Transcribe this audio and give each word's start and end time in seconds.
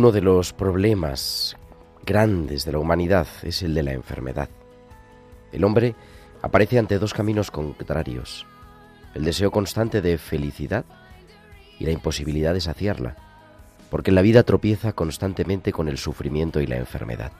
Uno 0.00 0.12
de 0.12 0.22
los 0.22 0.54
problemas 0.54 1.58
grandes 2.06 2.64
de 2.64 2.72
la 2.72 2.78
humanidad 2.78 3.26
es 3.42 3.62
el 3.62 3.74
de 3.74 3.82
la 3.82 3.92
enfermedad. 3.92 4.48
El 5.52 5.62
hombre 5.62 5.94
aparece 6.40 6.78
ante 6.78 6.98
dos 6.98 7.12
caminos 7.12 7.50
contrarios, 7.50 8.46
el 9.14 9.26
deseo 9.26 9.50
constante 9.50 10.00
de 10.00 10.16
felicidad 10.16 10.86
y 11.78 11.84
la 11.84 11.90
imposibilidad 11.90 12.54
de 12.54 12.62
saciarla, 12.62 13.14
porque 13.90 14.10
la 14.10 14.22
vida 14.22 14.42
tropieza 14.42 14.94
constantemente 14.94 15.70
con 15.70 15.86
el 15.86 15.98
sufrimiento 15.98 16.62
y 16.62 16.66
la 16.66 16.78
enfermedad. 16.78 17.32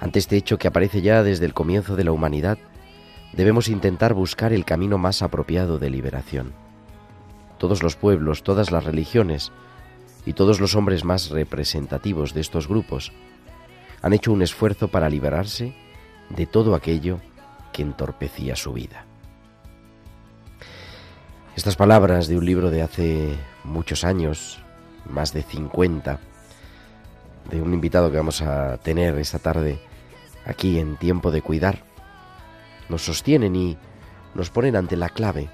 Ante 0.00 0.18
este 0.18 0.36
hecho 0.36 0.58
que 0.58 0.66
aparece 0.66 1.00
ya 1.00 1.22
desde 1.22 1.46
el 1.46 1.54
comienzo 1.54 1.94
de 1.94 2.02
la 2.02 2.10
humanidad, 2.10 2.58
debemos 3.34 3.68
intentar 3.68 4.14
buscar 4.14 4.52
el 4.52 4.64
camino 4.64 4.98
más 4.98 5.22
apropiado 5.22 5.78
de 5.78 5.90
liberación. 5.90 6.54
Todos 7.56 7.84
los 7.84 7.94
pueblos, 7.94 8.42
todas 8.42 8.72
las 8.72 8.82
religiones 8.82 9.52
y 10.26 10.32
todos 10.34 10.60
los 10.60 10.74
hombres 10.74 11.04
más 11.04 11.30
representativos 11.30 12.34
de 12.34 12.40
estos 12.40 12.68
grupos 12.68 13.12
han 14.02 14.12
hecho 14.12 14.32
un 14.32 14.42
esfuerzo 14.42 14.88
para 14.88 15.08
liberarse 15.08 15.74
de 16.30 16.46
todo 16.46 16.74
aquello 16.74 17.20
que 17.72 17.82
entorpecía 17.82 18.56
su 18.56 18.72
vida. 18.72 19.04
Estas 21.56 21.76
palabras 21.76 22.28
de 22.28 22.38
un 22.38 22.46
libro 22.46 22.70
de 22.70 22.82
hace 22.82 23.36
muchos 23.64 24.04
años, 24.04 24.60
más 25.04 25.32
de 25.32 25.42
50, 25.42 26.18
de 27.50 27.62
un 27.62 27.74
invitado 27.74 28.10
que 28.10 28.16
vamos 28.16 28.40
a 28.42 28.78
tener 28.78 29.18
esta 29.18 29.38
tarde 29.38 29.80
aquí 30.46 30.78
en 30.78 30.96
Tiempo 30.96 31.30
de 31.30 31.42
Cuidar, 31.42 31.84
nos 32.88 33.04
sostienen 33.04 33.56
y 33.56 33.76
nos 34.34 34.50
ponen 34.50 34.76
ante 34.76 34.96
la 34.96 35.08
clave 35.08 35.48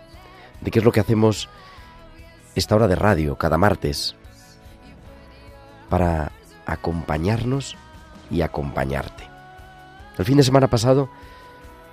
de 0.60 0.70
qué 0.70 0.78
es 0.78 0.84
lo 0.84 0.92
que 0.92 1.00
hacemos 1.00 1.48
esta 2.54 2.74
hora 2.74 2.88
de 2.88 2.96
radio 2.96 3.36
cada 3.36 3.58
martes 3.58 4.16
para 5.88 6.32
acompañarnos 6.66 7.76
y 8.30 8.42
acompañarte. 8.42 9.28
El 10.18 10.24
fin 10.24 10.36
de 10.36 10.42
semana 10.42 10.68
pasado 10.68 11.08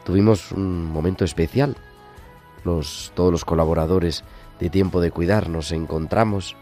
tuvimos 0.06 0.52
un 0.52 0.86
momento 0.86 1.26
especial. 1.26 1.76
Los, 2.64 3.12
todos 3.16 3.32
los 3.32 3.46
colaboradores 3.46 4.24
de 4.60 4.70
Tiempo 4.70 5.02
de 5.02 5.12
Cuidar 5.12 5.50
nos 5.50 5.72
encontramos 5.72 6.56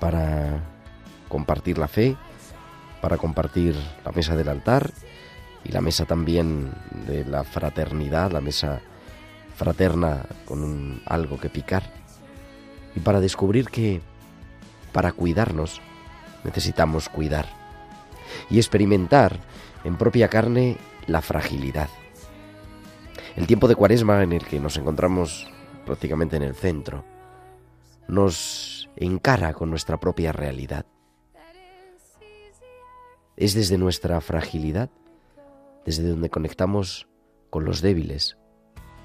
para 0.00 0.60
compartir 1.28 1.78
la 1.78 1.88
fe, 1.88 2.16
para 3.00 3.16
compartir 3.16 3.74
la 4.04 4.12
mesa 4.12 4.36
del 4.36 4.48
altar 4.48 4.90
y 5.64 5.72
la 5.72 5.80
mesa 5.80 6.04
también 6.04 6.72
de 7.06 7.24
la 7.24 7.44
fraternidad, 7.44 8.30
la 8.30 8.40
mesa 8.40 8.80
fraterna 9.56 10.26
con 10.44 11.00
algo 11.06 11.40
que 11.40 11.48
picar. 11.48 11.82
Y 12.94 13.00
para 13.00 13.20
descubrir 13.20 13.68
que 13.68 14.00
para 14.92 15.12
cuidarnos 15.12 15.80
necesitamos 16.46 17.08
cuidar 17.08 17.46
y 18.48 18.56
experimentar 18.56 19.38
en 19.84 19.96
propia 19.96 20.28
carne 20.28 20.78
la 21.06 21.20
fragilidad. 21.20 21.88
El 23.36 23.46
tiempo 23.46 23.68
de 23.68 23.74
cuaresma 23.74 24.22
en 24.22 24.32
el 24.32 24.44
que 24.44 24.58
nos 24.58 24.76
encontramos 24.78 25.46
prácticamente 25.84 26.36
en 26.36 26.42
el 26.42 26.54
centro 26.54 27.04
nos 28.08 28.88
encara 28.96 29.52
con 29.52 29.68
nuestra 29.68 29.98
propia 29.98 30.32
realidad. 30.32 30.86
Es 33.36 33.54
desde 33.54 33.76
nuestra 33.76 34.20
fragilidad, 34.20 34.88
desde 35.84 36.08
donde 36.08 36.30
conectamos 36.30 37.08
con 37.50 37.64
los 37.64 37.82
débiles, 37.82 38.38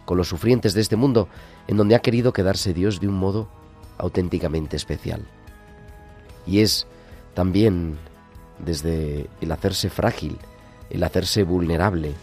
con 0.06 0.18
los 0.18 0.30
sufrientes 0.30 0.74
de 0.74 0.82
este 0.82 0.96
mundo, 0.96 1.28
en 1.68 1.78
donde 1.78 1.96
ha 1.96 2.00
querido 2.00 2.32
quedarse 2.32 2.74
Dios 2.74 3.02
de 3.02 3.08
un 3.08 3.16
modo 3.16 3.50
auténticamente 3.98 4.78
especial. 4.78 5.28
Y 6.48 6.62
es 6.62 6.88
también 7.34 7.98
desde 8.60 9.28
el 9.42 9.52
hacerse 9.52 9.90
frágil, 9.90 10.38
el 10.90 11.04
hacerse 11.04 11.44
vulnerable, 11.44 12.14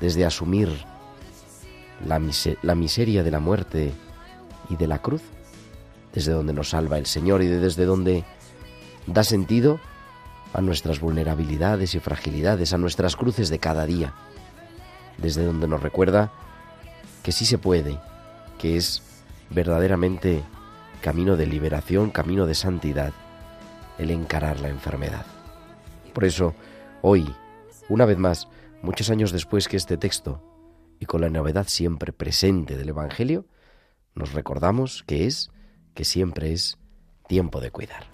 desde 0.00 0.24
asumir 0.24 0.68
la, 2.06 2.20
la 2.62 2.74
miseria 2.74 3.22
de 3.22 3.30
la 3.30 3.40
muerte 3.40 3.92
y 4.68 4.76
de 4.76 4.86
la 4.86 5.00
cruz, 5.00 5.22
desde 6.12 6.32
donde 6.32 6.52
nos 6.52 6.70
salva 6.70 6.98
el 6.98 7.06
Señor 7.06 7.42
y 7.42 7.46
desde 7.46 7.84
donde 7.84 8.24
da 9.06 9.24
sentido 9.24 9.80
a 10.52 10.60
nuestras 10.60 11.00
vulnerabilidades 11.00 11.94
y 11.94 12.00
fragilidades, 12.00 12.72
a 12.72 12.78
nuestras 12.78 13.16
cruces 13.16 13.48
de 13.48 13.58
cada 13.58 13.86
día, 13.86 14.12
desde 15.18 15.44
donde 15.44 15.68
nos 15.68 15.82
recuerda 15.82 16.32
que 17.22 17.32
sí 17.32 17.46
se 17.46 17.58
puede, 17.58 17.98
que 18.58 18.76
es 18.76 19.02
verdaderamente 19.50 20.42
camino 21.00 21.36
de 21.36 21.46
liberación, 21.46 22.10
camino 22.10 22.46
de 22.46 22.54
santidad, 22.54 23.12
el 24.02 24.10
encarar 24.10 24.60
la 24.60 24.68
enfermedad. 24.68 25.26
Por 26.12 26.24
eso, 26.24 26.54
hoy, 27.00 27.34
una 27.88 28.04
vez 28.04 28.18
más, 28.18 28.48
muchos 28.82 29.10
años 29.10 29.32
después 29.32 29.68
que 29.68 29.76
este 29.76 29.96
texto, 29.96 30.42
y 30.98 31.06
con 31.06 31.20
la 31.20 31.30
novedad 31.30 31.66
siempre 31.68 32.12
presente 32.12 32.76
del 32.76 32.90
Evangelio, 32.90 33.46
nos 34.14 34.32
recordamos 34.32 35.02
que 35.06 35.26
es, 35.26 35.50
que 35.94 36.04
siempre 36.04 36.52
es, 36.52 36.78
tiempo 37.28 37.60
de 37.60 37.70
cuidar. 37.70 38.11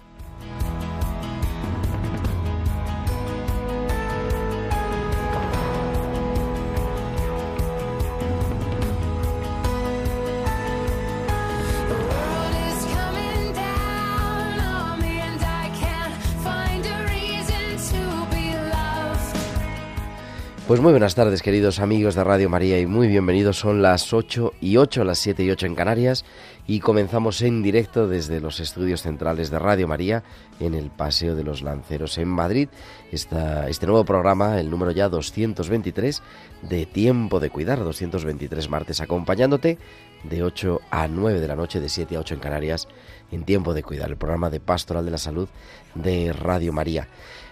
Pues 20.69 20.81
muy 20.81 20.91
buenas 20.91 21.15
tardes, 21.15 21.41
queridos 21.41 21.79
amigos 21.79 22.13
de 22.13 22.23
Radio 22.23 22.47
María, 22.47 22.79
y 22.79 22.85
muy 22.85 23.07
bienvenidos. 23.07 23.57
Son 23.57 23.81
las 23.81 24.13
8 24.13 24.53
y 24.61 24.77
8, 24.77 25.03
las 25.03 25.17
7 25.17 25.43
y 25.43 25.49
8 25.49 25.65
en 25.65 25.73
Canarias, 25.73 26.25
y 26.67 26.79
comenzamos 26.79 27.41
en 27.41 27.63
directo 27.63 28.07
desde 28.07 28.39
los 28.39 28.59
estudios 28.59 29.01
centrales 29.01 29.49
de 29.49 29.57
Radio 29.57 29.87
María 29.87 30.23
en 30.59 30.75
el 30.75 30.91
Paseo 30.91 31.33
de 31.33 31.43
los 31.43 31.63
Lanceros 31.63 32.19
en 32.19 32.27
Madrid. 32.27 32.69
Este 33.11 33.87
nuevo 33.87 34.05
programa, 34.05 34.59
el 34.59 34.69
número 34.69 34.91
ya 34.91 35.09
223 35.09 36.21
de 36.61 36.85
Tiempo 36.85 37.39
de 37.39 37.49
Cuidar, 37.49 37.83
223 37.83 38.69
martes, 38.69 39.01
acompañándote 39.01 39.79
de 40.23 40.43
8 40.43 40.81
a 40.91 41.07
9 41.07 41.39
de 41.39 41.47
la 41.47 41.55
noche, 41.55 41.79
de 41.79 41.89
7 41.89 42.15
a 42.15 42.19
8 42.19 42.35
en 42.35 42.39
Canarias, 42.41 42.87
en 43.31 43.43
Tiempo 43.43 43.73
de 43.73 43.81
Cuidar, 43.81 44.11
el 44.11 44.17
programa 44.17 44.51
de 44.51 44.59
Pastoral 44.59 45.03
de 45.03 45.09
la 45.09 45.17
Salud 45.17 45.49
de 45.95 46.31
Radio 46.31 46.73
María. 46.73 47.07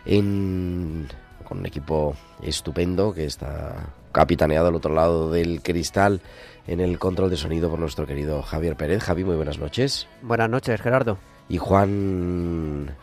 En 0.06 1.08
con 1.48 1.60
un 1.60 1.66
equipo 1.66 2.16
estupendo 2.42 3.14
que 3.14 3.26
está 3.26 3.94
capitaneado 4.12 4.68
al 4.68 4.76
otro 4.76 4.94
lado 4.94 5.32
del 5.32 5.62
cristal 5.62 6.22
en 6.68 6.80
el 6.80 7.00
control 7.00 7.30
de 7.30 7.38
sonido 7.38 7.70
por 7.70 7.80
nuestro 7.80 8.06
querido 8.06 8.42
Javier 8.42 8.76
Pérez. 8.76 9.04
Javi, 9.04 9.24
muy 9.24 9.36
buenas 9.36 9.58
noches. 9.58 10.08
Buenas 10.22 10.50
noches, 10.50 10.82
Gerardo. 10.82 11.18
Y 11.48 11.58
Juan... 11.58 12.96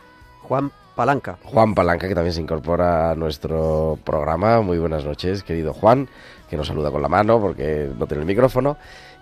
Juan 0.43 0.71
Palanca. 0.95 1.37
Juan 1.43 1.73
Palanca, 1.73 2.07
que 2.07 2.13
también 2.13 2.33
se 2.33 2.41
incorpora 2.41 3.11
a 3.11 3.15
nuestro 3.15 3.97
programa. 4.03 4.61
Muy 4.61 4.77
buenas 4.77 5.03
noches, 5.03 5.41
querido 5.41 5.73
Juan, 5.73 6.07
que 6.49 6.55
nos 6.55 6.67
saluda 6.67 6.91
con 6.91 7.01
la 7.01 7.09
mano 7.09 7.39
porque 7.39 7.89
no 7.97 8.05
tiene 8.05 8.21
el 8.21 8.27
micrófono. 8.27 8.77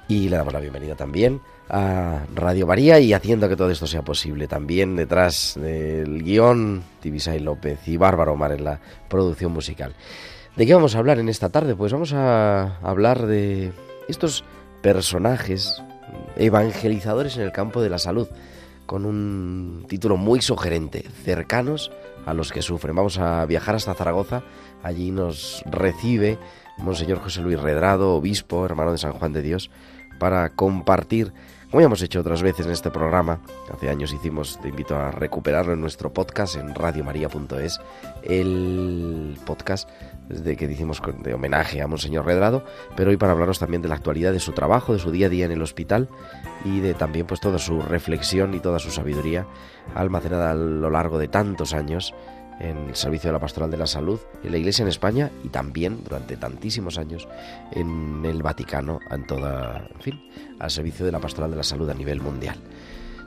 Y 0.08 0.30
le 0.30 0.38
damos 0.38 0.54
la 0.54 0.60
bienvenida 0.60 0.96
también 0.96 1.42
a 1.70 2.26
Radio 2.36 2.68
María 2.68 3.00
y 3.00 3.14
haciendo 3.14 3.48
que 3.48 3.56
todo 3.56 3.72
esto 3.72 3.88
sea 3.88 4.02
posible. 4.02 4.48
También 4.48 4.96
detrás 4.96 5.58
del 5.60 6.24
guion, 6.24 6.84
Tibisay 7.00 7.40
López 7.40 7.88
y 7.88 7.98
Bárbara 7.98 8.32
Omar 8.32 8.52
en 8.52 8.66
la 8.66 8.80
producción 9.10 9.54
musical. 9.54 9.96
¿De 10.56 10.66
qué 10.66 10.74
vamos 10.74 10.96
a 10.96 11.00
hablar 11.00 11.20
en 11.20 11.30
esta 11.30 11.50
tarde? 11.50 11.76
Pues 11.76 11.92
vamos 11.94 12.14
a 12.14 12.78
hablar 12.82 13.26
de 13.26 13.72
estos 14.08 14.44
personajes 14.82 15.82
evangelizadores 16.36 17.38
en 17.38 17.44
el 17.44 17.52
campo 17.52 17.82
de 17.82 17.90
la 17.90 17.98
salud, 17.98 18.28
con 18.86 19.06
un 19.06 19.86
título 19.88 20.18
muy 20.18 20.42
sugerente, 20.42 21.06
cercanos 21.24 21.92
a 22.26 22.34
los 22.34 22.52
que 22.52 22.62
sufren. 22.62 22.96
Vamos 22.96 23.18
a 23.18 23.46
viajar 23.46 23.76
hasta 23.76 23.94
Zaragoza, 23.94 24.44
allí 24.84 25.12
nos 25.12 25.64
recibe 25.66 26.38
Monseñor 26.78 27.20
José 27.20 27.42
Luis 27.42 27.60
Redrado, 27.60 28.16
obispo, 28.16 28.66
hermano 28.66 28.92
de 28.92 28.98
San 28.98 29.14
Juan 29.14 29.34
de 29.34 29.42
Dios, 29.42 29.72
para 30.20 30.50
compartir, 30.50 31.34
como 31.70 31.82
ya 31.82 31.86
hemos 31.88 32.02
hecho 32.02 32.20
otras 32.20 32.42
veces 32.42 32.66
en 32.66 32.72
este 32.72 32.92
programa, 32.92 33.40
hace 33.74 33.90
años 33.90 34.14
hicimos, 34.14 34.60
te 34.62 34.70
invito 34.70 34.96
a 34.96 35.12
recuperarlo 35.12 35.74
en 35.74 35.82
nuestro 35.82 36.14
podcast 36.14 36.56
en 36.56 36.76
radiomaria.es, 36.76 37.80
el 38.24 39.38
podcast 39.46 39.90
de 40.30 40.56
que 40.56 40.66
hicimos 40.66 41.02
de 41.24 41.34
homenaje 41.34 41.82
a 41.82 41.88
Monseñor 41.88 42.26
Redrado, 42.26 42.64
pero 42.96 43.10
hoy 43.10 43.18
para 43.18 43.34
hablaros 43.34 43.60
también 43.60 43.82
de 43.82 43.88
la 43.88 43.96
actualidad 43.96 44.32
de 44.32 44.40
su 44.40 44.52
trabajo, 44.52 44.94
de 44.94 45.00
su 45.00 45.12
día 45.12 45.28
a 45.28 45.30
día 45.30 45.46
en 45.46 45.52
el 45.52 45.62
hospital 45.62 46.10
y 46.64 46.80
de 46.80 46.94
también 46.94 47.26
pues 47.26 47.40
toda 47.40 47.60
su 47.60 47.82
reflexión 47.82 48.54
y 48.54 48.60
toda 48.60 48.80
su 48.80 48.92
sabiduría 48.92 49.46
almacenada 49.96 50.52
a 50.52 50.56
lo 50.56 50.90
largo 50.90 51.18
de 51.20 51.28
tantos 51.28 51.74
años 51.74 52.14
en 52.60 52.90
el 52.90 52.96
servicio 52.96 53.30
de 53.30 53.34
la 53.34 53.40
pastoral 53.40 53.72
de 53.72 53.78
la 53.78 53.88
salud 53.88 54.20
en 54.44 54.52
la 54.52 54.58
Iglesia 54.58 54.84
en 54.84 54.90
España 54.90 55.32
y 55.44 55.50
también 55.50 56.04
durante 56.04 56.38
tantísimos 56.38 56.98
años 56.98 57.28
en 57.72 58.24
el 58.26 58.44
Vaticano, 58.44 59.00
en 59.10 59.26
toda, 59.26 59.88
en 59.94 60.02
fin, 60.02 60.30
al 60.60 60.72
servicio 60.72 61.06
de 61.06 61.12
la 61.12 61.20
pastoral 61.20 61.52
de 61.52 61.58
la 61.58 61.64
salud 61.64 61.90
a 61.90 61.94
nivel 61.94 62.22
mundial. 62.22 62.58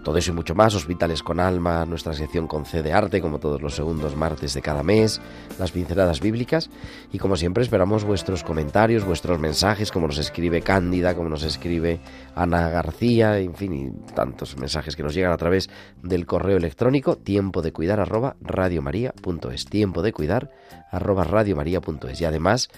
Todo 0.06 0.18
eso 0.18 0.30
y 0.30 0.34
mucho 0.34 0.54
más, 0.54 0.72
Hospitales 0.76 1.24
con 1.24 1.40
Alma, 1.40 1.84
nuestra 1.84 2.12
sección 2.12 2.46
con 2.46 2.64
C 2.64 2.80
de 2.80 2.92
Arte, 2.92 3.20
como 3.20 3.40
todos 3.40 3.60
los 3.60 3.74
segundos 3.74 4.14
martes 4.14 4.54
de 4.54 4.62
cada 4.62 4.84
mes, 4.84 5.20
las 5.58 5.72
pinceladas 5.72 6.20
bíblicas. 6.20 6.70
Y 7.10 7.18
como 7.18 7.36
siempre, 7.36 7.64
esperamos 7.64 8.04
vuestros 8.04 8.44
comentarios, 8.44 9.04
vuestros 9.04 9.40
mensajes, 9.40 9.90
como 9.90 10.06
nos 10.06 10.18
escribe 10.18 10.62
Cándida, 10.62 11.16
como 11.16 11.28
nos 11.28 11.42
escribe 11.42 11.98
Ana 12.36 12.68
García, 12.68 13.40
en 13.40 13.56
fin, 13.56 13.72
y 13.72 14.12
tantos 14.14 14.56
mensajes 14.56 14.94
que 14.94 15.02
nos 15.02 15.12
llegan 15.12 15.32
a 15.32 15.38
través 15.38 15.68
del 16.04 16.24
correo 16.24 16.56
electrónico 16.56 17.16
tiempo 17.16 17.60
de 17.60 17.72
cuidar 17.72 17.98
arroba 17.98 18.36
radiomaria.es. 18.40 19.64
Tiempo 19.64 20.02
de 20.02 20.12
cuidar 20.12 20.52
arroba 20.92 21.24
radiomaria.es. 21.24 22.20
Y 22.20 22.24
además, 22.24 22.68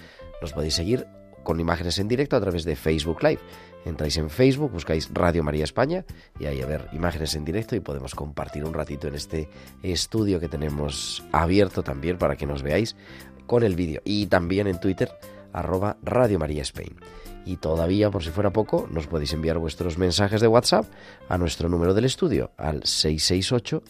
nos 0.40 0.54
podéis 0.54 0.76
seguir 0.76 1.06
con 1.42 1.60
imágenes 1.60 1.98
en 1.98 2.08
directo 2.08 2.36
a 2.36 2.40
través 2.40 2.64
de 2.64 2.74
Facebook 2.74 3.22
Live. 3.22 3.40
Entráis 3.88 4.18
en 4.18 4.28
Facebook, 4.28 4.70
buscáis 4.70 5.08
Radio 5.14 5.42
María 5.42 5.64
España 5.64 6.04
y 6.38 6.44
ahí 6.44 6.60
a 6.60 6.66
ver 6.66 6.88
imágenes 6.92 7.34
en 7.34 7.46
directo 7.46 7.74
y 7.74 7.80
podemos 7.80 8.14
compartir 8.14 8.64
un 8.64 8.74
ratito 8.74 9.08
en 9.08 9.14
este 9.14 9.48
estudio 9.82 10.40
que 10.40 10.48
tenemos 10.48 11.24
abierto 11.32 11.82
también 11.82 12.18
para 12.18 12.36
que 12.36 12.46
nos 12.46 12.62
veáis 12.62 12.96
con 13.46 13.62
el 13.62 13.76
vídeo. 13.76 14.02
Y 14.04 14.26
también 14.26 14.66
en 14.66 14.78
Twitter, 14.78 15.10
arroba 15.54 15.96
Radio 16.02 16.38
María 16.38 16.60
Spain. 16.62 16.96
Y 17.46 17.56
todavía, 17.56 18.10
por 18.10 18.22
si 18.22 18.28
fuera 18.28 18.52
poco, 18.52 18.86
nos 18.90 19.06
podéis 19.06 19.32
enviar 19.32 19.56
vuestros 19.56 19.96
mensajes 19.96 20.42
de 20.42 20.48
WhatsApp 20.48 20.84
a 21.30 21.38
nuestro 21.38 21.70
número 21.70 21.94
del 21.94 22.04
estudio, 22.04 22.50
al 22.58 22.84
668 22.84 23.82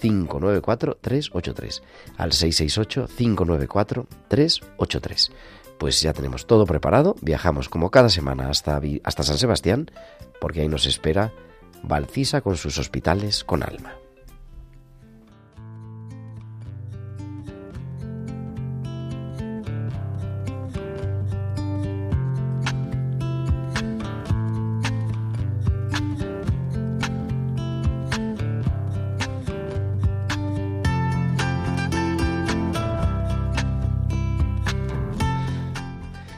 594 0.00 0.98
383. 1.00 1.82
Al 2.16 2.32
668 2.32 3.06
594 3.16 4.06
383 4.26 5.30
pues 5.84 6.00
ya 6.00 6.14
tenemos 6.14 6.46
todo 6.46 6.64
preparado. 6.64 7.14
Viajamos 7.20 7.68
como 7.68 7.90
cada 7.90 8.08
semana 8.08 8.48
hasta, 8.48 8.80
hasta 9.02 9.22
San 9.22 9.36
Sebastián, 9.36 9.90
porque 10.40 10.62
ahí 10.62 10.68
nos 10.68 10.86
espera 10.86 11.30
Valcisa 11.82 12.40
con 12.40 12.56
sus 12.56 12.78
hospitales 12.78 13.44
con 13.44 13.62
alma. 13.62 13.92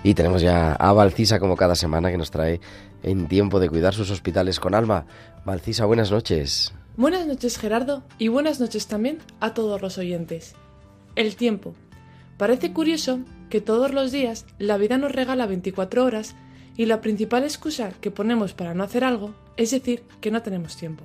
Y 0.07 0.15
tenemos 0.15 0.41
ya 0.41 0.73
a 0.75 0.93
Valcisa 0.93 1.41
como 1.41 1.57
cada 1.57 1.75
semana 1.75 2.13
que 2.13 2.17
nos 2.17 2.31
trae 2.31 2.61
en 3.03 3.27
tiempo 3.27 3.59
de 3.59 3.69
cuidar 3.69 3.93
sus 3.93 4.09
hospitales 4.13 4.61
con 4.61 4.73
alma. 4.73 5.05
Valcisa, 5.45 5.85
buenas 5.85 6.13
noches. 6.13 6.73
Buenas 6.97 7.27
noches 7.27 7.59
Gerardo 7.59 8.05
y 8.17 8.29
buenas 8.29 8.61
noches 8.61 8.87
también 8.87 9.19
a 9.41 9.53
todos 9.53 9.83
los 9.83 9.99
oyentes. 9.99 10.55
El 11.17 11.35
tiempo. 11.35 11.75
Parece 12.37 12.73
curioso 12.73 13.19
que 13.51 13.61
todos 13.61 13.93
los 13.93 14.13
días 14.13 14.47
la 14.61 14.77
vida 14.77 14.97
nos 14.97 15.11
regala 15.11 15.45
24 15.47 16.05
horas 16.05 16.37
y 16.77 16.87
la 16.87 17.01
principal 17.01 17.43
excusa 17.43 17.91
que 18.01 18.13
ponemos 18.13 18.55
para 18.55 18.75
no 18.75 18.85
hacer 18.85 19.03
algo 19.03 19.35
es 19.57 19.73
decir 19.73 20.05
que 20.21 20.31
no 20.31 20.41
tenemos 20.41 20.77
tiempo. 20.77 21.03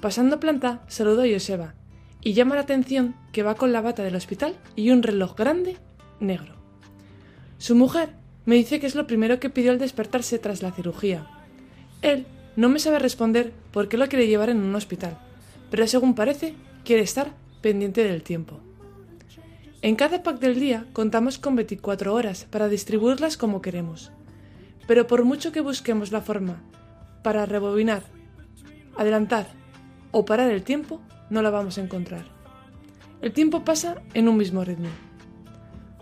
Pasando 0.00 0.38
planta, 0.38 0.80
saludo 0.86 1.22
a 1.22 1.28
Joseba 1.28 1.74
y 2.20 2.34
llama 2.34 2.54
la 2.54 2.60
atención 2.60 3.16
que 3.32 3.42
va 3.42 3.56
con 3.56 3.72
la 3.72 3.80
bata 3.80 4.04
del 4.04 4.14
hospital 4.14 4.54
y 4.76 4.90
un 4.90 5.02
reloj 5.02 5.34
grande 5.34 5.76
negro. 6.20 6.65
Su 7.58 7.74
mujer 7.74 8.10
me 8.44 8.54
dice 8.54 8.80
que 8.80 8.86
es 8.86 8.94
lo 8.94 9.06
primero 9.06 9.40
que 9.40 9.50
pidió 9.50 9.72
al 9.72 9.78
despertarse 9.78 10.38
tras 10.38 10.62
la 10.62 10.72
cirugía. 10.72 11.26
Él 12.02 12.26
no 12.54 12.68
me 12.68 12.78
sabe 12.78 12.98
responder 12.98 13.52
por 13.72 13.88
qué 13.88 13.96
lo 13.96 14.08
quiere 14.08 14.26
llevar 14.26 14.50
en 14.50 14.58
un 14.58 14.74
hospital, 14.74 15.18
pero 15.70 15.86
según 15.86 16.14
parece, 16.14 16.54
quiere 16.84 17.02
estar 17.02 17.32
pendiente 17.60 18.04
del 18.04 18.22
tiempo. 18.22 18.60
En 19.82 19.96
cada 19.96 20.22
pack 20.22 20.38
del 20.38 20.58
día 20.58 20.86
contamos 20.92 21.38
con 21.38 21.56
24 21.56 22.14
horas 22.14 22.46
para 22.50 22.68
distribuirlas 22.68 23.36
como 23.36 23.62
queremos, 23.62 24.10
pero 24.86 25.06
por 25.06 25.24
mucho 25.24 25.52
que 25.52 25.60
busquemos 25.60 26.12
la 26.12 26.22
forma 26.22 26.62
para 27.22 27.46
rebobinar, 27.46 28.04
adelantar 28.96 29.48
o 30.12 30.24
parar 30.24 30.50
el 30.50 30.62
tiempo, 30.62 31.00
no 31.30 31.42
la 31.42 31.50
vamos 31.50 31.78
a 31.78 31.82
encontrar. 31.82 32.24
El 33.20 33.32
tiempo 33.32 33.64
pasa 33.64 34.02
en 34.14 34.28
un 34.28 34.36
mismo 34.36 34.64
ritmo. 34.64 34.88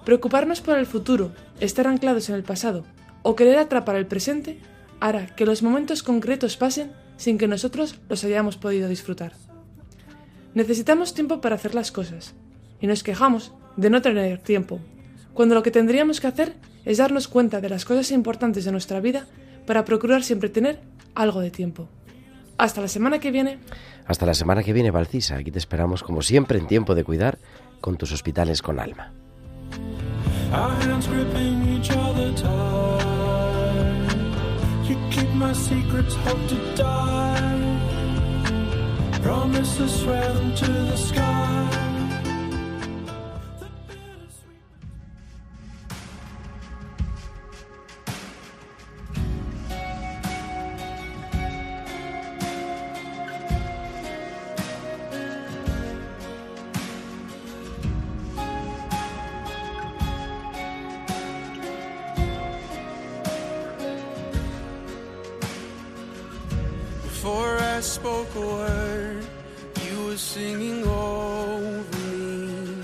Preocuparnos 0.05 0.61
por 0.61 0.79
el 0.79 0.87
futuro, 0.87 1.33
estar 1.61 1.87
anclados 1.87 2.29
en 2.29 2.35
el 2.35 2.43
pasado 2.43 2.85
o 3.23 3.35
querer 3.35 3.59
atrapar 3.59 3.97
el 3.97 4.07
presente 4.07 4.59
hará 5.01 5.27
que 5.35 5.47
los 5.47 5.63
momentos 5.63 6.03
concretos 6.03 6.57
pasen 6.57 6.93
sin 7.17 7.39
que 7.39 7.49
nosotros 7.49 7.99
los 8.09 8.23
hayamos 8.25 8.57
podido 8.57 8.89
disfrutar. 8.89 9.33
Necesitamos 10.55 11.15
tiempo 11.15 11.41
para 11.41 11.57
hacer 11.57 11.75
las 11.75 11.91
cosas 11.91 12.35
y 12.81 12.87
nos 12.87 13.03
quejamos 13.03 13.53
de 13.77 13.91
no 13.91 14.03
tener 14.03 14.39
tiempo, 14.39 14.79
cuando 15.33 15.55
lo 15.55 15.63
que 15.63 15.71
tendríamos 15.71 16.21
que 16.21 16.27
hacer 16.27 16.55
es 16.85 16.99
darnos 16.99 17.27
cuenta 17.27 17.61
de 17.61 17.71
las 17.71 17.85
cosas 17.85 18.11
importantes 18.11 18.65
de 18.65 18.73
nuestra 18.73 19.01
vida 19.01 19.27
para 19.67 19.85
procurar 19.85 20.23
siempre 20.23 20.51
tener 20.51 20.81
algo 21.15 21.41
de 21.41 21.51
tiempo. 21.51 21.89
Hasta 22.59 22.81
la 22.81 22.89
semana 22.89 23.19
que 23.19 23.31
viene. 23.31 23.59
Hasta 24.07 24.27
la 24.27 24.35
semana 24.35 24.63
que 24.63 24.73
viene, 24.73 24.91
Valcisa. 24.91 25.37
Aquí 25.37 25.51
te 25.51 25.59
esperamos 25.59 26.03
como 26.03 26.23
siempre 26.23 26.59
en 26.59 26.67
tiempo 26.67 26.95
de 26.95 27.05
cuidar 27.05 27.39
con 27.81 27.97
tus 27.97 28.13
hospitales 28.13 28.63
con 28.63 28.79
alma. 28.79 29.13
Our 30.53 30.71
hands 30.83 31.07
gripping 31.07 31.69
each 31.75 31.91
other 31.91 32.33
tight. 32.35 34.15
You 34.89 34.97
keep 35.11 35.31
my 35.31 35.53
secrets, 35.53 36.15
hope 36.15 36.49
to 36.49 36.77
die. 36.77 37.71
Promises 39.23 40.01
swear 40.01 40.33
them 40.33 40.55
to 40.55 40.67
the 40.67 40.97
sky. 40.97 41.94
before 67.25 67.57
I 67.57 67.81
spoke 67.81 68.35
a 68.35 68.41
word, 68.41 69.25
you 69.83 70.05
were 70.05 70.17
singing 70.19 70.87
over 70.87 71.99
me. 72.13 72.83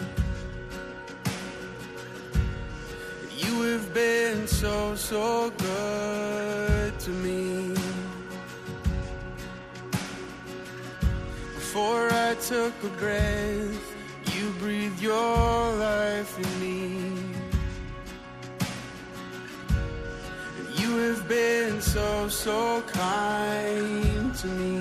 You 3.37 3.54
have 3.68 3.92
been 3.92 4.47
so, 4.47 4.94
so 4.94 5.50
good 5.59 6.99
to 7.00 7.11
me. 7.11 7.75
Before 11.56 12.09
I 12.11 12.35
took 12.37 12.73
a 12.82 12.88
breath, 12.97 13.94
you 14.35 14.44
breathed 14.59 15.02
your 15.02 15.37
life 15.76 16.32
in 16.38 16.50
me. 16.64 17.12
You 20.78 20.97
have 20.97 21.28
been 21.28 21.82
so, 21.82 22.28
so 22.28 22.80
kind 22.87 24.10
to 24.40 24.47
me. 24.47 24.79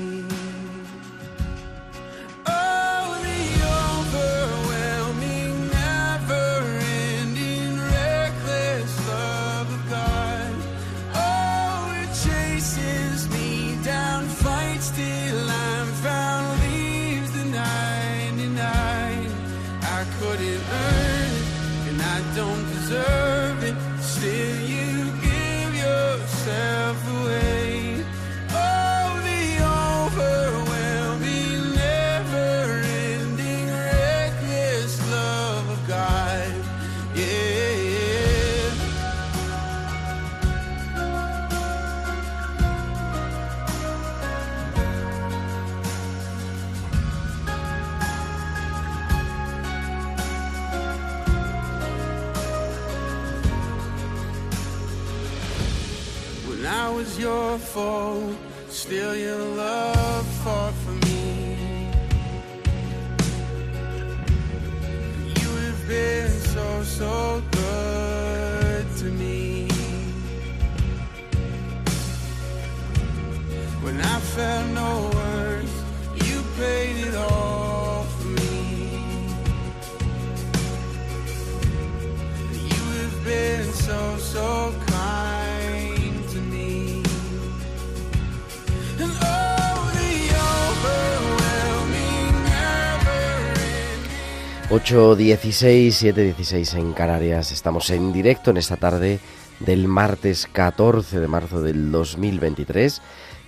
8.16, 94.89 96.13
7.16 96.15 96.79
en 96.79 96.93
Canarias. 96.93 97.51
Estamos 97.51 97.91
en 97.91 98.12
directo 98.12 98.50
en 98.50 98.58
esta 98.58 98.75
tarde 98.75 99.19
del 99.60 99.88
martes 99.88 100.48
14 100.51 101.19
de 101.19 101.27
marzo 101.27 101.62
del 101.62 101.91
2023 101.91 103.00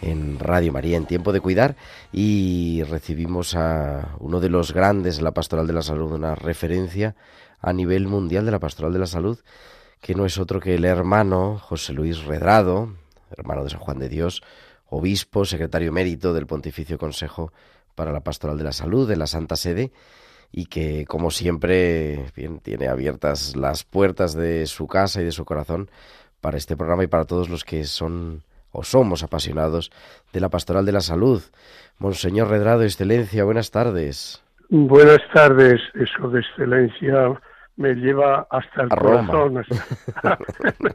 en 0.03 0.38
Radio 0.38 0.71
María 0.71 0.98
en 0.98 1.07
Tiempo 1.07 1.33
de 1.33 1.39
Cuidar 1.39 1.75
y 2.12 2.83
recibimos 2.83 3.55
a 3.55 4.15
uno 4.19 4.39
de 4.39 4.50
los 4.50 4.71
grandes 4.71 5.17
de 5.17 5.24
la 5.24 5.31
Pastoral 5.31 5.65
de 5.65 5.74
la 5.74 5.81
Salud, 5.81 6.12
una 6.12 6.36
referencia 6.36 7.15
a 7.60 7.74
nivel 7.74 8.07
mundial 8.07 8.45
de 8.45 8.51
la 8.51 8.60
Pastoral 8.60 8.93
de 8.93 9.00
la 9.00 9.07
Salud, 9.07 9.39
que 10.00 10.13
no 10.13 10.27
es 10.27 10.38
otro 10.38 10.60
que 10.60 10.75
el 10.75 10.86
hermano 10.86 11.57
José 11.57 11.93
Luis 11.93 12.24
Redrado, 12.24 12.93
hermano 13.36 13.63
de 13.63 13.71
San 13.71 13.79
Juan 13.79 13.98
de 13.98 14.10
Dios, 14.10 14.43
obispo, 14.89 15.45
secretario 15.45 15.88
emérito 15.88 16.36
del 16.36 16.45
Pontificio 16.45 17.00
Consejo 17.00 17.51
para 17.95 18.12
la 18.12 18.19
Pastoral 18.19 18.60
de 18.60 18.65
la 18.65 18.74
Salud 18.74 19.10
de 19.10 19.15
la 19.15 19.25
Santa 19.25 19.55
Sede 19.55 19.91
y 20.51 20.65
que, 20.65 21.05
como 21.05 21.31
siempre, 21.31 22.25
bien, 22.36 22.60
tiene 22.60 22.88
abiertas 22.88 23.55
las 23.55 23.84
puertas 23.84 24.34
de 24.34 24.65
su 24.67 24.88
casa 24.88 25.22
y 25.22 25.25
de 25.25 25.31
su 25.31 25.46
corazón 25.46 25.89
para 26.41 26.58
este 26.58 26.75
programa 26.75 27.03
y 27.03 27.08
para 27.08 27.25
todos 27.25 27.50
los 27.50 27.63
que 27.63 27.84
son 27.86 28.43
o 28.74 28.84
somos 28.84 29.22
apasionados 29.24 29.91
de 30.34 30.39
la 30.39 30.50
Pastoral 30.50 30.86
de 30.86 30.91
la 30.93 31.01
Salud. 31.01 31.41
Monseñor 32.00 32.50
Redrado, 32.50 32.84
Excelencia, 32.84 33.43
buenas 33.43 33.70
tardes. 33.72 34.41
Buenas 34.70 35.20
tardes, 35.34 35.81
eso 35.96 36.29
de 36.29 36.39
excelencia 36.39 37.39
me 37.75 37.93
lleva 37.96 38.48
hasta 38.50 38.84
el 38.84 38.88
A 38.91 38.96
corazón. 38.96 39.58
hasta- 39.58 40.39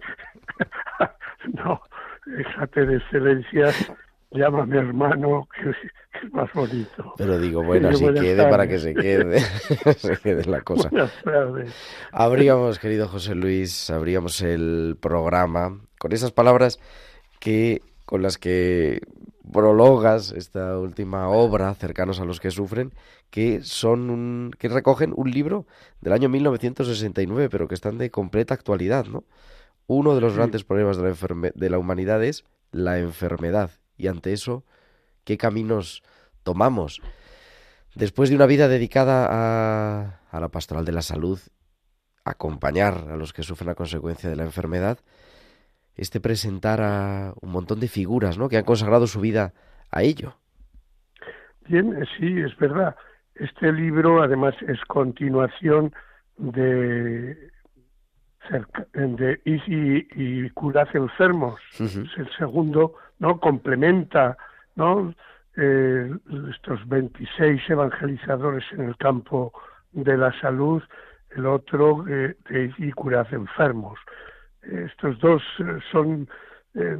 no, 1.54 1.80
déjate 2.24 2.86
de 2.86 2.96
excelencia, 2.96 3.72
llámame 4.30 4.78
hermano, 4.78 5.48
que, 5.54 5.70
que 6.20 6.26
es 6.26 6.32
más 6.32 6.52
bonito. 6.52 7.14
Pero 7.16 7.38
digo, 7.38 7.62
bueno, 7.62 7.92
Sí, 7.94 8.04
así 8.06 8.14
quede 8.20 8.48
para 8.48 8.66
que 8.66 8.78
se 8.78 8.94
quede, 8.94 9.40
se 9.98 10.16
quede 10.18 10.44
la 10.44 10.62
cosa. 10.62 10.88
Buenas 10.90 11.12
tardes. 11.22 11.74
Abríamos, 12.12 12.78
querido 12.78 13.08
José 13.08 13.34
Luis, 13.34 13.90
abríamos 13.90 14.40
el 14.42 14.96
programa 15.00 15.80
con 15.98 16.12
esas 16.12 16.32
palabras 16.32 16.78
que 17.40 17.82
con 18.04 18.22
las 18.22 18.38
que 18.38 19.00
prologas 19.52 20.32
esta 20.32 20.78
última 20.78 21.28
obra, 21.28 21.72
cercanos 21.74 22.20
a 22.20 22.24
los 22.24 22.40
que 22.40 22.50
sufren, 22.50 22.92
que 23.30 23.62
son 23.62 24.10
un, 24.10 24.50
que 24.58 24.68
recogen 24.68 25.12
un 25.16 25.30
libro 25.30 25.66
del 26.00 26.12
año 26.12 26.28
1969, 26.28 27.48
pero 27.50 27.68
que 27.68 27.74
están 27.74 27.98
de 27.98 28.10
completa 28.10 28.54
actualidad, 28.54 29.06
¿no? 29.06 29.24
Uno 29.86 30.14
de 30.16 30.20
los 30.20 30.32
Sí. 30.32 30.38
grandes 30.38 30.64
problemas 30.64 30.96
de 30.96 31.02
la, 31.04 31.50
de 31.54 31.70
la 31.70 31.78
humanidad 31.78 32.22
es 32.24 32.44
la 32.72 32.98
enfermedad 32.98 33.70
y 33.96 34.08
ante 34.08 34.32
eso, 34.32 34.64
¿qué 35.24 35.36
caminos 35.36 36.02
tomamos? 36.42 37.00
Después 37.94 38.30
de 38.30 38.36
una 38.36 38.46
vida 38.46 38.68
dedicada 38.68 39.26
a, 39.30 40.20
a 40.30 40.40
la 40.40 40.48
pastoral 40.48 40.84
de 40.84 40.92
la 40.92 41.02
salud, 41.02 41.38
acompañar 42.24 43.08
a 43.10 43.16
los 43.16 43.32
que 43.32 43.42
sufren 43.42 43.70
a 43.70 43.74
consecuencia 43.74 44.28
de 44.28 44.36
la 44.36 44.44
enfermedad, 44.44 44.98
este 45.96 46.20
presentar 46.20 46.80
a 46.82 47.32
un 47.40 47.50
montón 47.50 47.80
de 47.80 47.88
figuras, 47.88 48.36
¿no? 48.36 48.48
Que 48.48 48.58
han 48.58 48.64
consagrado 48.64 49.06
su 49.06 49.20
vida 49.20 49.54
a 49.90 50.02
ello. 50.02 50.36
Bien, 51.68 51.94
eh, 51.94 52.06
sí, 52.18 52.40
es 52.40 52.56
verdad. 52.58 52.94
Este 53.34 53.72
libro 53.72 54.22
además 54.22 54.54
es 54.68 54.78
continuación 54.86 55.94
de, 56.36 57.50
de 58.94 59.40
Easy 59.44 60.08
y 60.14 60.50
Curad 60.50 60.88
enfermos. 60.94 61.60
Es 61.78 61.96
el 61.96 62.30
segundo, 62.38 62.94
¿no? 63.18 63.38
Complementa, 63.40 64.36
¿no? 64.74 65.14
Eh, 65.56 66.10
estos 66.50 66.86
26 66.86 67.70
evangelizadores 67.70 68.64
en 68.72 68.82
el 68.82 68.96
campo 68.96 69.52
de 69.92 70.16
la 70.16 70.38
salud, 70.40 70.82
el 71.30 71.46
otro 71.46 72.04
eh, 72.08 72.36
y 72.78 72.92
curar 72.92 73.26
enfermos. 73.32 73.98
Estos 74.62 75.18
dos 75.20 75.42
eh, 75.58 75.78
son 75.90 76.28
eh, 76.74 76.96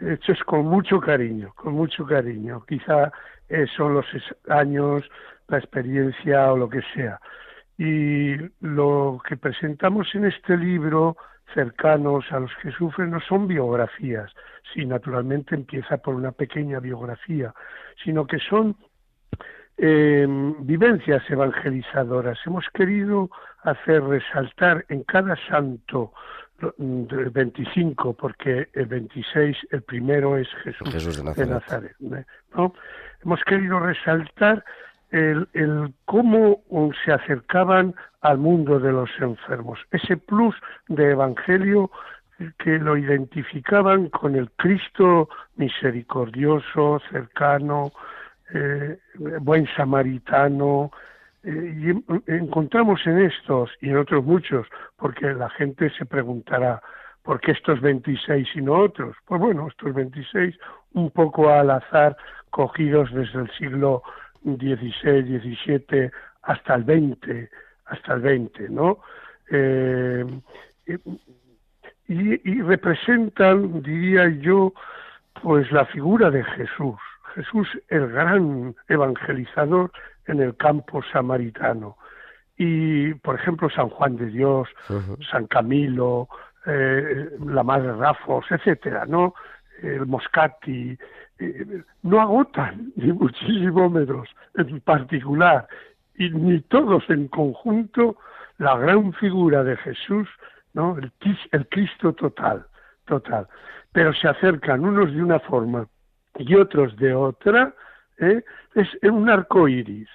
hechos 0.00 0.38
con 0.44 0.66
mucho 0.66 1.00
cariño, 1.00 1.52
con 1.54 1.74
mucho 1.74 2.04
cariño. 2.04 2.64
Quizá 2.66 3.12
son 3.76 3.94
los 3.94 4.06
años, 4.48 5.08
la 5.48 5.58
experiencia 5.58 6.52
o 6.52 6.56
lo 6.56 6.68
que 6.68 6.82
sea. 6.94 7.20
Y 7.78 8.36
lo 8.60 9.20
que 9.26 9.36
presentamos 9.36 10.14
en 10.14 10.26
este 10.26 10.56
libro, 10.56 11.16
cercanos 11.52 12.24
a 12.32 12.40
los 12.40 12.50
que 12.62 12.70
sufren, 12.72 13.10
no 13.10 13.20
son 13.20 13.46
biografías, 13.46 14.32
sí, 14.72 14.84
naturalmente 14.86 15.54
empieza 15.54 15.98
por 15.98 16.14
una 16.14 16.32
pequeña 16.32 16.80
biografía, 16.80 17.52
sino 18.02 18.26
que 18.26 18.38
son 18.38 18.76
eh, 19.76 20.26
vivencias 20.60 21.22
evangelizadoras. 21.28 22.38
Hemos 22.46 22.64
querido 22.72 23.30
hacer 23.62 24.02
resaltar 24.04 24.84
en 24.88 25.02
cada 25.02 25.36
santo 25.48 26.12
lo- 26.60 26.74
del 26.78 27.30
25, 27.30 28.14
porque 28.14 28.68
el 28.72 28.86
26, 28.86 29.56
el 29.70 29.82
primero 29.82 30.36
es 30.36 30.48
Jesús, 30.62 30.88
Jesús 30.92 31.16
de 31.16 31.22
de 31.44 31.50
Nazaret. 31.50 31.92
Nazaret, 31.98 32.26
¿no? 32.54 32.72
Hemos 33.24 33.42
querido 33.44 33.80
resaltar 33.80 34.64
el, 35.10 35.48
el 35.54 35.92
acercaban 37.14 37.94
al 38.20 38.38
mundo 38.38 38.78
de 38.78 38.92
los 38.92 39.10
enfermos, 39.20 39.78
ese 39.90 40.16
plus 40.16 40.54
de 40.88 41.10
evangelio 41.10 41.90
que 42.58 42.78
lo 42.78 42.96
identificaban 42.96 44.08
con 44.08 44.34
el 44.34 44.50
Cristo 44.52 45.28
misericordioso, 45.56 47.00
cercano, 47.10 47.92
eh, 48.52 48.98
buen 49.40 49.66
samaritano, 49.76 50.90
Eh, 51.46 51.74
y 51.78 51.90
en- 51.90 52.04
encontramos 52.26 53.06
en 53.06 53.18
estos 53.18 53.70
y 53.82 53.90
en 53.90 53.98
otros 53.98 54.24
muchos, 54.24 54.66
porque 54.96 55.34
la 55.34 55.50
gente 55.50 55.90
se 55.90 56.06
preguntará, 56.06 56.80
¿por 57.22 57.38
qué 57.38 57.52
estos 57.52 57.82
26 57.82 58.48
y 58.54 58.62
no 58.62 58.72
otros? 58.78 59.14
Pues 59.26 59.38
bueno, 59.42 59.68
estos 59.68 59.92
26 59.92 60.58
un 60.94 61.10
poco 61.10 61.50
al 61.50 61.70
azar, 61.70 62.16
cogidos 62.48 63.12
desde 63.12 63.40
el 63.42 63.50
siglo 63.58 64.02
XVI, 64.42 65.38
XVII 65.38 66.10
hasta 66.44 66.74
el 66.74 66.84
XX, 66.84 67.50
hasta 67.86 68.14
el 68.14 68.48
XX, 68.50 68.70
¿no? 68.70 68.98
Eh, 69.50 70.24
y, 70.86 72.50
y 72.50 72.62
representan, 72.62 73.82
diría 73.82 74.28
yo, 74.28 74.72
pues 75.42 75.70
la 75.72 75.84
figura 75.86 76.30
de 76.30 76.44
Jesús. 76.44 76.96
Jesús, 77.34 77.68
el 77.88 78.08
gran 78.08 78.74
evangelizador 78.88 79.90
en 80.26 80.40
el 80.40 80.56
campo 80.56 81.02
samaritano. 81.12 81.96
Y, 82.56 83.14
por 83.14 83.34
ejemplo, 83.34 83.68
San 83.70 83.88
Juan 83.88 84.16
de 84.16 84.26
Dios. 84.26 84.68
San 85.30 85.46
Camilo, 85.46 86.28
eh, 86.66 87.30
la 87.44 87.62
Madre 87.62 87.92
Rafos, 87.92 88.46
etcétera, 88.50 89.04
¿no? 89.06 89.34
El 89.82 90.06
Moscati, 90.06 90.96
eh, 91.38 91.82
no 92.02 92.20
agotan, 92.20 92.92
ni 92.96 93.12
muchísimo 93.12 93.90
menos, 93.90 94.28
en 94.54 94.80
particular, 94.80 95.66
y 96.16 96.30
ni 96.30 96.60
todos 96.60 97.08
en 97.10 97.28
conjunto, 97.28 98.16
la 98.58 98.76
gran 98.76 99.12
figura 99.14 99.64
de 99.64 99.76
Jesús, 99.78 100.28
¿no? 100.72 100.96
El, 100.98 101.12
el 101.52 101.68
Cristo 101.68 102.12
total, 102.12 102.64
total. 103.06 103.46
Pero 103.92 104.12
se 104.14 104.28
acercan 104.28 104.84
unos 104.84 105.12
de 105.12 105.22
una 105.22 105.40
forma 105.40 105.86
y 106.38 106.54
otros 106.54 106.96
de 106.96 107.14
otra, 107.14 107.74
¿eh? 108.18 108.42
es 108.74 108.88
un 109.02 109.28
arco 109.28 109.68
iris. 109.68 110.08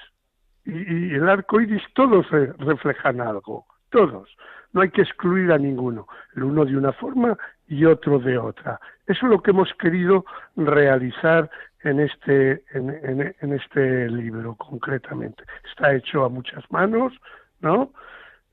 Y, 0.66 1.14
el 1.16 1.28
arco 1.30 1.62
iris 1.62 1.84
todos 1.94 2.30
re- 2.30 2.54
reflejan 2.60 3.22
algo, 3.22 3.66
todos. 3.90 4.30
No 4.74 4.82
hay 4.82 4.90
que 4.90 5.02
excluir 5.02 5.52
a 5.52 5.58
ninguno, 5.58 6.08
el 6.36 6.44
uno 6.44 6.64
de 6.66 6.78
una 6.78 6.92
forma 6.94 7.38
y 7.68 7.86
otro 7.86 8.20
de 8.20 8.38
otra. 8.38 8.80
Eso 9.08 9.26
es 9.26 9.32
lo 9.32 9.42
que 9.42 9.52
hemos 9.52 9.74
querido 9.76 10.26
realizar 10.56 11.50
en 11.84 12.00
este, 12.02 12.64
en, 12.74 12.90
en- 13.04 13.36
en 13.42 13.54
este 13.54 14.10
libro 14.10 14.56
concretamente. 14.56 15.44
Está 15.70 15.94
hecho 15.94 16.26
a 16.26 16.30
muchas 16.30 16.64
manos, 16.72 17.14
¿no? 17.62 17.92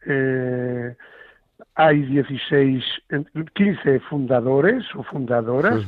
Eh, 0.06 0.94
hay 1.74 2.02
16, 2.02 2.84
en- 3.08 3.26
15 3.54 4.00
fundadores 4.00 4.84
o 4.94 5.02
fundadoras, 5.02 5.84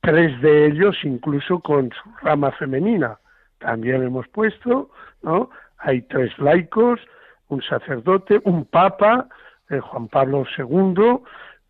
tres 0.00 0.40
de 0.40 0.66
ellos 0.66 0.96
incluso 1.04 1.60
con 1.60 1.90
su 1.90 2.10
rama 2.22 2.50
femenina. 2.52 3.18
También 3.58 4.02
hemos 4.02 4.26
puesto, 4.28 4.90
¿no? 5.22 5.50
Hay 5.78 6.02
tres 6.02 6.36
laicos, 6.38 7.00
un 7.48 7.62
sacerdote, 7.62 8.40
un 8.44 8.64
papa, 8.64 9.28
eh, 9.68 9.78
Juan 9.80 10.08
Pablo 10.08 10.44
II, 10.58 11.18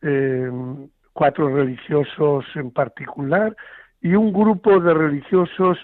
eh, 0.03 0.50
cuatro 1.12 1.55
religiosos 1.55 2.45
en 2.55 2.71
particular 2.71 3.55
y 4.02 4.14
un 4.14 4.33
grupo 4.33 4.80
de 4.80 4.95
religiosos 4.95 5.78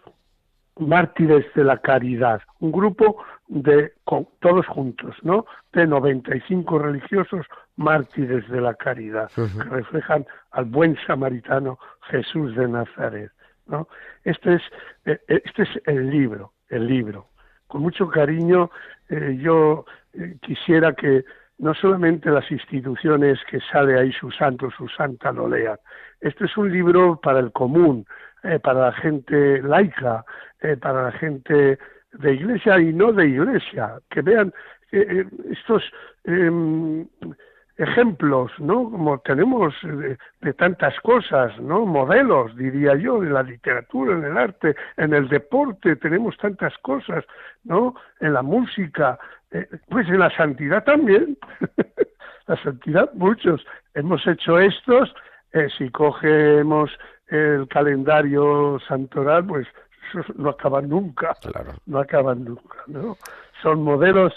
mártires 0.78 1.46
de 1.54 1.64
la 1.64 1.78
caridad, 1.78 2.40
un 2.60 2.70
grupo 2.72 3.16
de 3.48 3.92
con- 4.04 4.28
todos 4.40 4.66
juntos, 4.66 5.14
¿no? 5.22 5.46
De 5.72 5.86
95 5.86 6.78
religiosos 6.78 7.46
mártires 7.76 8.46
de 8.48 8.60
la 8.60 8.74
caridad 8.74 9.30
que 9.34 9.62
reflejan 9.64 10.26
al 10.50 10.66
buen 10.66 10.96
samaritano 11.06 11.78
Jesús 12.10 12.54
de 12.56 12.68
Nazaret, 12.68 13.30
¿no? 13.66 13.88
Este 14.24 14.54
es 14.54 14.62
eh, 15.06 15.18
eh, 15.28 15.42
este 15.44 15.62
es 15.62 15.68
el 15.86 16.10
libro, 16.10 16.52
el 16.68 16.86
libro. 16.86 17.28
Con 17.68 17.82
mucho 17.82 18.08
cariño 18.08 18.70
eh, 19.08 19.38
yo 19.40 19.84
eh, 20.12 20.36
quisiera 20.42 20.92
que 20.92 21.24
no 21.58 21.74
solamente 21.74 22.30
las 22.30 22.50
instituciones 22.50 23.38
que 23.50 23.60
sale 23.72 23.98
ahí 23.98 24.12
su 24.12 24.30
santo, 24.30 24.70
su 24.70 24.88
santa 24.88 25.32
lo 25.32 25.48
lean. 25.48 25.78
Este 26.20 26.44
es 26.44 26.56
un 26.56 26.70
libro 26.70 27.20
para 27.20 27.40
el 27.40 27.52
común, 27.52 28.06
eh, 28.42 28.58
para 28.58 28.80
la 28.80 28.92
gente 28.92 29.62
laica, 29.62 30.24
eh, 30.60 30.76
para 30.76 31.04
la 31.04 31.12
gente 31.12 31.78
de 32.12 32.34
iglesia 32.34 32.78
y 32.78 32.92
no 32.92 33.12
de 33.12 33.28
iglesia, 33.28 33.98
que 34.10 34.22
vean 34.22 34.52
eh, 34.92 35.06
eh, 35.08 35.24
estos 35.50 35.82
em, 36.24 37.06
ejemplos, 37.76 38.50
¿no? 38.58 38.90
Como 38.90 39.18
tenemos 39.18 39.74
de, 39.82 40.52
tantas 40.54 40.98
cosas, 41.00 41.58
¿no? 41.60 41.84
Modelos, 41.84 42.56
diría 42.56 42.94
yo, 42.94 43.22
en 43.22 43.34
la 43.34 43.42
literatura, 43.42 44.14
en 44.14 44.24
el 44.24 44.38
arte, 44.38 44.74
en 44.96 45.12
el 45.12 45.28
deporte, 45.28 45.96
tenemos 45.96 46.36
tantas 46.38 46.76
cosas, 46.78 47.24
¿no? 47.64 47.94
En 48.20 48.32
la 48.32 48.42
música, 48.42 49.18
pues 49.88 50.08
en 50.08 50.18
la 50.18 50.30
santidad 50.36 50.84
también. 50.84 51.36
la 52.46 52.62
santidad, 52.62 53.12
muchos. 53.14 53.64
Hemos 53.94 54.26
hecho 54.26 54.58
estos, 54.58 55.14
eh, 55.52 55.68
si 55.76 55.90
cogemos 55.90 56.90
el 57.28 57.66
calendario 57.68 58.78
santoral, 58.86 59.46
pues 59.46 59.66
no 60.36 60.50
acaba 60.50 60.80
nunca 60.82 61.34
Claro. 61.42 61.72
no 61.86 61.98
acaban 61.98 62.44
nunca, 62.44 62.78
¿no? 62.86 63.16
Son 63.62 63.82
modelos 63.82 64.32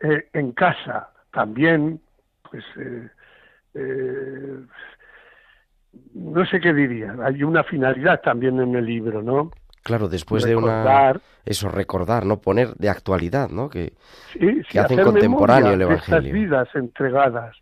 eh, 0.00 0.28
en 0.32 0.52
casa 0.52 1.10
también, 1.32 2.00
pues 2.50 2.64
eh, 2.76 3.08
eh, 3.74 4.58
no 6.14 6.44
sé 6.46 6.60
qué 6.60 6.72
diría. 6.72 7.14
Hay 7.24 7.42
una 7.42 7.62
finalidad 7.64 8.20
también 8.22 8.60
en 8.60 8.74
el 8.74 8.84
libro, 8.84 9.22
¿no? 9.22 9.50
Claro, 9.84 10.08
después 10.08 10.44
de 10.44 10.56
una... 10.56 11.20
Eso, 11.44 11.68
recordar, 11.68 12.24
¿no? 12.24 12.40
Poner 12.40 12.74
de 12.74 12.88
actualidad, 12.88 13.50
¿no? 13.50 13.68
Que 13.68 13.92
sí, 14.32 14.40
sí, 14.40 14.62
que 14.70 14.80
hacen 14.80 15.02
contemporáneo 15.02 15.74
el 15.74 15.78
de 15.80 15.84
estas 15.94 16.08
Evangelio. 16.08 16.34
vidas 16.34 16.68
entregadas, 16.74 17.54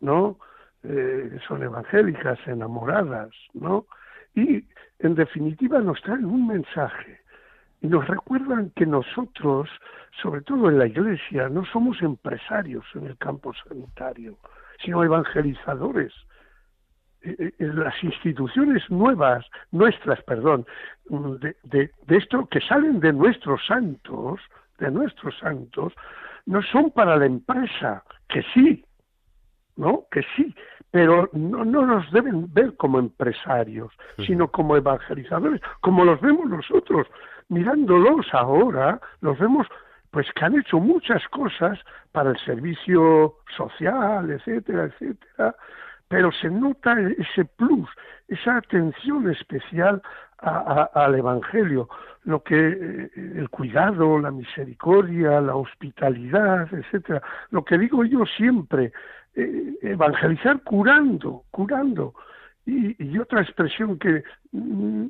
¿no? 0.00 0.38
Eh, 0.84 1.36
son 1.48 1.64
evangélicas, 1.64 2.38
enamoradas, 2.46 3.30
¿no? 3.54 3.86
Y 4.36 4.64
en 5.00 5.14
definitiva 5.16 5.80
nos 5.80 6.00
traen 6.02 6.26
un 6.26 6.46
mensaje 6.46 7.20
y 7.80 7.88
nos 7.88 8.06
recuerdan 8.06 8.70
que 8.76 8.86
nosotros, 8.86 9.68
sobre 10.22 10.42
todo 10.42 10.70
en 10.70 10.78
la 10.78 10.86
Iglesia, 10.86 11.48
no 11.48 11.64
somos 11.66 12.00
empresarios 12.02 12.84
en 12.94 13.06
el 13.06 13.18
campo 13.18 13.52
sanitario, 13.68 14.38
sino 14.82 15.02
evangelizadores. 15.02 16.12
Eh, 17.24 17.52
eh, 17.58 17.70
Las 17.72 17.94
instituciones 18.04 18.88
nuevas, 18.90 19.46
nuestras, 19.72 20.22
perdón, 20.24 20.66
de, 21.08 21.56
de, 21.62 21.90
de 22.06 22.16
esto 22.16 22.46
que 22.46 22.60
salen 22.60 23.00
de 23.00 23.12
nuestros 23.12 23.64
santos, 23.66 24.40
de 24.78 24.90
nuestros 24.90 25.36
santos, 25.38 25.94
no 26.44 26.60
son 26.62 26.90
para 26.90 27.16
la 27.16 27.24
empresa, 27.24 28.04
que 28.28 28.42
sí, 28.52 28.84
¿no? 29.76 30.04
Que 30.10 30.22
sí, 30.36 30.54
pero 30.90 31.30
no, 31.32 31.64
no 31.64 31.86
nos 31.86 32.10
deben 32.12 32.52
ver 32.52 32.76
como 32.76 32.98
empresarios, 32.98 33.92
sino 34.26 34.48
como 34.48 34.76
evangelizadores, 34.76 35.60
como 35.80 36.04
los 36.04 36.20
vemos 36.20 36.46
nosotros. 36.46 37.06
Mirándolos 37.48 38.26
ahora, 38.32 39.00
los 39.20 39.38
vemos 39.38 39.66
pues 40.10 40.26
que 40.36 40.44
han 40.44 40.56
hecho 40.56 40.78
muchas 40.78 41.26
cosas 41.28 41.78
para 42.12 42.30
el 42.30 42.38
servicio 42.44 43.34
social, 43.56 44.30
etcétera, 44.30 44.84
etcétera, 44.84 45.56
pero 46.08 46.30
se 46.32 46.50
nota 46.50 46.96
ese 47.00 47.44
plus, 47.44 47.88
esa 48.28 48.56
atención 48.58 49.30
especial 49.30 50.02
a- 50.38 50.90
a- 50.94 51.04
al 51.04 51.14
Evangelio, 51.14 51.88
lo 52.24 52.42
que 52.42 52.56
eh, 52.56 53.10
el 53.36 53.48
cuidado, 53.50 54.18
la 54.18 54.30
misericordia, 54.30 55.40
la 55.40 55.56
hospitalidad, 55.56 56.72
etcétera. 56.72 57.22
Lo 57.50 57.64
que 57.64 57.78
digo 57.78 58.04
yo 58.04 58.24
siempre, 58.26 58.92
eh, 59.34 59.74
evangelizar 59.82 60.60
curando, 60.62 61.44
curando. 61.50 62.14
Y, 62.66 62.96
y 63.02 63.18
otra 63.18 63.42
expresión 63.42 63.98
que 63.98 64.22
mm, 64.52 65.04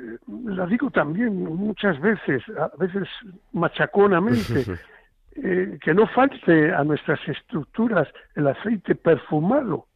eh, 0.00 0.18
la 0.44 0.66
digo 0.66 0.90
también 0.90 1.42
muchas 1.44 1.98
veces, 2.00 2.42
a 2.56 2.70
veces 2.78 3.08
machaconamente, 3.52 4.64
eh, 5.36 5.78
que 5.82 5.94
no 5.94 6.06
falte 6.08 6.72
a 6.72 6.84
nuestras 6.84 7.20
estructuras 7.28 8.08
el 8.34 8.46
aceite 8.48 8.94
perfumado. 8.94 9.86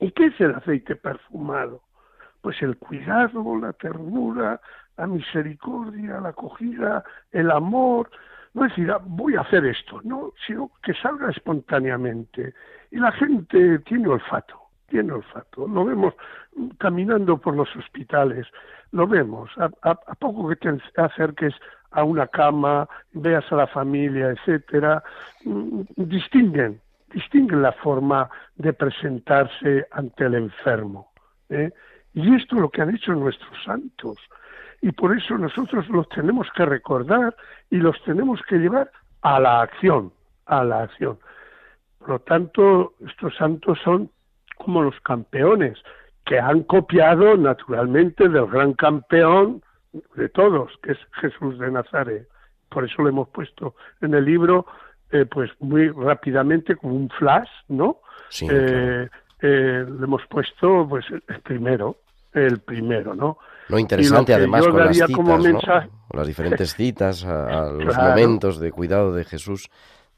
¿Y 0.00 0.10
qué 0.12 0.26
es 0.26 0.40
el 0.40 0.54
aceite 0.54 0.96
perfumado? 0.96 1.82
Pues 2.40 2.60
el 2.62 2.76
cuidado, 2.76 3.56
la 3.58 3.72
ternura, 3.72 4.60
la 4.96 5.06
misericordia, 5.06 6.20
la 6.20 6.30
acogida, 6.30 7.04
el 7.32 7.50
amor. 7.50 8.10
No 8.52 8.64
es 8.64 8.70
decir, 8.72 8.90
"Ah, 8.90 9.00
voy 9.02 9.34
a 9.36 9.40
hacer 9.40 9.64
esto, 9.64 10.00
no, 10.04 10.32
sino 10.46 10.70
que 10.82 10.94
salga 10.94 11.30
espontáneamente. 11.30 12.54
Y 12.90 12.98
la 12.98 13.10
gente 13.12 13.78
tiene 13.80 14.08
olfato, 14.08 14.56
tiene 14.88 15.12
olfato. 15.12 15.66
Lo 15.66 15.84
vemos 15.84 16.14
caminando 16.78 17.38
por 17.38 17.56
los 17.56 17.74
hospitales, 17.74 18.46
lo 18.92 19.06
vemos. 19.08 19.50
A, 19.58 19.64
a- 19.90 19.98
a 20.06 20.14
poco 20.14 20.48
que 20.48 20.56
te 20.56 20.78
acerques 20.96 21.54
a 21.90 22.04
una 22.04 22.26
cama, 22.26 22.88
veas 23.12 23.50
a 23.52 23.56
la 23.56 23.66
familia, 23.68 24.30
etcétera, 24.30 25.02
mm, 25.44 25.80
distinguen, 25.96 26.80
distinguen 27.14 27.62
la 27.62 27.72
forma 27.72 28.28
de 28.56 28.72
presentarse 28.72 29.86
ante 29.92 30.24
el 30.24 30.34
enfermo. 30.34 31.12
¿eh? 31.48 31.72
Y 32.12 32.34
esto 32.34 32.56
es 32.56 32.62
lo 32.62 32.70
que 32.70 32.82
han 32.82 32.94
hecho 32.94 33.12
nuestros 33.14 33.62
santos. 33.64 34.18
Y 34.82 34.92
por 34.92 35.16
eso 35.16 35.38
nosotros 35.38 35.88
los 35.88 36.08
tenemos 36.10 36.48
que 36.54 36.66
recordar 36.66 37.34
y 37.70 37.76
los 37.78 37.96
tenemos 38.04 38.40
que 38.48 38.56
llevar 38.56 38.90
a 39.22 39.40
la 39.40 39.62
acción, 39.62 40.12
a 40.46 40.62
la 40.64 40.82
acción. 40.82 41.18
Por 41.98 42.08
lo 42.10 42.18
tanto, 42.20 42.94
estos 43.06 43.34
santos 43.36 43.78
son 43.82 44.10
como 44.56 44.82
los 44.82 45.00
campeones 45.00 45.78
que 46.26 46.38
han 46.38 46.62
copiado 46.64 47.36
naturalmente 47.36 48.28
del 48.28 48.46
gran 48.46 48.74
campeón 48.74 49.62
de 50.16 50.28
todos, 50.28 50.72
que 50.82 50.92
es 50.92 50.98
Jesús 51.20 51.58
de 51.58 51.70
Nazaret. 51.70 52.28
Por 52.68 52.84
eso 52.84 53.02
lo 53.02 53.08
hemos 53.08 53.28
puesto 53.28 53.74
en 54.00 54.14
el 54.14 54.24
libro, 54.24 54.66
eh, 55.14 55.24
pues 55.26 55.50
muy 55.60 55.88
rápidamente, 55.88 56.76
como 56.76 56.94
un 56.96 57.08
flash, 57.08 57.48
¿no? 57.68 58.00
Sí, 58.28 58.46
Eh, 58.50 59.08
eh, 59.40 59.86
le 59.88 60.04
hemos 60.04 60.22
puesto, 60.28 60.86
pues, 60.88 61.04
el 61.10 61.40
primero, 61.42 61.96
el 62.32 62.60
primero, 62.60 63.14
¿no? 63.14 63.38
Lo 63.68 63.78
interesante, 63.78 64.34
además, 64.34 64.66
con 64.66 64.78
las 64.78 64.88
daría 64.88 65.06
citas, 65.06 65.16
como 65.16 65.38
¿no? 65.38 65.44
mensaje- 65.44 65.88
Con 66.08 66.18
las 66.18 66.26
diferentes 66.26 66.74
citas, 66.76 67.24
a, 67.24 67.62
a 67.68 67.70
los 67.72 67.96
Claro. 67.96 68.02
momentos 68.10 68.60
de 68.60 68.70
cuidado 68.72 69.14
de 69.14 69.24
Jesús 69.24 69.70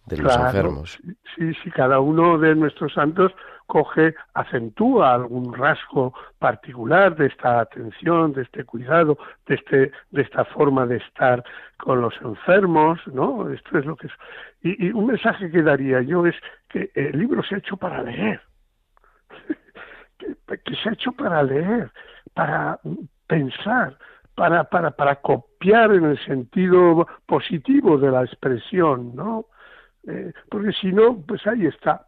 de 0.07 0.17
los 0.19 0.33
Claro, 0.33 0.47
enfermos. 0.47 0.99
Sí, 1.37 1.53
sí, 1.63 1.71
cada 1.73 2.01
uno 2.01 2.39
de 2.39 2.55
nuestros 2.55 2.93
santos 2.95 3.33
coge, 3.67 4.15
acentúa 4.35 5.15
algún 5.15 5.53
rasgo 5.53 6.15
particular 6.39 7.17
de 7.17 7.27
esta 7.27 7.61
atención, 7.61 8.33
de 8.33 8.43
este 8.43 8.65
cuidado, 8.65 9.19
de 9.47 9.57
este, 9.57 9.93
de 10.11 10.23
esta 10.23 10.45
forma 10.45 10.87
de 10.87 10.97
estar 10.97 11.43
con 11.77 12.01
los 12.01 12.15
enfermos, 12.23 13.01
¿no? 13.09 13.51
Esto 13.51 13.79
es 13.79 13.85
lo 13.85 13.97
que 13.97 14.07
es. 14.07 14.13
Y, 14.63 14.91
un 14.93 15.07
mensaje 15.07 15.51
que 15.51 15.63
daría 15.63 16.01
yo 16.03 16.27
es 16.27 16.37
que 16.69 16.91
el 16.95 17.19
libro 17.19 17.43
se 17.43 17.57
ha 17.57 17.59
hecho 17.59 17.77
para 17.77 18.03
leer, 18.03 18.41
que, 20.19 20.37
que 20.65 20.75
se 20.77 20.89
ha 20.89 20.93
hecho 20.93 21.13
para 21.13 21.43
leer, 21.43 21.91
para 22.35 22.79
pensar, 23.27 23.99
para, 24.35 24.65
para, 24.65 24.91
para 24.93 25.17
copiar 25.17 25.93
en 25.93 26.05
el 26.05 26.19
sentido 26.25 27.07
positivo 27.27 27.99
de 27.99 28.11
la 28.11 28.23
expresión, 28.23 29.15
¿no? 29.17 29.47
Eh, 30.07 30.33
porque 30.51 30.73
si 30.73 30.93
no, 30.93 31.21
pues 31.27 31.47
ahí 31.47 31.67
está. 31.67 32.06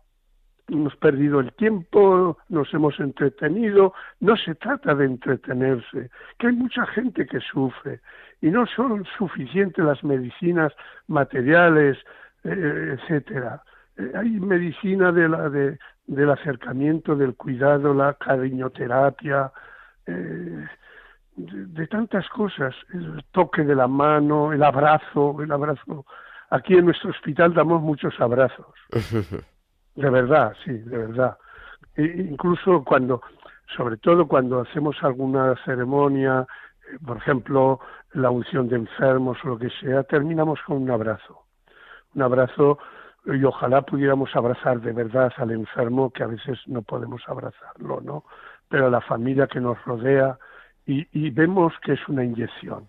Hemos 0.68 0.94
perdido 0.96 1.40
el 1.40 1.52
tiempo, 1.54 2.38
nos 2.48 2.72
hemos 2.74 3.00
entretenido. 3.00 3.94
No 4.20 4.36
se 4.36 4.54
trata 4.54 4.94
de 4.94 5.06
entretenerse, 5.06 6.10
que 6.38 6.48
hay 6.48 6.52
mucha 6.52 6.86
gente 6.86 7.26
que 7.26 7.40
sufre 7.40 8.00
y 8.40 8.50
no 8.50 8.66
son 8.66 9.04
suficientes 9.16 9.84
las 9.84 10.04
medicinas 10.04 10.72
materiales, 11.06 11.98
eh, 12.44 12.96
etcétera. 12.98 13.62
Eh, 13.96 14.12
hay 14.14 14.30
medicina 14.30 15.10
de 15.10 15.28
la, 15.28 15.48
de, 15.48 15.78
del 16.06 16.30
acercamiento, 16.30 17.16
del 17.16 17.34
cuidado, 17.34 17.94
la 17.94 18.14
cariñoterapia, 18.14 19.50
eh, 20.06 20.66
de, 21.36 21.66
de 21.66 21.86
tantas 21.86 22.28
cosas, 22.28 22.74
el 22.92 23.24
toque 23.32 23.64
de 23.64 23.74
la 23.74 23.88
mano, 23.88 24.52
el 24.52 24.62
abrazo, 24.62 25.42
el 25.42 25.50
abrazo. 25.50 26.04
Aquí 26.50 26.74
en 26.74 26.86
nuestro 26.86 27.10
hospital 27.10 27.52
damos 27.54 27.82
muchos 27.82 28.18
abrazos. 28.20 28.74
De 29.98 30.10
verdad, 30.10 30.54
sí, 30.64 30.70
de 30.70 30.96
verdad. 30.96 31.36
E 31.96 32.04
incluso 32.04 32.84
cuando, 32.84 33.20
sobre 33.76 33.96
todo 33.96 34.28
cuando 34.28 34.60
hacemos 34.60 34.96
alguna 35.02 35.56
ceremonia, 35.64 36.46
eh, 36.86 36.98
por 37.04 37.16
ejemplo, 37.16 37.80
la 38.12 38.30
unción 38.30 38.68
de 38.68 38.76
enfermos 38.76 39.38
o 39.42 39.48
lo 39.48 39.58
que 39.58 39.70
sea, 39.70 40.04
terminamos 40.04 40.60
con 40.64 40.76
un 40.76 40.90
abrazo. 40.92 41.42
Un 42.14 42.22
abrazo 42.22 42.78
y 43.24 43.42
ojalá 43.42 43.82
pudiéramos 43.82 44.30
abrazar 44.36 44.80
de 44.80 44.92
verdad 44.92 45.32
al 45.36 45.50
enfermo, 45.50 46.12
que 46.12 46.22
a 46.22 46.28
veces 46.28 46.60
no 46.68 46.82
podemos 46.82 47.22
abrazarlo, 47.26 48.00
¿no? 48.00 48.22
Pero 48.68 48.86
a 48.86 48.90
la 48.90 49.00
familia 49.00 49.48
que 49.48 49.58
nos 49.58 49.84
rodea 49.84 50.38
y, 50.86 51.08
y 51.10 51.30
vemos 51.30 51.72
que 51.82 51.94
es 51.94 52.08
una 52.08 52.22
inyección. 52.22 52.86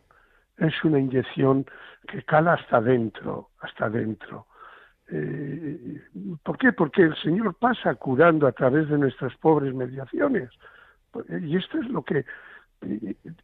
Es 0.58 0.84
una 0.84 1.00
inyección 1.00 1.66
que 2.08 2.22
cala 2.22 2.54
hasta 2.54 2.78
adentro, 2.78 3.50
hasta 3.62 3.86
adentro. 3.86 4.46
Eh, 5.12 6.02
¿Por 6.44 6.58
qué? 6.58 6.72
Porque 6.74 7.04
el 7.04 7.16
Señor 7.18 7.56
pasa 7.56 7.96
curando 7.96 8.48
a 8.48 8.52
través 8.52 8.90
de 8.90 8.98
nuestras 8.98 9.36
pobres 9.38 9.74
mediaciones. 9.74 10.50
Y 11.42 11.58
esto 11.58 11.80
es 11.80 11.90
lo 11.90 12.04
que, 12.04 12.26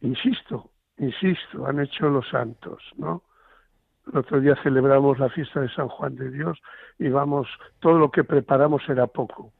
insisto, 0.00 0.70
insisto, 0.98 1.66
han 1.66 1.80
hecho 1.80 2.08
los 2.08 2.28
santos, 2.28 2.82
¿no? 2.96 3.22
El 4.12 4.18
otro 4.18 4.40
día 4.40 4.54
celebramos 4.62 5.18
la 5.18 5.28
fiesta 5.28 5.60
de 5.60 5.68
San 5.70 5.88
Juan 5.88 6.14
de 6.14 6.30
Dios 6.30 6.60
y 6.98 7.08
vamos, 7.08 7.48
todo 7.80 7.98
lo 7.98 8.10
que 8.10 8.22
preparamos 8.22 8.88
era 8.88 9.08
poco, 9.08 9.52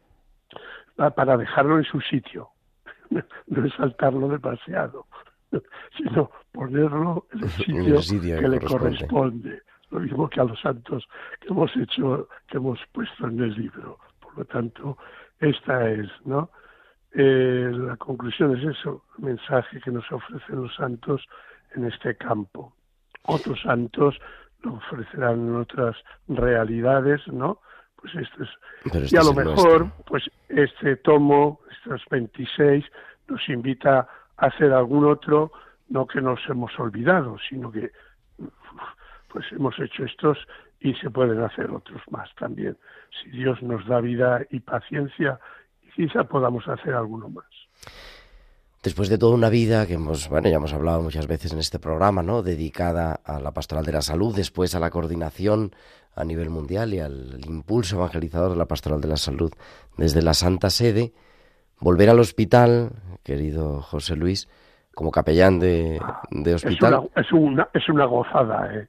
para 0.95 1.37
dejarlo 1.37 1.79
en 1.79 1.85
su 1.85 2.01
sitio, 2.01 2.51
no 3.49 3.67
exaltarlo 3.67 4.29
demasiado, 4.29 5.07
sino 5.97 6.31
ponerlo 6.53 7.27
en 7.33 7.43
el 7.43 7.51
sitio, 7.51 7.77
En 7.81 7.95
el 7.95 8.03
sitio 8.03 8.37
que 8.37 8.43
que 8.43 8.49
le 8.49 8.61
corresponde. 8.61 9.09
corresponde 9.09 9.63
lo 9.91 10.01
mismo 10.01 10.29
que 10.29 10.41
a 10.41 10.45
los 10.45 10.61
santos 10.61 11.07
que 11.41 11.49
hemos 11.49 11.75
hecho, 11.77 12.29
que 12.49 12.57
hemos 12.59 12.79
puesto 12.93 13.27
en 13.27 13.41
el 13.41 13.55
libro. 13.55 13.99
Por 14.21 14.39
lo 14.39 14.45
tanto, 14.45 14.99
esta 15.41 15.89
es, 15.91 16.09
¿no? 16.25 16.51
Eh, 17.13 17.71
la 17.73 17.97
conclusión 17.97 18.57
es 18.57 18.65
eso, 18.79 19.05
el 19.19 19.25
mensaje 19.25 19.81
que 19.81 19.91
nos 19.91 20.11
ofrecen 20.13 20.63
los 20.63 20.75
santos 20.75 21.27
en 21.75 21.85
este 21.87 22.17
campo. 22.17 22.75
Otros 23.23 23.61
santos 23.63 24.19
lo 24.63 24.75
ofrecerán 24.75 25.49
en 25.49 25.57
otras 25.57 25.97
realidades, 26.29 27.27
¿no? 27.29 27.61
Pues 27.97 28.15
esto 28.17 28.43
es, 28.45 28.51
Pero 28.85 29.05
y 29.05 29.05
este 29.05 29.19
a 29.19 29.21
es 29.21 29.27
lo 29.27 29.33
mejor, 29.35 29.81
nuestro. 29.81 30.05
pues 30.07 30.31
este 30.49 30.97
tomo, 30.97 31.61
estos 31.71 32.03
26, 32.11 32.85
nos 33.29 33.49
invita 33.49 34.09
a 34.37 34.47
hacer 34.47 34.73
algún 34.73 35.07
otro, 35.07 35.53
no 35.89 36.07
que 36.07 36.21
nos 36.21 36.41
hemos 36.49 36.79
olvidado, 36.79 37.37
sino 37.49 37.71
que 37.73 37.91
pues 39.37 39.53
hemos 39.53 39.79
hecho 39.79 40.03
estos 40.05 40.39
y 40.81 40.95
se 40.95 41.11
pueden 41.11 41.43
hacer 41.43 41.71
otros 41.71 42.01
más 42.11 42.31
también. 42.39 42.75
Si 43.23 43.29
Dios 43.29 43.63
nos 43.63 43.87
da 43.87 44.01
vida 44.01 44.41
y 44.51 44.61
paciencia, 44.61 45.39
quizá 45.95 46.25
podamos 46.25 46.67
hacer 46.67 46.95
alguno 46.95 47.29
más. 47.29 47.45
Después 48.83 49.11
de 49.11 49.19
toda 49.19 49.35
una 49.35 49.51
vida 49.51 49.87
que 49.87 49.93
hemos, 49.93 50.31
bueno, 50.31 50.49
ya 50.49 50.57
hemos 50.57 50.73
hablado 50.73 51.03
muchas 51.03 51.27
veces 51.27 51.53
en 51.53 51.59
este 51.59 51.79
programa, 51.79 52.23
¿no? 52.23 52.43
Dedicada 52.43 53.21
a 53.27 53.39
la 53.39 53.53
pastoral 53.53 53.85
de 53.85 53.93
la 53.93 54.01
salud, 54.01 54.35
después 54.35 54.75
a 54.75 54.81
la 54.81 54.89
coordinación 54.89 55.73
a 56.15 56.25
nivel 56.25 56.49
mundial 56.49 56.95
y 56.95 57.01
al 57.01 57.39
impulso 57.47 57.97
evangelizador 57.97 58.53
de 58.53 58.57
la 58.57 58.65
pastoral 58.65 59.03
de 59.03 59.09
la 59.09 59.19
salud 59.19 59.53
desde 59.99 60.23
la 60.23 60.33
Santa 60.33 60.71
Sede, 60.71 61.13
volver 61.79 62.09
al 62.09 62.21
hospital, 62.21 62.93
querido 63.23 63.83
José 63.83 64.17
Luis, 64.17 64.49
como 64.95 65.11
capellán 65.11 65.59
de, 65.59 66.01
de 66.31 66.55
Es 66.55 66.65
hospital. 66.65 66.95
una, 66.95 67.21
es 67.21 67.33
una, 67.33 67.69
es 67.75 67.87
una 67.91 68.07
gozada, 68.07 68.75
¿eh? 68.75 68.89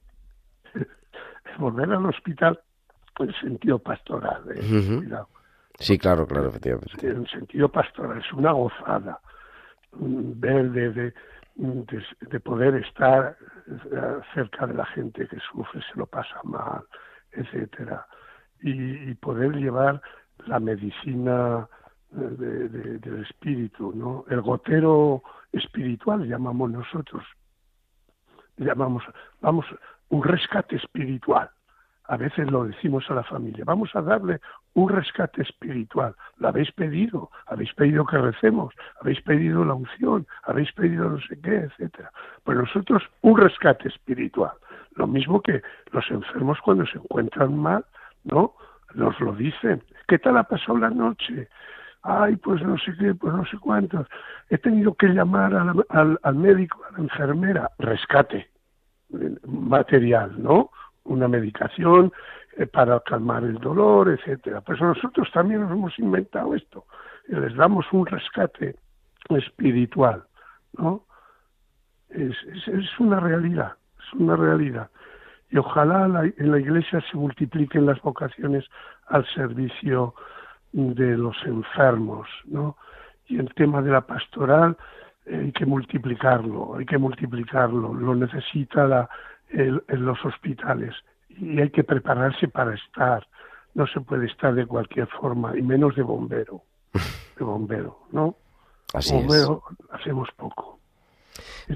Volver 1.57 1.91
al 1.91 2.05
hospital 2.05 2.59
en 3.19 3.33
sentido 3.33 3.79
pastoral, 3.79 4.43
¿eh? 4.55 4.59
Cuidado. 4.99 5.27
Sí, 5.79 5.97
claro, 5.97 6.25
claro, 6.27 6.49
efectivamente. 6.49 7.07
en 7.07 7.25
sentido 7.27 7.69
pastoral, 7.69 8.19
es 8.19 8.31
una 8.33 8.51
gozada 8.51 9.19
mm, 9.93 10.39
ver 10.39 10.71
de, 10.71 10.91
de, 10.91 11.13
de, 11.55 12.03
de 12.21 12.39
poder 12.39 12.75
estar 12.75 13.37
eh, 13.67 14.19
cerca 14.33 14.65
de 14.67 14.73
la 14.75 14.85
gente 14.85 15.27
que 15.27 15.37
sufre, 15.51 15.81
se 15.81 15.97
lo 15.99 16.05
pasa 16.07 16.39
mal, 16.43 16.83
etcétera, 17.31 18.05
y, 18.61 19.09
y 19.09 19.13
poder 19.15 19.55
llevar 19.55 20.01
la 20.45 20.59
medicina 20.59 21.67
eh, 22.13 22.17
de- 22.19 22.69
de- 22.69 22.97
del 22.99 23.23
espíritu, 23.23 23.93
¿no? 23.95 24.25
El 24.29 24.41
gotero 24.41 25.21
espiritual 25.51 26.27
llamamos 26.27 26.71
nosotros, 26.71 27.23
llamamos, 28.57 29.03
vamos, 29.41 29.65
un 30.09 30.23
rescate 30.23 30.75
espiritual. 30.77 31.49
A 32.09 32.15
veces 32.15 32.49
lo 32.49 32.63
decimos 32.63 33.03
a 33.09 33.15
la 33.15 33.23
familia, 33.23 33.65
vamos 33.65 33.93
a 33.93 34.01
darle 34.01 34.39
un 34.75 34.87
rescate 34.87 35.41
espiritual. 35.41 36.15
Lo 36.37 36.47
habéis 36.47 36.71
pedido, 36.71 37.29
habéis 37.47 37.73
pedido 37.73 38.05
que 38.05 38.17
recemos, 38.17 38.73
habéis 39.01 39.21
pedido 39.21 39.65
la 39.65 39.73
unción, 39.73 40.25
habéis 40.43 40.71
pedido 40.71 41.09
no 41.09 41.19
sé 41.19 41.37
qué, 41.41 41.57
etcétera. 41.57 42.11
Pues 42.45 42.57
nosotros 42.57 43.03
un 43.21 43.37
rescate 43.37 43.89
espiritual. 43.89 44.53
Lo 44.95 45.05
mismo 45.05 45.41
que 45.41 45.61
los 45.91 46.09
enfermos 46.09 46.59
cuando 46.61 46.85
se 46.85 46.97
encuentran 46.97 47.57
mal, 47.57 47.85
¿no? 48.23 48.53
Nos 48.93 49.19
lo 49.19 49.33
dicen. 49.33 49.83
¿Qué 50.07 50.17
tal 50.17 50.37
ha 50.37 50.43
pasado 50.43 50.77
la 50.77 50.89
noche? 50.89 51.49
Ay, 52.03 52.37
pues 52.37 52.61
no 52.61 52.77
sé 52.77 52.93
qué, 52.97 53.13
pues 53.15 53.33
no 53.33 53.45
sé 53.47 53.57
cuántos. 53.57 54.07
He 54.49 54.57
tenido 54.57 54.93
que 54.93 55.07
llamar 55.07 55.51
la- 55.51 55.75
al, 55.89 56.17
al 56.23 56.35
médico, 56.35 56.81
a 56.87 56.93
la 56.93 56.99
enfermera, 56.99 57.69
rescate 57.79 58.49
material, 59.45 60.41
¿no? 60.41 60.71
Una 61.03 61.27
medicación 61.27 62.11
eh, 62.57 62.65
para 62.65 62.99
calmar 63.01 63.43
el 63.43 63.57
dolor, 63.59 64.09
etcétera. 64.09 64.61
Pues 64.61 64.81
nosotros 64.81 65.29
también 65.31 65.61
nos 65.61 65.71
hemos 65.71 65.97
inventado 65.99 66.53
esto. 66.55 66.85
y 67.29 67.35
les 67.35 67.55
damos 67.55 67.85
un 67.91 68.05
rescate 68.05 68.75
espiritual, 69.29 70.23
¿no? 70.77 71.03
Es, 72.09 72.35
una 72.99 73.19
realidad, 73.19 73.73
es 73.99 74.13
una 74.13 74.35
realidad. 74.37 74.89
Y 75.49 75.57
ojalá 75.57 76.07
la- 76.07 76.23
en 76.25 76.51
la 76.51 76.59
Iglesia 76.59 77.01
se 77.11 77.17
multipliquen 77.17 77.85
las 77.85 78.01
vocaciones 78.01 78.65
al 79.07 79.25
servicio 79.33 80.13
de 80.71 81.17
los 81.17 81.35
enfermos, 81.45 82.27
¿no? 82.45 82.77
Y 83.27 83.39
el 83.39 83.53
tema 83.55 83.81
de 83.81 83.91
la 83.91 84.01
pastoral 84.01 84.77
hay 85.31 85.51
que 85.51 85.65
multiplicarlo, 85.65 86.75
hay 86.77 86.85
que 86.85 86.97
multiplicarlo, 86.97 87.93
lo 87.93 88.15
necesita 88.15 88.85
la, 88.87 89.09
el- 89.49 89.83
en 89.87 90.05
los 90.05 90.23
hospitales. 90.25 90.93
Y 91.29 91.59
hay 91.59 91.69
que 91.69 91.83
prepararse 91.83 92.47
para 92.47 92.73
estar. 92.75 93.27
No 93.75 93.85
se 93.87 94.01
puede 94.01 94.25
estar 94.27 94.55
de 94.55 94.65
cualquier 94.65 95.07
forma, 95.07 95.55
y 95.57 95.61
menos 95.61 95.95
de 95.95 96.01
bombero. 96.03 96.61
De 97.37 97.43
bombero, 97.43 97.99
¿no? 98.11 98.35
Así 98.93 99.09
es. 99.15 99.21
bombero 99.21 99.61
hacemos 99.91 100.27
poco. 100.35 100.79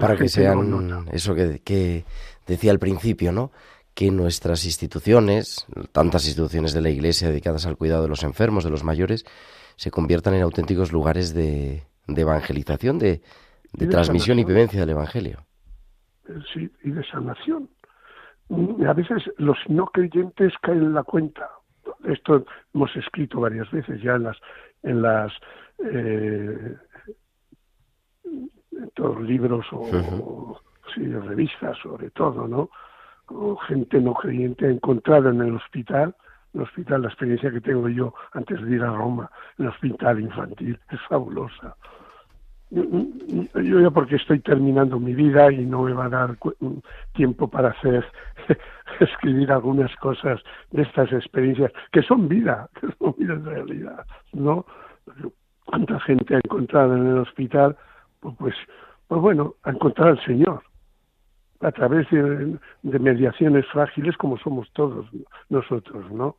Para 0.00 0.16
que 0.16 0.24
no 0.24 0.28
sean 0.28 1.06
eso 1.12 1.34
que, 1.36 1.60
que 1.62 2.04
decía 2.48 2.72
al 2.72 2.80
principio, 2.80 3.30
¿no? 3.30 3.52
Que 3.94 4.10
nuestras 4.10 4.64
instituciones, 4.64 5.66
tantas 5.92 6.24
instituciones 6.26 6.72
de 6.72 6.80
la 6.80 6.90
Iglesia 6.90 7.28
dedicadas 7.28 7.66
al 7.66 7.76
cuidado 7.76 8.02
de 8.02 8.08
los 8.08 8.24
enfermos, 8.24 8.64
de 8.64 8.70
los 8.70 8.82
mayores, 8.82 9.24
se 9.76 9.90
conviertan 9.92 10.34
en 10.34 10.42
auténticos 10.42 10.90
lugares 10.90 11.32
de, 11.34 11.84
de 12.08 12.22
evangelización, 12.22 12.98
de, 12.98 13.20
de 13.72 13.86
transmisión 13.86 14.38
y 14.38 14.44
vivencia 14.44 14.80
del 14.80 14.90
Evangelio. 14.90 15.38
Eh, 16.28 16.38
sí, 16.52 16.70
y 16.84 16.90
de 16.90 17.04
sanación. 17.04 17.68
Mm, 18.48 18.84
A 18.86 18.92
veces 18.92 19.22
los 19.38 19.58
no 19.68 19.86
creyentes 19.86 20.52
caen 20.60 20.82
en 20.82 20.94
la 20.94 21.02
cuenta. 21.02 21.50
Esto 22.04 22.44
hemos 22.74 22.94
escrito 22.96 23.40
varias 23.40 23.70
veces 23.70 24.00
ya 24.02 24.14
en 24.14 24.24
las 24.24 24.36
en 24.82 25.02
las 25.02 25.32
eh, 25.78 26.76
en 28.24 28.90
todos 28.94 29.18
los 29.18 29.28
libros 29.28 29.66
o 29.72 30.60
sí, 30.94 31.06
revistas 31.06 31.76
sobre 31.78 32.10
todo, 32.10 32.46
¿no? 32.46 32.70
O 33.26 33.56
gente 33.56 34.00
no 34.00 34.14
creyente 34.14 34.68
encontrada 34.68 35.30
en 35.30 35.40
el 35.40 35.56
hospital, 35.56 36.14
en 36.52 36.60
el 36.60 36.66
hospital 36.66 37.02
la 37.02 37.08
experiencia 37.08 37.50
que 37.50 37.60
tengo 37.60 37.88
yo 37.88 38.14
antes 38.32 38.60
de 38.62 38.76
ir 38.76 38.82
a 38.82 38.92
Roma, 38.92 39.30
en 39.58 39.66
el 39.66 39.70
hospital 39.70 40.20
infantil 40.20 40.78
es 40.90 41.00
fabulosa. 41.08 41.76
Yo 42.72 43.80
ya 43.80 43.90
porque 43.90 44.16
estoy 44.16 44.40
terminando 44.40 44.98
mi 44.98 45.14
vida 45.14 45.52
y 45.52 45.66
no 45.66 45.82
me 45.82 45.92
va 45.92 46.06
a 46.06 46.08
dar 46.08 46.38
cu- 46.38 46.54
tiempo 47.14 47.48
para 47.48 47.68
hacer 47.70 48.04
escribir 49.00 49.52
algunas 49.52 49.94
cosas 49.96 50.40
de 50.70 50.82
estas 50.82 51.12
experiencias 51.12 51.70
que 51.92 52.02
son 52.02 52.28
vida, 52.28 52.70
que 52.80 52.88
son 52.98 53.14
vida 53.18 53.34
en 53.34 53.44
realidad, 53.44 54.06
¿no? 54.32 54.64
Cuánta 55.66 56.00
gente 56.00 56.34
ha 56.34 56.40
encontrado 56.42 56.96
en 56.96 57.06
el 57.08 57.18
hospital, 57.18 57.76
pues, 58.20 58.34
pues, 58.38 58.54
pues 59.06 59.20
bueno, 59.20 59.54
a 59.64 59.70
encontrar 59.70 60.08
al 60.08 60.24
Señor 60.24 60.62
a 61.60 61.70
través 61.72 62.08
de, 62.10 62.58
de 62.82 62.98
mediaciones 62.98 63.66
frágiles 63.66 64.16
como 64.16 64.38
somos 64.38 64.70
todos 64.72 65.06
nosotros, 65.50 66.10
¿no? 66.10 66.36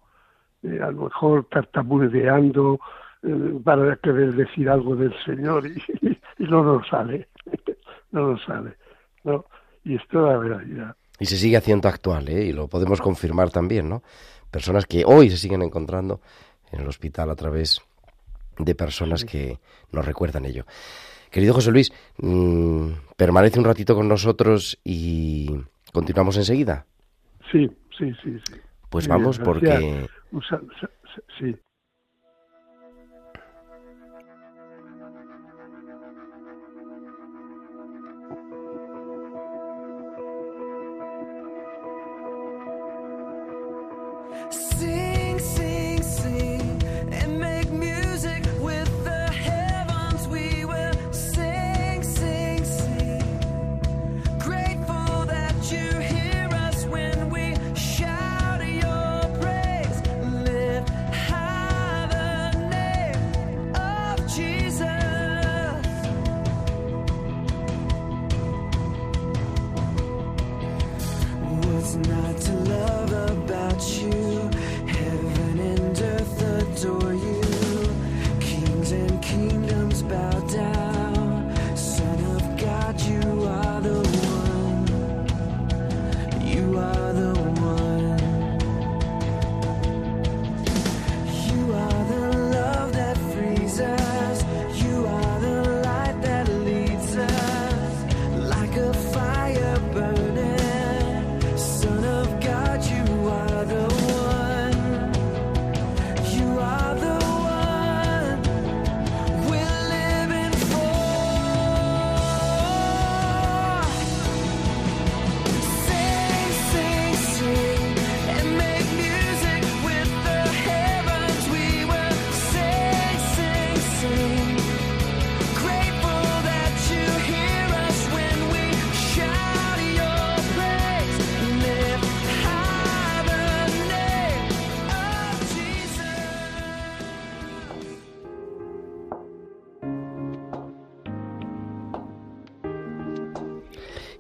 Eh, 0.64 0.80
a 0.82 0.92
lo 0.92 1.04
mejor 1.04 1.46
tartamudeando 1.46 2.80
eh, 3.22 3.60
para 3.64 3.96
querer 3.98 4.34
decir 4.34 4.70
algo 4.70 4.96
del 4.96 5.14
Señor 5.24 5.66
y, 5.68 6.18
y 6.44 6.46
no 6.52 6.64
nos 6.64 6.88
sale, 6.90 7.30
no 8.12 8.32
nos 8.32 8.44
sale, 8.44 8.76
¿no? 9.24 9.46
Y 9.86 9.96
esto 9.96 10.20
es 10.20 10.34
la 10.34 10.40
realidad. 10.40 10.96
Y 11.20 11.26
se 11.26 11.38
sigue 11.38 11.58
haciendo 11.58 11.88
actual, 11.88 12.28
¿eh? 12.28 12.46
Y 12.46 12.54
lo 12.54 12.68
podemos 12.68 13.00
confirmar 13.02 13.50
también, 13.50 13.88
¿no? 13.88 14.04
Personas 14.52 14.86
que 14.86 15.04
hoy 15.06 15.30
se 15.30 15.38
siguen 15.38 15.62
encontrando 15.62 16.20
en 16.72 16.82
el 16.82 16.88
hospital 16.88 17.30
a 17.30 17.36
través 17.36 17.82
de 18.58 18.76
personas 18.76 19.24
que 19.24 19.58
nos 19.92 20.06
recuerdan 20.06 20.46
ello. 20.46 20.66
Querido 21.32 21.54
José 21.54 21.72
Luis, 21.72 21.92
mm, 22.18 22.90
permanece 23.16 23.58
un 23.60 23.66
ratito 23.66 23.96
con 23.96 24.08
nosotros 24.08 24.78
y 24.84 25.50
continuamos 25.92 26.38
enseguida. 26.38 26.86
Sí, 27.52 27.68
sí, 27.98 28.12
sí, 28.24 28.38
sí. 28.48 28.56
Pues 28.90 29.06
Sí, 29.06 29.10
vamos 29.10 29.40
gracias. 29.40 29.46
porque 29.46 30.08
sí. 31.40 31.56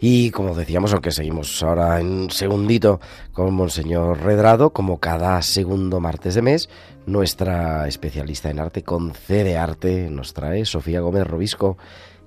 Y 0.05 0.31
como 0.31 0.53
decíamos, 0.53 0.91
aunque 0.91 1.11
seguimos 1.11 1.63
ahora 1.63 2.01
en 2.01 2.07
un 2.07 2.29
segundito 2.29 2.99
con 3.31 3.53
Monseñor 3.53 4.21
Redrado, 4.21 4.73
como 4.73 4.99
cada 4.99 5.41
segundo 5.41 6.01
martes 6.01 6.35
de 6.35 6.41
mes, 6.41 6.67
nuestra 7.05 7.87
especialista 7.87 8.49
en 8.49 8.59
arte 8.59 8.83
con 8.83 9.13
C 9.13 9.45
de 9.45 9.55
Arte 9.55 10.09
nos 10.09 10.33
trae 10.33 10.65
Sofía 10.65 10.99
Gómez 10.99 11.25
Robisco. 11.25 11.77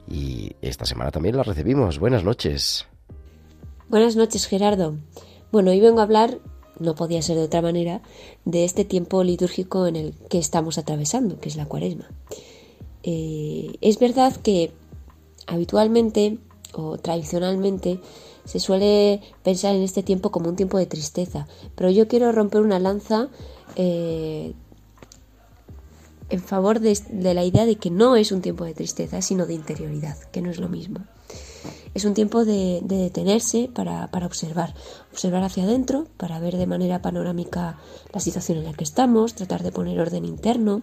Y 0.08 0.52
esta 0.62 0.86
semana 0.86 1.10
también 1.10 1.36
la 1.36 1.42
recibimos. 1.42 1.98
Buenas 1.98 2.24
noches. 2.24 2.86
Buenas 3.90 4.16
noches, 4.16 4.46
Gerardo. 4.46 4.96
Bueno, 5.52 5.70
hoy 5.70 5.80
vengo 5.80 6.00
a 6.00 6.04
hablar, 6.04 6.38
no 6.80 6.94
podía 6.94 7.20
ser 7.20 7.36
de 7.36 7.42
otra 7.42 7.60
manera, 7.60 8.00
de 8.46 8.64
este 8.64 8.86
tiempo 8.86 9.22
litúrgico 9.22 9.86
en 9.86 9.96
el 9.96 10.14
que 10.30 10.38
estamos 10.38 10.78
atravesando, 10.78 11.38
que 11.40 11.50
es 11.50 11.56
la 11.56 11.66
cuaresma. 11.66 12.08
Eh, 13.02 13.76
es 13.82 13.98
verdad 13.98 14.34
que 14.34 14.72
habitualmente 15.46 16.38
o 16.76 16.98
tradicionalmente 16.98 18.00
se 18.44 18.60
suele 18.60 19.20
pensar 19.42 19.74
en 19.74 19.82
este 19.82 20.02
tiempo 20.02 20.30
como 20.30 20.48
un 20.48 20.56
tiempo 20.56 20.78
de 20.78 20.86
tristeza, 20.86 21.48
pero 21.74 21.90
yo 21.90 22.06
quiero 22.06 22.30
romper 22.32 22.60
una 22.60 22.78
lanza 22.78 23.28
eh, 23.74 24.54
en 26.28 26.40
favor 26.40 26.80
de, 26.80 26.98
la 27.34 27.44
idea 27.44 27.66
de 27.66 27.76
que 27.76 27.90
no 27.90 28.16
es 28.16 28.32
un 28.32 28.42
tiempo 28.42 28.64
de 28.64 28.74
tristeza, 28.74 29.22
sino 29.22 29.46
de 29.46 29.54
interioridad, 29.54 30.16
que 30.32 30.42
no 30.42 30.50
es 30.50 30.58
lo 30.58 30.68
mismo. 30.68 31.00
Es 31.94 32.04
un 32.04 32.14
tiempo 32.14 32.44
de, 32.44 32.80
de 32.82 32.96
detenerse 32.96 33.70
para, 33.72 34.08
para 34.10 34.26
observar, 34.26 34.74
observar 35.12 35.42
hacia 35.42 35.64
adentro, 35.64 36.06
para 36.16 36.38
ver 36.38 36.56
de 36.56 36.66
manera 36.66 37.00
panorámica 37.00 37.78
la 38.12 38.20
situación 38.20 38.58
en 38.58 38.64
la 38.64 38.74
que 38.74 38.84
estamos, 38.84 39.34
tratar 39.34 39.62
de 39.62 39.72
poner 39.72 39.98
orden 39.98 40.24
interno 40.24 40.82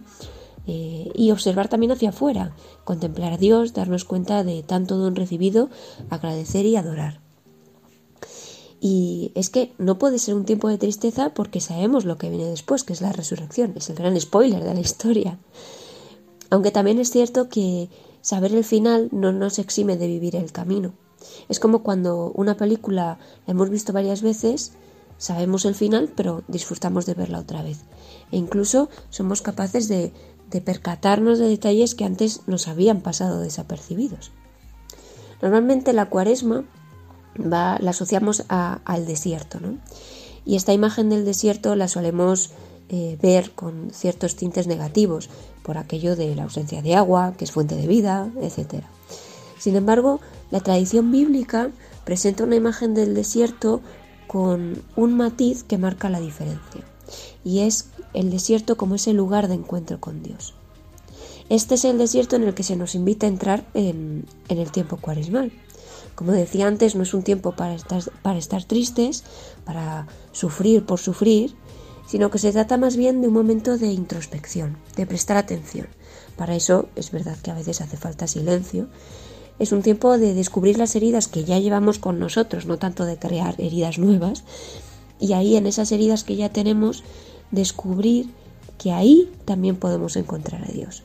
eh, 0.66 1.10
y 1.14 1.30
observar 1.30 1.68
también 1.68 1.92
hacia 1.92 2.10
afuera, 2.10 2.54
contemplar 2.84 3.34
a 3.34 3.38
Dios, 3.38 3.74
darnos 3.74 4.04
cuenta 4.04 4.44
de 4.44 4.62
tanto 4.62 4.96
don 4.96 5.14
recibido, 5.14 5.68
agradecer 6.10 6.64
y 6.66 6.76
adorar. 6.76 7.20
Y 8.80 9.32
es 9.34 9.50
que 9.50 9.72
no 9.78 9.98
puede 9.98 10.18
ser 10.18 10.34
un 10.34 10.44
tiempo 10.44 10.68
de 10.68 10.78
tristeza 10.78 11.32
porque 11.32 11.60
sabemos 11.60 12.04
lo 12.04 12.18
que 12.18 12.28
viene 12.28 12.46
después, 12.46 12.84
que 12.84 12.92
es 12.92 13.00
la 13.00 13.12
resurrección, 13.12 13.72
es 13.76 13.88
el 13.88 13.96
gran 13.96 14.18
spoiler 14.20 14.62
de 14.62 14.74
la 14.74 14.80
historia. 14.80 15.38
Aunque 16.50 16.70
también 16.70 16.98
es 16.98 17.10
cierto 17.10 17.48
que 17.48 17.88
saber 18.20 18.54
el 18.54 18.64
final 18.64 19.08
no 19.10 19.32
nos 19.32 19.58
exime 19.58 19.96
de 19.96 20.06
vivir 20.06 20.36
el 20.36 20.52
camino. 20.52 20.92
Es 21.48 21.60
como 21.60 21.82
cuando 21.82 22.32
una 22.34 22.56
película 22.56 23.18
la 23.46 23.52
hemos 23.52 23.70
visto 23.70 23.92
varias 23.92 24.22
veces 24.22 24.72
sabemos 25.18 25.64
el 25.64 25.74
final, 25.74 26.12
pero 26.14 26.42
disfrutamos 26.48 27.06
de 27.06 27.14
verla 27.14 27.38
otra 27.38 27.62
vez. 27.62 27.80
E 28.30 28.36
incluso 28.36 28.88
somos 29.10 29.42
capaces 29.42 29.88
de, 29.88 30.12
de 30.54 30.60
percatarnos 30.60 31.40
de 31.40 31.48
detalles 31.48 31.96
que 31.96 32.04
antes 32.04 32.42
nos 32.46 32.68
habían 32.68 33.00
pasado 33.00 33.40
desapercibidos. 33.40 34.30
Normalmente 35.42 35.92
la 35.92 36.08
cuaresma 36.08 36.62
va, 37.36 37.76
la 37.80 37.90
asociamos 37.90 38.44
al 38.48 39.04
desierto, 39.04 39.58
¿no? 39.58 39.78
Y 40.44 40.54
esta 40.54 40.72
imagen 40.72 41.10
del 41.10 41.24
desierto 41.24 41.74
la 41.74 41.88
solemos 41.88 42.52
eh, 42.88 43.18
ver 43.20 43.50
con 43.50 43.90
ciertos 43.90 44.36
tintes 44.36 44.68
negativos, 44.68 45.28
por 45.64 45.76
aquello 45.76 46.14
de 46.14 46.36
la 46.36 46.44
ausencia 46.44 46.82
de 46.82 46.94
agua, 46.94 47.34
que 47.36 47.46
es 47.46 47.50
fuente 47.50 47.74
de 47.74 47.88
vida, 47.88 48.30
etc. 48.40 48.84
Sin 49.58 49.74
embargo, 49.74 50.20
la 50.52 50.60
tradición 50.60 51.10
bíblica 51.10 51.72
presenta 52.04 52.44
una 52.44 52.54
imagen 52.54 52.94
del 52.94 53.14
desierto 53.14 53.80
con 54.28 54.80
un 54.94 55.16
matiz 55.16 55.64
que 55.64 55.78
marca 55.78 56.10
la 56.10 56.20
diferencia, 56.20 56.82
y 57.42 57.60
es 57.60 57.88
el 58.14 58.30
desierto 58.30 58.76
como 58.76 58.94
ese 58.94 59.12
lugar 59.12 59.48
de 59.48 59.54
encuentro 59.54 60.00
con 60.00 60.22
Dios. 60.22 60.54
Este 61.50 61.74
es 61.74 61.84
el 61.84 61.98
desierto 61.98 62.36
en 62.36 62.44
el 62.44 62.54
que 62.54 62.62
se 62.62 62.76
nos 62.76 62.94
invita 62.94 63.26
a 63.26 63.28
entrar 63.28 63.66
en, 63.74 64.26
el 64.48 64.70
tiempo 64.70 64.96
cuaresmal. 64.96 65.52
Como 66.14 66.32
decía 66.32 66.66
antes, 66.66 66.94
no 66.94 67.02
es 67.02 67.12
un 67.12 67.22
tiempo 67.22 67.52
para 67.52 67.74
estar 67.74 68.64
tristes, 68.64 69.24
para 69.64 70.06
sufrir 70.32 70.86
por 70.86 71.00
sufrir, 71.00 71.54
sino 72.06 72.30
que 72.30 72.38
se 72.38 72.52
trata 72.52 72.76
más 72.76 72.96
bien 72.96 73.20
de 73.20 73.28
un 73.28 73.34
momento 73.34 73.76
de 73.76 73.88
introspección, 73.88 74.78
de 74.96 75.06
prestar 75.06 75.36
atención. 75.36 75.88
Para 76.36 76.54
eso 76.54 76.88
es 76.96 77.10
verdad 77.10 77.36
que 77.38 77.50
a 77.50 77.54
veces 77.54 77.80
hace 77.80 77.96
falta 77.96 78.26
silencio. 78.26 78.88
Es 79.58 79.72
un 79.72 79.82
tiempo 79.82 80.18
de 80.18 80.34
descubrir 80.34 80.78
las 80.78 80.96
heridas 80.96 81.28
que 81.28 81.44
ya 81.44 81.58
llevamos 81.58 81.98
con 81.98 82.18
nosotros, 82.18 82.66
no 82.66 82.78
tanto 82.78 83.04
de 83.04 83.18
crear 83.18 83.54
heridas 83.58 83.98
nuevas. 83.98 84.44
Y 85.20 85.32
ahí, 85.32 85.56
en 85.56 85.66
esas 85.66 85.92
heridas 85.92 86.24
que 86.24 86.36
ya 86.36 86.50
tenemos, 86.50 87.04
descubrir 87.50 88.30
que 88.78 88.92
ahí 88.92 89.30
también 89.44 89.76
podemos 89.76 90.16
encontrar 90.16 90.64
a 90.64 90.72
Dios. 90.72 91.02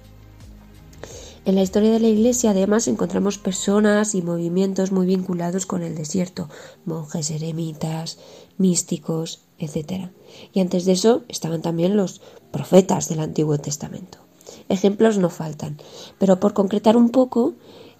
En 1.45 1.55
la 1.55 1.61
historia 1.61 1.91
de 1.91 1.99
la 1.99 2.07
Iglesia 2.07 2.51
además 2.51 2.87
encontramos 2.87 3.37
personas 3.37 4.13
y 4.13 4.21
movimientos 4.21 4.91
muy 4.91 5.07
vinculados 5.07 5.65
con 5.65 5.81
el 5.81 5.95
desierto, 5.95 6.49
monjes 6.85 7.31
eremitas, 7.31 8.19
místicos, 8.57 9.41
etc. 9.57 10.09
Y 10.53 10.59
antes 10.59 10.85
de 10.85 10.91
eso 10.91 11.23
estaban 11.27 11.61
también 11.61 11.95
los 11.95 12.21
profetas 12.51 13.09
del 13.09 13.21
Antiguo 13.21 13.57
Testamento. 13.57 14.19
Ejemplos 14.67 15.17
no 15.17 15.29
faltan, 15.29 15.77
pero 16.19 16.39
por 16.39 16.53
concretar 16.53 16.97
un 16.97 17.09
poco 17.09 17.53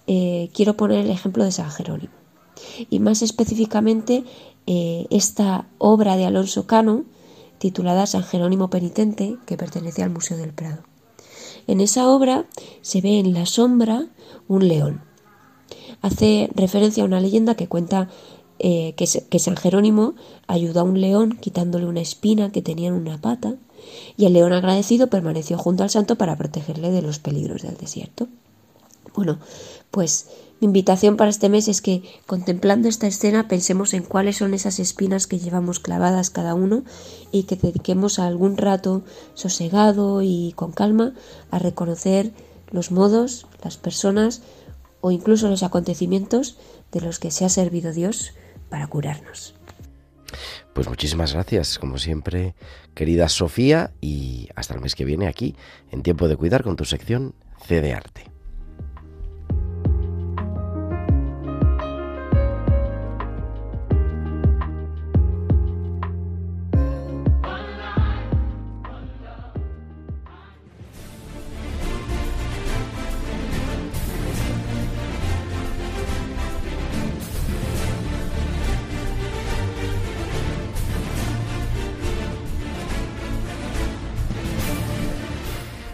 eh, 0.06 0.50
quiero 0.54 0.76
poner 0.76 1.00
el 1.00 1.10
ejemplo 1.10 1.44
de 1.44 1.52
San 1.52 1.70
Jerónimo. 1.70 2.12
Y 2.90 3.00
más 3.00 3.22
específicamente 3.22 4.24
eh, 4.66 5.06
esta 5.10 5.66
obra 5.78 6.16
de 6.16 6.26
Alonso 6.26 6.66
Cano, 6.66 7.04
titulada 7.60 8.06
San 8.06 8.24
Jerónimo 8.24 8.70
Penitente, 8.70 9.36
que 9.44 9.58
pertenece 9.58 10.02
al 10.02 10.08
Museo 10.08 10.38
del 10.38 10.54
Prado. 10.54 10.82
En 11.66 11.80
esa 11.82 12.08
obra 12.08 12.46
se 12.80 13.02
ve 13.02 13.18
en 13.18 13.34
la 13.34 13.44
sombra 13.44 14.06
un 14.48 14.66
león. 14.66 15.02
Hace 16.00 16.48
referencia 16.54 17.02
a 17.02 17.06
una 17.06 17.20
leyenda 17.20 17.54
que 17.54 17.68
cuenta 17.68 18.08
eh, 18.58 18.94
que, 18.96 19.06
que, 19.28 19.38
San 19.38 19.56
Jerónimo 19.56 20.14
ayudó 20.46 20.80
a 20.80 20.84
un 20.84 21.02
león 21.02 21.38
quitándole 21.38 21.84
una 21.86 22.00
espina 22.00 22.50
que 22.50 22.62
tenía 22.62 22.88
en 22.88 22.94
una 22.94 23.20
pata 23.20 23.56
y 24.16 24.24
el 24.24 24.32
león 24.32 24.54
agradecido 24.54 25.08
permaneció 25.08 25.58
junto 25.58 25.82
al 25.82 25.90
santo 25.90 26.16
para 26.16 26.36
protegerle 26.36 26.90
de 26.90 27.02
los 27.02 27.18
peligros 27.18 27.62
del 27.62 27.76
desierto. 27.76 28.26
Bueno, 29.14 29.38
pues 29.90 30.30
mi 30.60 30.66
invitación 30.66 31.16
para 31.16 31.30
este 31.30 31.48
mes 31.48 31.68
es 31.68 31.80
que 31.80 32.02
contemplando 32.26 32.88
esta 32.88 33.06
escena 33.06 33.48
pensemos 33.48 33.94
en 33.94 34.02
cuáles 34.02 34.36
son 34.36 34.52
esas 34.52 34.78
espinas 34.78 35.26
que 35.26 35.38
llevamos 35.38 35.80
clavadas 35.80 36.28
cada 36.28 36.54
uno 36.54 36.84
y 37.32 37.44
que 37.44 37.56
dediquemos 37.56 38.18
algún 38.18 38.58
rato 38.58 39.02
sosegado 39.32 40.20
y 40.20 40.52
con 40.56 40.72
calma 40.72 41.14
a 41.50 41.58
reconocer 41.58 42.32
los 42.70 42.90
modos, 42.90 43.46
las 43.64 43.78
personas 43.78 44.42
o 45.00 45.10
incluso 45.10 45.48
los 45.48 45.62
acontecimientos 45.62 46.58
de 46.92 47.00
los 47.00 47.18
que 47.18 47.30
se 47.30 47.46
ha 47.46 47.48
servido 47.48 47.92
Dios 47.92 48.34
para 48.68 48.86
curarnos. 48.86 49.54
Pues 50.74 50.88
muchísimas 50.88 51.32
gracias, 51.32 51.78
como 51.78 51.98
siempre, 51.98 52.54
querida 52.94 53.28
Sofía, 53.28 53.92
y 54.00 54.48
hasta 54.54 54.74
el 54.74 54.80
mes 54.80 54.94
que 54.94 55.04
viene 55.04 55.26
aquí, 55.26 55.56
en 55.90 56.02
Tiempo 56.02 56.28
de 56.28 56.36
Cuidar, 56.36 56.62
con 56.62 56.76
tu 56.76 56.84
sección 56.84 57.34
C 57.66 57.80
de 57.80 57.94
Arte. 57.94 58.30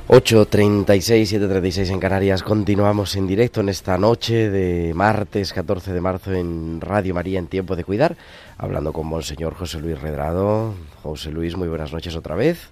Ocho 0.08 0.46
treinta 0.46 0.94
y 0.94 1.00
seis, 1.00 1.30
siete 1.30 1.48
treinta 1.48 1.66
y 1.66 1.72
seis 1.72 1.90
en 1.90 1.98
Canarias. 1.98 2.44
Continuamos 2.44 3.16
en 3.16 3.26
directo 3.26 3.60
en 3.60 3.68
esta 3.68 3.98
noche 3.98 4.50
de 4.50 4.94
martes 4.94 5.52
14 5.52 5.92
de 5.92 6.00
marzo 6.00 6.32
en 6.32 6.80
Radio 6.80 7.12
María 7.12 7.40
en 7.40 7.48
Tiempo 7.48 7.74
de 7.74 7.82
Cuidar, 7.82 8.14
hablando 8.56 8.92
con 8.92 9.08
Monseñor 9.08 9.54
José 9.54 9.80
Luis 9.80 10.00
Redrado. 10.00 10.74
José 11.02 11.32
Luis, 11.32 11.56
muy 11.56 11.66
buenas 11.66 11.92
noches 11.92 12.14
otra 12.14 12.36
vez. 12.36 12.70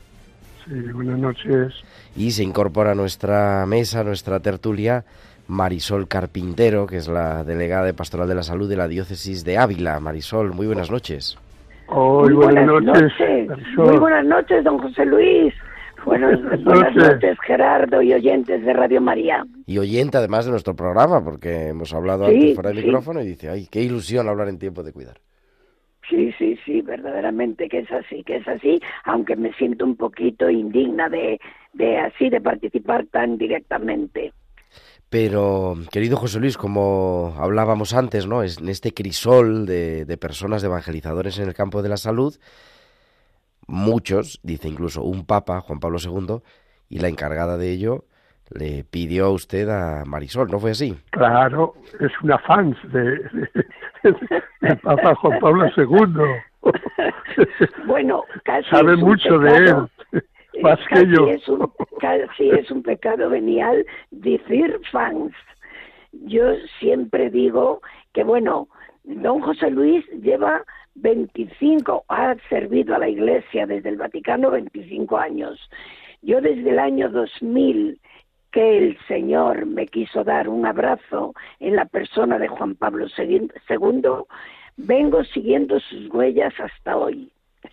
Sí, 0.65 0.75
buenas 0.93 1.19
noches. 1.19 1.75
Y 2.15 2.31
se 2.31 2.45
incorpora 2.45 2.93
a 2.93 2.95
nuestra 2.95 3.67
mesa, 3.67 4.01
a 4.01 4.05
nuestra 4.05 4.39
tertulia, 4.39 5.05
Marisol 5.49 6.07
Carpintero, 6.07 6.87
que 6.87 6.99
es 6.99 7.09
la 7.09 7.43
delegada 7.43 7.87
de 7.87 7.95
Pastoral 7.95 8.29
de 8.29 8.37
la 8.37 8.45
Salud 8.45 8.69
de 8.69 8.77
la 8.77 8.87
Diócesis 8.87 9.45
de 9.45 9.59
Ávila. 9.59 9.99
Marisol, 9.99 10.53
muy 10.53 10.69
buenas 10.69 10.89
noches. 10.89 11.37
Hoy, 11.89 12.33
Muy 12.33 12.45
buenas, 12.45 12.71
buenas 12.71 13.03
noches. 13.03 13.49
Muy 13.77 13.99
buenas 13.99 14.25
noches, 14.25 14.63
don 14.63 14.79
José 14.79 15.05
Luis. 15.05 15.53
Buenas, 16.05 16.41
Buenas 16.43 16.95
noches. 16.95 16.97
noches, 16.97 17.39
Gerardo 17.47 18.03
y 18.03 18.13
oyentes 18.13 18.65
de 18.65 18.73
Radio 18.73 19.01
María. 19.01 19.45
Y 19.67 19.79
oyente 19.79 20.19
además 20.19 20.45
de 20.45 20.51
nuestro 20.51 20.75
programa, 20.77 21.23
porque 21.25 21.69
hemos 21.69 21.93
hablado 21.95 22.27
Sí, 22.27 22.35
antes 22.35 22.55
fuera 22.55 22.71
de 22.71 22.77
sí. 22.81 22.83
micrófono 22.87 23.23
y 23.23 23.27
dice, 23.27 23.49
ay, 23.49 23.67
qué 23.71 23.81
ilusión 23.83 24.29
hablar 24.29 24.49
en 24.49 24.59
Tiempo 24.59 24.83
de 24.83 24.93
Cuidar. 24.93 25.21
Sí, 26.09 26.33
sí, 26.39 26.59
sí, 26.67 26.83
verdaderamente 26.83 27.67
que 27.69 27.79
es 27.79 27.91
así, 27.91 28.23
que 28.25 28.37
es 28.37 28.47
así, 28.47 28.79
aunque 29.05 29.37
me 29.37 29.53
siento 29.55 29.87
un 29.87 29.97
poquito 29.97 30.51
indigna 30.51 31.09
de, 31.09 31.41
de 31.73 31.97
así, 31.99 32.29
de 32.29 32.43
participar 32.43 33.07
tan 33.07 33.39
directamente. 33.39 34.33
Pero, 35.09 35.77
querido 35.91 36.17
José 36.19 36.41
Luis, 36.41 36.59
como 36.59 37.35
hablábamos 37.39 37.95
antes, 37.95 38.27
¿no? 38.27 38.43
Es 38.43 38.59
en 38.59 38.69
este 38.69 38.93
crisol 38.93 39.65
de, 39.65 40.05
de 40.05 40.17
personas, 40.19 40.61
de 40.61 40.69
evangelizadores 40.69 41.39
en 41.39 41.49
el 41.49 41.55
campo 41.55 41.83
de 41.83 41.89
la 41.89 41.97
salud, 41.97 42.35
muchos, 43.67 44.41
dice 44.43 44.69
incluso 44.69 45.03
un 45.03 45.27
papa, 45.27 45.61
Juan 45.61 45.81
Pablo 45.81 45.99
II, 45.99 46.41
y 46.89 46.99
la 46.99 47.09
encargada 47.09 47.57
de 47.57 47.71
ello 47.73 48.05
le 48.51 48.85
pidió 48.85 49.27
a 49.27 49.31
usted 49.31 49.69
a 49.69 50.05
Marisol, 50.05 50.51
¿no 50.51 50.59
fue 50.59 50.73
así? 50.73 50.95
Claro, 51.11 51.75
es 52.01 52.13
una 52.23 52.39
fans 52.39 52.77
de, 52.93 53.21
del 54.61 54.79
Papa 54.79 55.15
Juan 55.17 55.39
Pablo 55.41 55.67
II. 55.77 56.73
Bueno, 57.87 58.23
casi 58.45 58.71
Sabe 58.71 58.95
es 58.95 58.99
un 58.99 59.09
mucho 59.09 59.39
de 59.39 59.51
pecado. 59.51 59.91
él, 60.13 60.23
más 60.63 60.79
que 60.89 60.95
casi 60.95 61.07
yo. 61.09 61.27
Es 61.27 61.49
un, 61.49 61.71
casi 62.01 62.51
es 62.51 62.71
un 62.71 62.83
pecado 62.83 63.29
venial 63.29 63.85
decir 64.11 64.81
fans. 64.91 65.33
Yo 66.13 66.55
siempre 66.79 67.29
digo 67.31 67.83
que, 68.13 68.25
bueno, 68.25 68.69
don 69.03 69.41
José 69.41 69.71
Luis 69.71 70.07
lleva 70.23 70.65
25, 70.97 72.05
ha 72.09 72.35
servido 72.49 72.95
a 72.95 72.99
la 72.99 73.09
Iglesia 73.09 73.67
desde 73.67 73.89
el 73.89 73.97
Vaticano 73.97 74.51
25 74.51 75.17
años. 75.17 75.59
Yo 76.23 76.41
desde 76.41 76.71
el 76.71 76.79
año 76.79 77.11
2000 77.11 78.01
que 78.51 78.79
el 78.79 78.99
Señor 79.09 79.67
me 79.67 79.89
quiso 79.89 80.23
dar 80.23 80.49
un 80.49 80.65
abrazo 80.65 81.35
en 81.59 81.75
la 81.75 81.87
persona 81.87 82.39
de 82.39 82.47
Juan 82.47 82.77
Pablo 82.77 83.07
II, 83.19 83.51
vengo 84.77 85.25
siguiendo 85.25 85.81
sus 85.81 86.09
huellas 86.13 86.55
hasta 86.59 86.97
hoy. 86.97 87.31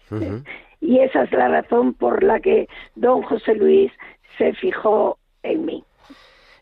Y 0.83 0.97
esa 0.97 1.25
es 1.25 1.31
la 1.31 1.47
razón 1.47 1.93
por 1.93 2.23
la 2.23 2.39
que 2.39 2.67
don 2.95 3.21
José 3.21 3.53
Luis 3.53 3.91
se 4.39 4.51
fijó 4.53 5.19
en 5.43 5.63
mí. 5.63 5.83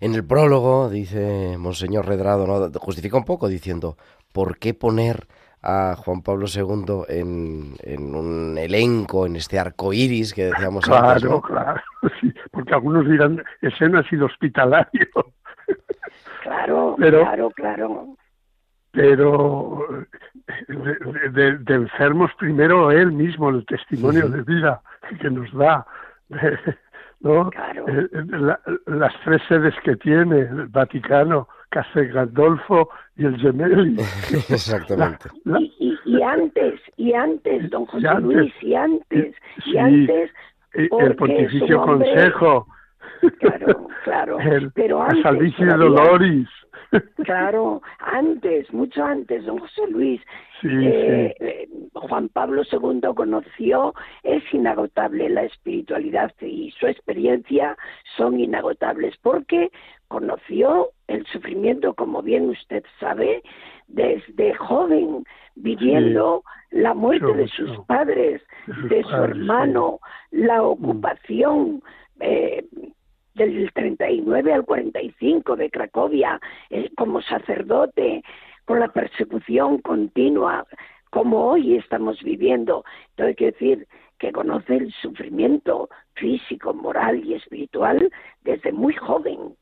En 0.01 0.13
el 0.13 0.25
prólogo, 0.25 0.89
dice 0.89 1.57
Monseñor 1.57 2.05
Redrado, 2.05 2.45
¿no? 2.45 2.69
justifica 2.79 3.15
un 3.15 3.23
poco 3.23 3.47
diciendo, 3.47 3.95
¿por 4.33 4.59
qué 4.59 4.73
poner 4.73 5.25
a 5.61 5.95
Juan 5.97 6.21
Pablo 6.21 6.45
II 6.47 7.03
en, 7.09 7.73
en 7.83 8.15
un 8.15 8.57
elenco, 8.57 9.25
en 9.25 9.35
este 9.35 9.59
arco 9.59 9.91
iris 9.93 10.33
que 10.33 10.45
decíamos 10.45 10.87
antes? 10.89 11.21
Claro, 11.23 11.29
¿no? 11.35 11.41
claro, 11.41 11.81
sí, 12.21 12.33
porque 12.51 12.73
algunos 12.73 13.07
dirán, 13.09 13.43
ese 13.61 13.89
no 13.89 13.99
ha 13.99 14.03
sido 14.03 14.25
hospitalario, 14.25 15.07
Claro, 16.43 16.95
Pero- 16.97 17.21
claro, 17.21 17.49
claro. 17.51 18.15
pero 18.91 19.85
de, 20.67 21.29
de- 21.31 21.57
de 21.59 21.73
enfermos 21.75 22.31
primero 22.39 22.89
él 22.91 23.11
mismo, 23.11 23.49
el 23.49 23.65
testimonio 23.65 24.27
de 24.29 24.41
vida 24.41 24.81
que 25.21 25.29
nos 25.29 25.51
da, 25.53 25.85
¿no? 27.19 27.49
Claro. 27.51 27.87
Eh, 27.87 28.07
eh, 28.11 28.23
la- 28.31 28.59
las 28.87 29.13
tres 29.25 29.41
sedes 29.47 29.75
que 29.83 29.95
tiene, 29.97 30.39
el 30.39 30.67
Vaticano, 30.67 31.47
Castel 31.69 32.11
Gandolfo 32.11 32.89
y 33.15 33.25
el 33.25 33.37
Gemelli. 33.37 33.95
Exactamente. 34.49 35.29
La- 35.45 35.59
Y, 35.59 35.73
y- 35.79 35.97
y 36.17 36.21
antes, 36.23 36.79
y 36.97 37.13
antes, 37.13 37.69
don 37.69 37.85
José 37.85 38.07
antes. 38.07 38.23
Luis, 38.37 38.53
y 38.61 38.73
antes, 38.75 39.35
y 39.65 39.77
antes, 39.77 40.31
y 40.75 40.87
porque 40.87 41.05
el 41.05 41.15
Pontificio 41.15 41.81
Consejo, 41.81 42.67
claro, 43.39 43.87
claro, 44.03 44.39
el, 44.39 44.71
pero 44.71 45.01
antes 45.01 45.21
todavía- 45.23 45.77
Doloris. 45.77 46.47
Claro, 47.23 47.83
antes, 47.99 48.71
mucho 48.73 49.03
antes, 49.03 49.45
don 49.45 49.59
José 49.59 49.81
Luis, 49.91 50.21
Sí, 50.61 50.67
eh, 50.71 51.35
sí. 51.37 51.45
eh, 51.45 51.69
Juan 51.93 52.29
Pablo 52.29 52.63
II 52.69 52.99
conoció, 53.15 53.93
es 54.23 54.43
inagotable 54.53 55.29
la 55.29 55.43
espiritualidad 55.43 56.33
y 56.41 56.71
su 56.79 56.87
experiencia 56.87 57.77
son 58.17 58.39
inagotables 58.39 59.15
porque 59.21 59.69
conoció 60.09 60.91
el 61.07 61.25
sufrimiento, 61.27 61.93
como 61.93 62.21
bien 62.21 62.49
usted 62.49 62.83
sabe, 62.99 63.41
desde 63.87 64.53
joven, 64.55 65.23
viviendo 65.55 66.43
la 66.71 66.93
muerte 66.93 67.25
mucho, 67.25 67.37
de 67.37 67.43
mucho. 67.43 67.55
sus 67.55 67.85
padres, 67.85 68.41
De 68.67 68.75
sus 68.75 68.89
de 68.89 69.03
su 69.03 69.09
padres, 69.11 69.37
sí. 69.47 69.49
hermano, 69.49 69.99
la 70.31 70.63
ocupación. 70.63 71.81
eh, 72.19 72.65
del 73.35 73.71
39 73.73 74.53
al 74.53 74.65
45 74.65 75.55
de 75.55 75.69
Cracovia 75.69 76.39
eh, 76.69 76.91
como 76.97 77.21
sacerdote, 77.21 78.23
con 78.65 78.79
la 78.81 78.89
persecución 78.89 79.79
continua, 79.79 80.65
como 81.09 81.45
hoy 81.51 81.77
estamos 81.77 82.21
viviendo. 82.21 82.83
Entonces, 83.11 83.37
que 83.37 83.45
decir 83.45 83.87
que 84.19 84.33
conoce 84.33 84.75
el 84.75 84.91
sufrimiento 85.01 85.89
físico, 86.15 86.73
moral 86.73 87.23
y 87.25 87.35
espiritual 87.35 88.11
desde 88.41 88.73
muy 88.73 88.93
joven 88.93 89.55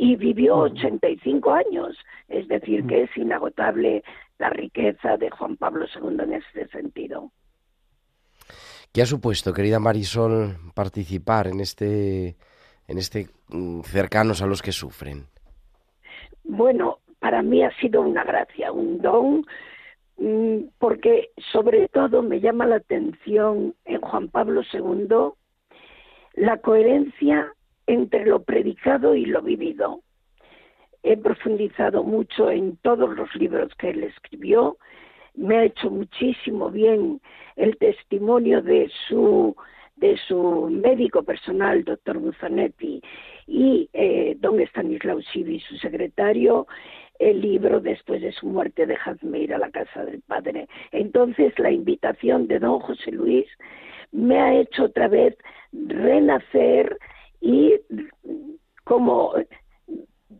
y 0.00 0.14
vivió 0.14 0.58
85 0.58 1.52
años, 1.52 1.96
es 2.28 2.46
decir, 2.46 2.86
que 2.86 3.02
es 3.02 3.16
inagotable 3.16 4.04
la 4.38 4.48
riqueza 4.48 5.16
de 5.16 5.28
Juan 5.28 5.56
Pablo 5.56 5.86
II 5.92 6.18
en 6.22 6.34
este 6.34 6.68
sentido. 6.68 7.32
¿Qué 8.92 9.02
ha 9.02 9.06
supuesto, 9.06 9.52
querida 9.52 9.80
Marisol, 9.80 10.56
participar 10.72 11.48
en 11.48 11.60
este, 11.60 12.36
en 12.86 12.98
este 12.98 13.26
mm, 13.48 13.80
cercanos 13.80 14.40
a 14.40 14.46
los 14.46 14.62
que 14.62 14.70
sufren? 14.70 15.26
Bueno, 16.44 16.98
para 17.18 17.42
mí 17.42 17.64
ha 17.64 17.76
sido 17.80 18.00
una 18.02 18.22
gracia, 18.22 18.70
un 18.70 19.02
don, 19.02 19.44
mm, 20.16 20.68
porque 20.78 21.30
sobre 21.50 21.88
todo 21.88 22.22
me 22.22 22.38
llama 22.38 22.66
la 22.66 22.76
atención 22.76 23.74
en 23.84 24.00
Juan 24.00 24.28
Pablo 24.28 24.62
II 24.72 25.34
la 26.34 26.58
coherencia 26.58 27.52
entre 27.88 28.26
lo 28.26 28.42
predicado 28.44 29.16
y 29.16 29.24
lo 29.24 29.42
vivido. 29.42 30.02
He 31.02 31.16
profundizado 31.16 32.04
mucho 32.04 32.50
en 32.50 32.76
todos 32.76 33.16
los 33.16 33.34
libros 33.34 33.74
que 33.76 33.90
él 33.90 34.04
escribió, 34.04 34.76
me 35.34 35.56
ha 35.56 35.64
hecho 35.64 35.90
muchísimo 35.90 36.70
bien 36.70 37.20
el 37.56 37.76
testimonio 37.78 38.62
de 38.62 38.90
su 39.08 39.56
de 39.96 40.16
su 40.28 40.68
médico 40.70 41.24
personal, 41.24 41.82
doctor 41.82 42.18
Buzanetti, 42.18 43.02
y 43.48 43.90
eh, 43.92 44.36
don 44.38 44.60
Stanislao 44.60 45.20
Sivi, 45.22 45.58
su 45.58 45.76
secretario, 45.78 46.68
el 47.18 47.40
libro 47.40 47.80
después 47.80 48.22
de 48.22 48.30
su 48.30 48.46
muerte, 48.46 48.86
Dejadme 48.86 49.40
ir 49.40 49.54
a 49.54 49.58
la 49.58 49.70
casa 49.70 50.04
del 50.04 50.20
Padre. 50.20 50.68
Entonces, 50.92 51.52
la 51.58 51.72
invitación 51.72 52.46
de 52.46 52.60
don 52.60 52.78
José 52.78 53.10
Luis 53.10 53.46
me 54.12 54.38
ha 54.38 54.54
hecho 54.54 54.84
otra 54.84 55.08
vez 55.08 55.36
renacer 55.72 56.96
y 57.40 57.74
como 58.84 59.34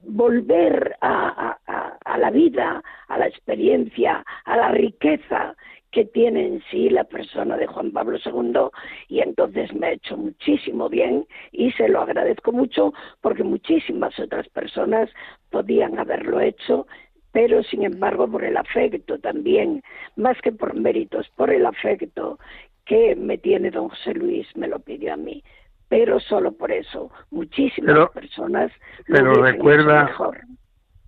volver 0.03 0.97
a, 1.01 1.57
a- 1.67 2.19
la 2.19 2.31
vida, 2.31 2.83
a 3.07 3.19
la 3.19 3.29
experiencia, 3.29 4.25
a 4.45 4.57
la 4.57 4.71
riqueza 4.71 5.55
que 5.93 6.05
tiene 6.05 6.47
en 6.47 6.63
sí 6.71 6.91
la 6.91 7.05
persona 7.05 7.57
de 7.57 7.67
Juan 7.69 7.93
Pablo 7.93 8.19
II 8.19 8.71
y 9.09 9.21
entonces 9.21 9.73
me 9.73 9.87
ha 9.87 9.93
hecho 9.93 10.17
muchísimo 10.17 10.89
bien 10.89 11.25
y 11.53 11.71
se 11.73 11.89
lo 11.89 12.01
agradezco 12.01 12.51
mucho 12.51 12.93
porque 13.21 13.45
muchísimas 13.45 14.19
otras 14.19 14.49
personas 14.49 15.09
podían 15.51 15.97
haberlo 15.99 16.41
hecho 16.41 16.87
pero 17.33 17.63
sin 17.63 17.85
embargo 17.85 18.29
por 18.29 18.43
el 18.45 18.57
afecto 18.57 19.19
también, 19.21 19.83
más 20.17 20.41
que 20.43 20.51
por 20.51 20.75
méritos, 20.75 21.29
por 21.37 21.51
el 21.51 21.65
afecto 21.67 22.39
que 22.85 23.15
me 23.17 23.39
tiene 23.39 23.71
don 23.71 23.91
José 23.91 24.15
Luis, 24.15 24.47
me 24.57 24.67
lo 24.67 24.81
pidió 24.81 25.13
a 25.13 25.17
mí, 25.17 25.45
pero 25.89 26.21
solo 26.21 26.53
por 26.53 26.71
eso, 26.71 27.11
muchísimas 27.31 27.87
Pero- 27.93 28.11
personas 28.11 28.71
lo 29.07 29.15
pero 29.17 29.35
recuerda- 29.43 30.05
mejor. 30.05 30.39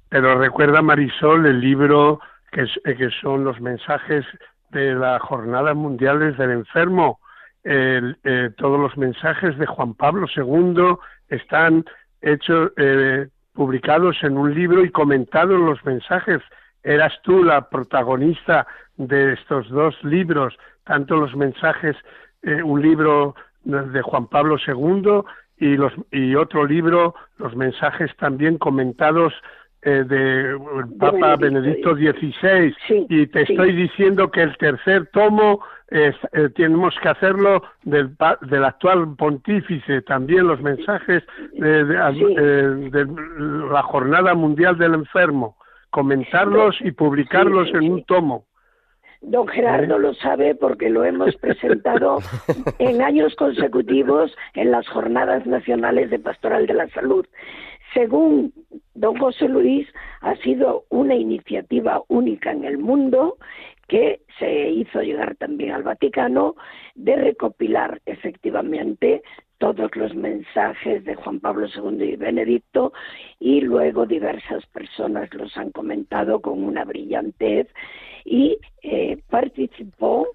Pero 0.08 0.38
recuerda, 0.38 0.82
Marisol, 0.82 1.46
el 1.46 1.60
libro 1.60 2.20
que, 2.50 2.62
es- 2.62 2.80
eh, 2.84 2.96
que 2.96 3.10
son 3.20 3.44
los 3.44 3.60
mensajes 3.60 4.24
de 4.70 4.94
las 4.94 5.20
Jornadas 5.22 5.76
Mundiales 5.76 6.36
del 6.36 6.50
Enfermo. 6.50 7.20
El- 7.62 8.16
eh, 8.24 8.50
todos 8.56 8.80
los 8.80 8.96
mensajes 8.96 9.56
de 9.58 9.66
Juan 9.66 9.94
Pablo 9.94 10.26
II 10.34 10.96
están 11.28 11.84
hechos, 12.22 12.72
eh, 12.76 13.28
publicados 13.52 14.16
en 14.22 14.36
un 14.38 14.54
libro 14.54 14.84
y 14.84 14.90
comentados 14.90 15.60
los 15.60 15.84
mensajes. 15.84 16.40
Eras 16.82 17.12
tú 17.22 17.44
la 17.44 17.68
protagonista 17.68 18.66
de 18.96 19.34
estos 19.34 19.68
dos 19.68 19.94
libros, 20.02 20.56
tanto 20.84 21.16
los 21.16 21.36
mensajes, 21.36 21.94
eh, 22.42 22.62
un 22.62 22.80
libro 22.80 23.34
de 23.64 24.02
Juan 24.02 24.26
Pablo 24.26 24.56
II 24.66 25.22
y, 25.58 25.76
los, 25.76 25.92
y 26.10 26.34
otro 26.34 26.64
libro, 26.66 27.14
los 27.38 27.54
mensajes 27.54 28.10
también 28.16 28.58
comentados 28.58 29.32
eh, 29.82 30.04
de 30.06 30.58
Papa 30.98 31.36
Benedicto 31.36 31.94
Benedicto 31.94 32.20
XVI. 32.40 32.74
Sí, 32.86 33.06
y 33.08 33.26
te 33.26 33.46
sí. 33.46 33.52
estoy 33.52 33.72
diciendo 33.72 34.30
que 34.30 34.42
el 34.42 34.56
tercer 34.58 35.08
tomo 35.12 35.60
es- 35.88 36.14
eh, 36.32 36.48
tenemos 36.54 36.94
que 37.02 37.08
hacerlo 37.08 37.62
del, 37.84 38.14
del 38.42 38.64
actual 38.64 39.14
pontífice, 39.16 40.02
también 40.02 40.46
los 40.46 40.60
mensajes 40.60 41.22
de, 41.54 41.84
de- 41.84 42.12
Sí. 42.14 42.24
eh, 42.38 42.90
de 42.90 43.06
la 43.72 43.82
Jornada 43.82 44.34
Mundial 44.34 44.76
del 44.78 44.94
Enfermo, 44.94 45.56
comentarlos 45.90 46.76
y 46.80 46.92
publicarlos 46.92 47.68
en 47.74 47.90
un 47.92 48.04
tomo. 48.04 48.44
Don 49.22 49.46
Gerardo 49.48 49.98
lo 49.98 50.14
sabe 50.14 50.54
porque 50.54 50.88
lo 50.88 51.04
hemos 51.04 51.36
presentado 51.36 52.18
en 52.78 53.02
años 53.02 53.34
consecutivos 53.36 54.34
en 54.54 54.70
las 54.70 54.88
Jornadas 54.88 55.46
Nacionales 55.46 56.10
de 56.10 56.18
Pastoral 56.18 56.66
de 56.66 56.74
la 56.74 56.88
Salud. 56.88 57.26
Según 57.92 58.52
don 58.94 59.18
José 59.18 59.48
Luis, 59.48 59.86
ha 60.20 60.36
sido 60.36 60.84
una 60.88 61.14
iniciativa 61.14 62.02
única 62.08 62.52
en 62.52 62.64
el 62.64 62.78
mundo 62.78 63.36
que 63.88 64.20
se 64.38 64.70
hizo 64.70 65.02
llegar 65.02 65.34
también 65.36 65.72
al 65.72 65.82
Vaticano 65.82 66.54
de 66.94 67.16
recopilar 67.16 68.00
efectivamente 68.06 69.22
todos 69.58 69.94
los 69.94 70.14
mensajes 70.14 71.04
de 71.04 71.16
Juan 71.16 71.40
Pablo 71.40 71.66
II 71.66 72.02
y 72.02 72.16
Benedicto 72.16 72.92
y 73.38 73.60
luego 73.60 74.06
diversas 74.06 74.64
personas 74.66 75.32
los 75.34 75.54
han 75.56 75.70
comentado 75.70 76.40
con 76.40 76.64
una 76.64 76.84
brillantez 76.84 77.68
y 78.24 78.58
eh, 78.82 79.18
participó 79.28 80.26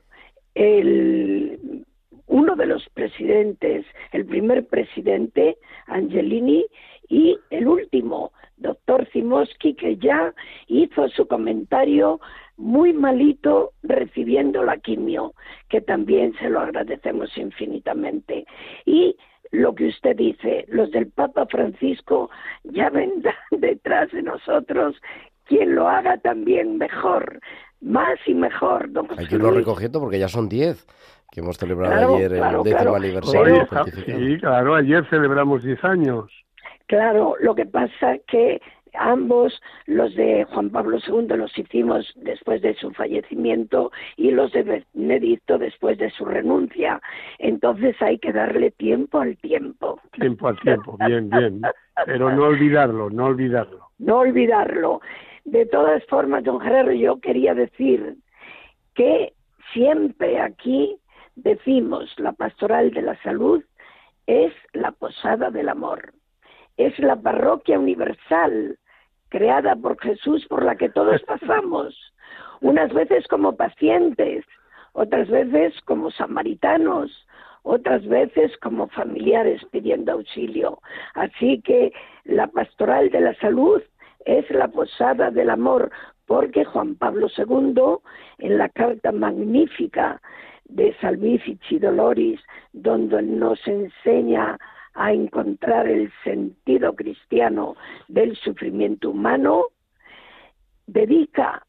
el, 0.53 1.85
uno 2.27 2.55
de 2.55 2.65
los 2.65 2.87
presidentes, 2.89 3.85
el 4.11 4.25
primer 4.25 4.65
presidente, 4.67 5.57
Angelini, 5.87 6.65
y 7.07 7.37
el 7.51 7.67
último, 7.67 8.31
doctor 8.57 9.07
Zimoski, 9.11 9.75
que 9.75 9.97
ya 9.97 10.33
hizo 10.67 11.07
su 11.09 11.27
comentario 11.27 12.19
muy 12.57 12.93
malito 12.93 13.73
recibiendo 13.83 14.63
la 14.63 14.77
quimio, 14.77 15.33
que 15.69 15.81
también 15.81 16.33
se 16.39 16.49
lo 16.49 16.61
agradecemos 16.61 17.37
infinitamente. 17.37 18.45
Y 18.85 19.15
lo 19.51 19.75
que 19.75 19.87
usted 19.87 20.15
dice, 20.15 20.65
los 20.67 20.91
del 20.91 21.11
Papa 21.11 21.45
Francisco 21.45 22.29
ya 22.63 22.89
vendrán 22.89 23.35
detrás 23.51 24.11
de 24.11 24.23
nosotros, 24.23 24.95
quien 25.45 25.75
lo 25.75 25.87
haga 25.87 26.17
también 26.17 26.77
mejor, 26.77 27.39
más 27.85 28.19
y 28.25 28.33
mejor, 28.33 28.91
don 28.91 29.05
Hay 29.17 29.17
José 29.17 29.29
que 29.29 29.35
irlo 29.35 29.51
Luis. 29.51 29.59
recogiendo 29.65 29.99
porque 29.99 30.19
ya 30.19 30.27
son 30.27 30.49
10 30.49 30.85
que 31.31 31.39
hemos 31.41 31.57
celebrado 31.57 31.93
Claro, 31.95 32.15
ayer 32.15 32.31
claro, 32.31 32.57
el 32.59 32.63
décimo 32.63 32.81
claro. 32.81 32.95
aniversario 32.95 33.67
sí, 34.05 34.37
claro, 34.39 34.75
ayer 34.75 35.05
celebramos 35.09 35.63
10 35.63 35.83
años. 35.83 36.31
Claro, 36.87 37.35
lo 37.39 37.55
que 37.55 37.65
pasa 37.65 38.17
que 38.27 38.61
ambos, 38.97 39.61
los 39.87 40.15
de 40.15 40.45
Juan 40.45 40.69
Pablo 40.69 40.97
II, 41.05 41.27
los 41.35 41.57
hicimos 41.57 42.13
después 42.15 42.61
de 42.61 42.75
su 42.75 42.91
fallecimiento 42.91 43.91
y 44.15 44.31
los 44.31 44.51
de 44.53 44.83
Benedicto 44.93 45.57
después 45.57 45.97
de 45.97 46.09
su 46.11 46.25
renuncia. 46.25 47.01
Entonces 47.39 47.95
hay 48.01 48.17
que 48.19 48.31
darle 48.31 48.71
tiempo 48.71 49.19
al 49.19 49.35
tiempo. 49.37 49.99
Tiempo 50.13 50.47
al 50.47 50.59
tiempo, 50.59 50.97
bien, 51.07 51.29
bien. 51.29 51.61
Pero 52.05 52.31
no 52.33 52.43
olvidarlo, 52.45 53.09
no 53.09 53.25
olvidarlo. 53.25 53.89
no 53.99 54.19
olvidarlo. 54.19 55.01
De 55.45 55.65
todas 55.67 56.03
formas, 56.05 56.43
don 56.43 56.59
Gerardo, 56.59 56.91
yo 56.91 57.19
quería 57.19 57.53
decir 57.53 58.15
que 58.95 59.33
siempre 59.73 60.39
aquí 60.41 60.97
decimos 61.35 62.13
la 62.17 62.31
pastoral 62.31 62.91
de 62.91 63.03
la 63.03 63.21
salud 63.21 63.63
es 64.25 64.53
la 64.73 64.91
posada 64.91 65.51
del 65.51 65.69
amor, 65.69 66.13
es 66.77 66.97
la 66.99 67.15
parroquia 67.15 67.77
universal 67.77 68.79
creada 69.29 69.75
por 69.75 70.01
Jesús 70.01 70.45
por 70.47 70.63
la 70.63 70.75
que 70.75 70.89
todos 70.89 71.21
pasamos, 71.27 71.95
unas 72.61 72.91
veces 72.93 73.27
como 73.27 73.55
pacientes, 73.55 74.45
otras 74.93 75.29
veces 75.29 75.79
como 75.81 76.09
samaritanos, 76.09 77.11
otras 77.63 78.07
veces 78.07 78.55
como 78.57 78.87
familiares 78.87 79.61
pidiendo 79.71 80.13
auxilio. 80.13 80.79
Así 81.15 81.61
que 81.61 81.91
la 82.23 82.47
pastoral 82.47 83.09
de 83.09 83.21
la 83.21 83.35
salud 83.35 83.81
es 84.25 84.49
la 84.49 84.67
posada 84.67 85.31
del 85.31 85.49
amor, 85.49 85.91
porque 86.25 86.65
Juan 86.65 86.95
Pablo 86.95 87.27
II, 87.37 87.97
en 88.39 88.57
la 88.57 88.69
carta 88.69 89.11
magnífica 89.11 90.21
de 90.65 90.95
Salvifici 90.99 91.79
Doloris, 91.79 92.41
donde 92.73 93.21
nos 93.21 93.65
enseña 93.67 94.57
a 94.95 95.13
encontrar 95.13 95.87
el 95.87 96.11
sentido 96.23 96.95
cristiano 96.95 97.75
del 98.07 98.35
sufrimiento 98.37 99.11
humano, 99.11 99.65
dedica 100.87 101.65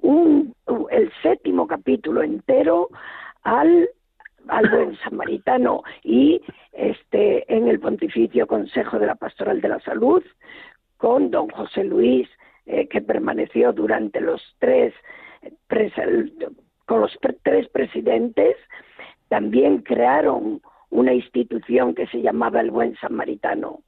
un, 0.00 0.54
el 0.90 1.10
séptimo 1.22 1.66
capítulo 1.66 2.22
entero 2.22 2.88
al 3.42 3.88
al 4.48 4.68
buen 4.70 4.96
samaritano 4.98 5.82
y 6.02 6.40
este 6.72 7.52
en 7.54 7.68
el 7.68 7.80
pontificio 7.80 8.46
consejo 8.46 8.98
de 8.98 9.06
la 9.06 9.14
pastoral 9.14 9.60
de 9.60 9.68
la 9.68 9.80
salud 9.80 10.22
con 10.98 11.30
don 11.30 11.48
José 11.48 11.84
Luis 11.84 12.28
eh, 12.66 12.86
que 12.88 13.00
permaneció 13.00 13.72
durante 13.72 14.20
los 14.20 14.42
tres 14.58 14.92
pres, 15.66 15.92
con 16.84 17.00
los 17.00 17.18
tres 17.42 17.68
presidentes 17.68 18.56
también 19.28 19.78
crearon 19.78 20.60
una 20.90 21.14
institución 21.14 21.94
que 21.94 22.06
se 22.08 22.20
llamaba 22.20 22.60
el 22.60 22.70
buen 22.70 22.96
samaritano. 22.96 23.80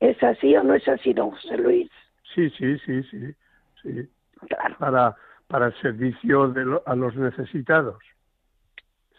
Es 0.00 0.22
así 0.22 0.54
o 0.56 0.62
no 0.62 0.74
es 0.74 0.86
así 0.86 1.12
don 1.12 1.30
José 1.30 1.56
Luis 1.56 1.90
sí 2.34 2.50
sí 2.50 2.78
sí 2.78 3.02
sí 3.04 3.34
sí. 3.82 4.08
Claro. 4.48 4.76
para 4.78 5.16
para 5.48 5.66
el 5.68 5.74
servicio 5.80 6.48
de 6.48 6.64
lo, 6.64 6.82
a 6.86 6.94
los 6.94 7.16
necesitados. 7.16 7.98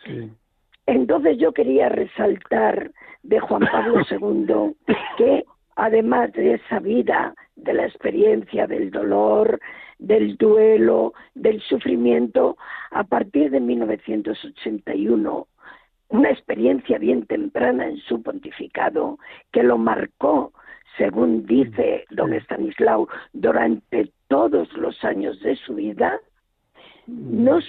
Sí. 0.05 0.31
Entonces 0.85 1.37
yo 1.39 1.51
quería 1.53 1.89
resaltar 1.89 2.91
de 3.23 3.39
Juan 3.39 3.63
Pablo 3.71 4.03
II 4.11 4.75
que 5.17 5.43
además 5.79 6.31
de 6.33 6.55
esa 6.55 6.79
vida, 6.79 7.33
de 7.55 7.73
la 7.73 7.85
experiencia 7.85 8.67
del 8.67 8.91
dolor, 8.91 9.59
del 9.97 10.35
duelo, 10.37 11.13
del 11.35 11.61
sufrimiento, 11.61 12.57
a 12.91 13.03
partir 13.03 13.49
de 13.51 13.59
1981, 13.59 15.47
una 16.09 16.29
experiencia 16.29 16.97
bien 16.97 17.25
temprana 17.25 17.87
en 17.87 17.97
su 17.97 18.21
pontificado 18.21 19.19
que 19.51 19.63
lo 19.63 19.77
marcó, 19.77 20.51
según 20.97 21.45
dice 21.45 22.05
don 22.09 22.33
Stanislao, 22.33 23.07
durante 23.31 24.11
todos 24.27 24.71
los 24.73 25.03
años 25.03 25.39
de 25.41 25.55
su 25.55 25.75
vida, 25.75 26.19
nos 27.07 27.63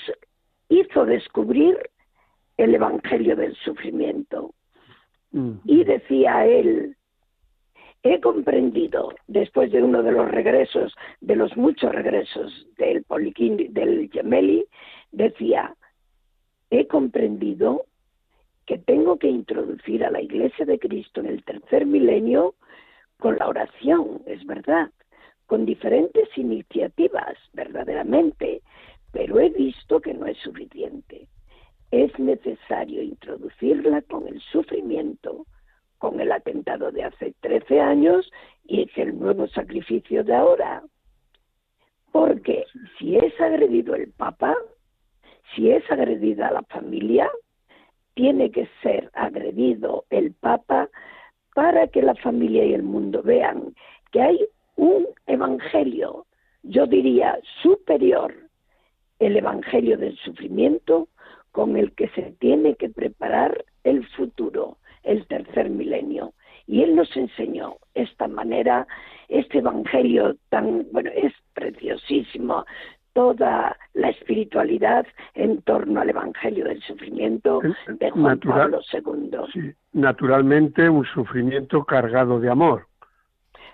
hizo 0.69 1.05
descubrir 1.05 1.77
el 2.57 2.75
Evangelio 2.75 3.37
del 3.37 3.55
Sufrimiento. 3.57 4.53
Mm. 5.33 5.53
Y 5.65 5.85
decía 5.85 6.45
él, 6.47 6.97
he 8.03 8.21
comprendido, 8.21 9.13
después 9.27 9.71
de 9.73 9.83
uno 9.83 10.03
de 10.03 10.13
los 10.13 10.31
regresos, 10.31 10.95
de 11.21 11.37
los 11.37 11.57
muchos 11.57 11.93
regresos 11.93 12.67
del 12.79 13.05
Poliquín, 13.05 13.73
del 13.73 14.11
Gemelli, 14.11 14.65
decía, 15.13 15.75
he 16.71 16.87
comprendido 16.87 17.85
que 18.67 18.79
tengo 18.79 19.19
que 19.19 19.29
introducir 19.29 20.05
a 20.05 20.11
la 20.11 20.21
Iglesia 20.21 20.65
de 20.65 20.79
Cristo 20.79 21.21
en 21.21 21.27
el 21.27 21.45
tercer 21.45 21.87
milenio 21.87 22.55
con 23.19 23.37
la 23.37 23.49
oración, 23.49 24.23
es 24.27 24.45
verdad, 24.47 24.91
con 25.47 25.67
diferentes 25.67 26.29
iniciativas, 26.37 27.37
verdaderamente, 27.53 28.63
pero 29.13 29.41
he 29.41 29.51
visto 29.51 30.01
que 30.01 30.15
no 30.15 30.27
es 30.27 30.39
suficiente. 30.39 31.27
Es 31.91 32.17
necesario 32.19 33.03
introducirla 33.03 34.01
con 34.03 34.29
el 34.29 34.41
sufrimiento, 34.41 35.45
con 36.01 36.19
el 36.19 36.33
atentado 36.33 36.91
de 36.91 37.05
hace 37.05 37.35
13 37.41 37.79
años 37.79 38.33
y 38.65 38.83
es 38.83 38.99
el 38.99 39.19
nuevo 39.19 39.47
sacrificio 39.49 40.25
de 40.25 40.35
ahora. 40.35 40.83
Porque 42.11 42.65
si 42.99 43.17
es 43.17 43.39
agredido 43.39 43.95
el 43.95 44.11
Papa, 44.11 44.57
si 45.55 45.71
es 45.71 45.89
agredida 45.91 46.51
la 46.51 46.63
familia, 46.63 47.31
tiene 48.15 48.51
que 48.51 48.67
ser 48.83 49.11
agredido 49.13 50.07
el 50.09 50.33
Papa 50.33 50.89
para 51.55 51.87
que 51.89 52.01
la 52.01 52.15
familia 52.15 52.65
y 52.65 52.73
el 52.73 52.83
mundo 52.83 53.23
vean 53.23 53.75
que 54.11 54.23
hay 54.23 54.49
un 54.77 55.07
evangelio, 55.27 56.25
yo 56.63 56.87
diría 56.87 57.39
superior, 57.63 58.35
el 59.19 59.37
evangelio 59.37 59.99
del 59.99 60.17
sufrimiento, 60.17 61.09
con 61.53 61.77
el 61.77 61.93
que 61.93 62.09
se 62.11 62.35
tiene 62.39 62.77
que 62.77 62.89
preparar 62.89 63.67
el 63.85 64.07
futuro, 64.09 64.79
el 65.03 65.27
tercer 65.27 65.71
milenio. 65.71 66.33
Y 66.67 66.83
Él 66.83 66.95
nos 66.95 67.15
enseñó 67.17 67.77
esta 67.95 68.29
manera, 68.29 68.87
este 69.29 69.59
Evangelio 69.59 70.37
tan, 70.51 70.87
bueno, 70.93 71.11
es 71.15 71.33
preciosísimo, 71.55 72.65
toda 73.13 73.77
la 73.95 74.11
espiritualidad 74.11 75.07
en 75.35 75.63
torno 75.63 76.01
al 76.01 76.11
Evangelio 76.11 76.65
del 76.65 76.81
sufrimiento 76.83 77.61
de 77.89 78.11
Juan 78.11 78.25
Natural, 78.25 78.71
Pablo 78.71 78.81
II. 78.93 79.39
Sí, 79.53 79.73
naturalmente 79.93 80.89
un 80.89 81.05
sufrimiento 81.07 81.85
cargado 81.85 82.39
de 82.39 82.51
amor. 82.51 82.87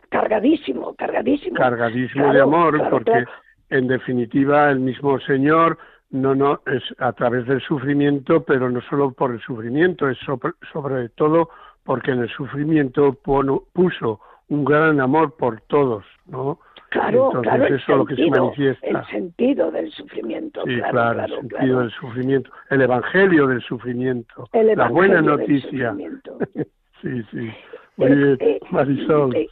Cargadísimo, 0.09 0.95
cargadísimo. 0.95 1.57
Cargadísimo 1.57 2.24
claro, 2.24 2.33
de 2.33 2.43
amor, 2.43 2.74
claro, 2.77 2.91
porque 2.91 3.12
claro. 3.12 3.31
en 3.70 3.89
definitiva 3.89 4.70
el 4.70 4.81
mismo 4.81 5.18
Señor 5.20 5.79
no, 6.11 6.35
no, 6.35 6.61
es 6.67 6.83
a 6.99 7.13
través 7.13 7.47
del 7.47 7.61
sufrimiento, 7.63 8.43
pero 8.45 8.71
no 8.71 8.81
solo 8.83 9.11
por 9.13 9.33
el 9.33 9.41
sufrimiento, 9.41 10.09
es 10.09 10.19
sobre, 10.19 10.53
sobre 10.73 11.09
todo 11.11 11.51
porque 11.85 12.11
en 12.13 12.21
el 12.21 12.29
sufrimiento 12.31 13.13
pono, 13.15 13.63
puso 13.73 14.21
un 14.49 14.65
gran 14.65 15.01
amor 15.01 15.37
por 15.37 15.61
todos, 15.63 16.05
¿no? 16.27 16.59
Claro, 16.91 17.27
Entonces, 17.27 17.43
claro, 17.53 17.67
el 17.67 17.75
eso 17.75 17.93
es 17.93 17.99
lo 17.99 18.07
que 18.07 18.15
se 18.15 18.23
sentido, 18.23 18.45
manifiesta. 18.45 18.87
el 18.87 19.07
sentido 19.07 19.71
del 19.73 19.91
sufrimiento, 19.93 20.63
Sí, 20.65 20.77
claro, 20.77 20.93
claro, 20.93 21.15
claro, 21.17 21.25
el 21.35 21.41
sentido 21.41 21.59
claro. 21.59 21.81
del 21.81 21.91
sufrimiento, 21.91 22.51
el 22.71 22.81
evangelio 22.83 23.47
del 23.49 23.63
sufrimiento, 23.63 24.49
El 24.53 24.67
la 24.77 24.89
buena 24.89 25.15
evangelio 25.19 25.37
del 25.37 25.49
noticia. 25.61 25.91
sufrimiento. 25.91 26.39
sí, 27.03 27.23
sí. 27.33 27.51
Muy 27.99 28.15
bien, 28.15 28.37
Eh, 28.41 28.61
Marisol. 28.71 29.35
eh, 29.35 29.49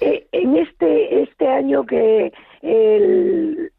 Eh, 0.00 0.26
en 0.32 0.56
este 0.56 1.22
este 1.22 1.48
año 1.48 1.84
que 1.86 2.32
el 2.62 3.70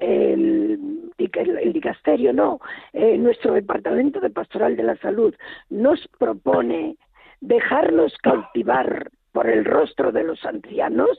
el, 0.00 0.93
el, 1.18 1.72
dicasterio, 1.72 2.32
no, 2.32 2.60
eh, 2.92 3.16
nuestro 3.18 3.54
departamento 3.54 4.20
de 4.20 4.30
pastoral 4.30 4.76
de 4.76 4.82
la 4.82 4.96
salud 4.96 5.34
nos 5.70 6.06
propone 6.18 6.96
dejarnos 7.40 8.16
cautivar 8.18 9.10
por 9.32 9.48
el 9.48 9.64
rostro 9.64 10.12
de 10.12 10.24
los 10.24 10.44
ancianos. 10.44 11.18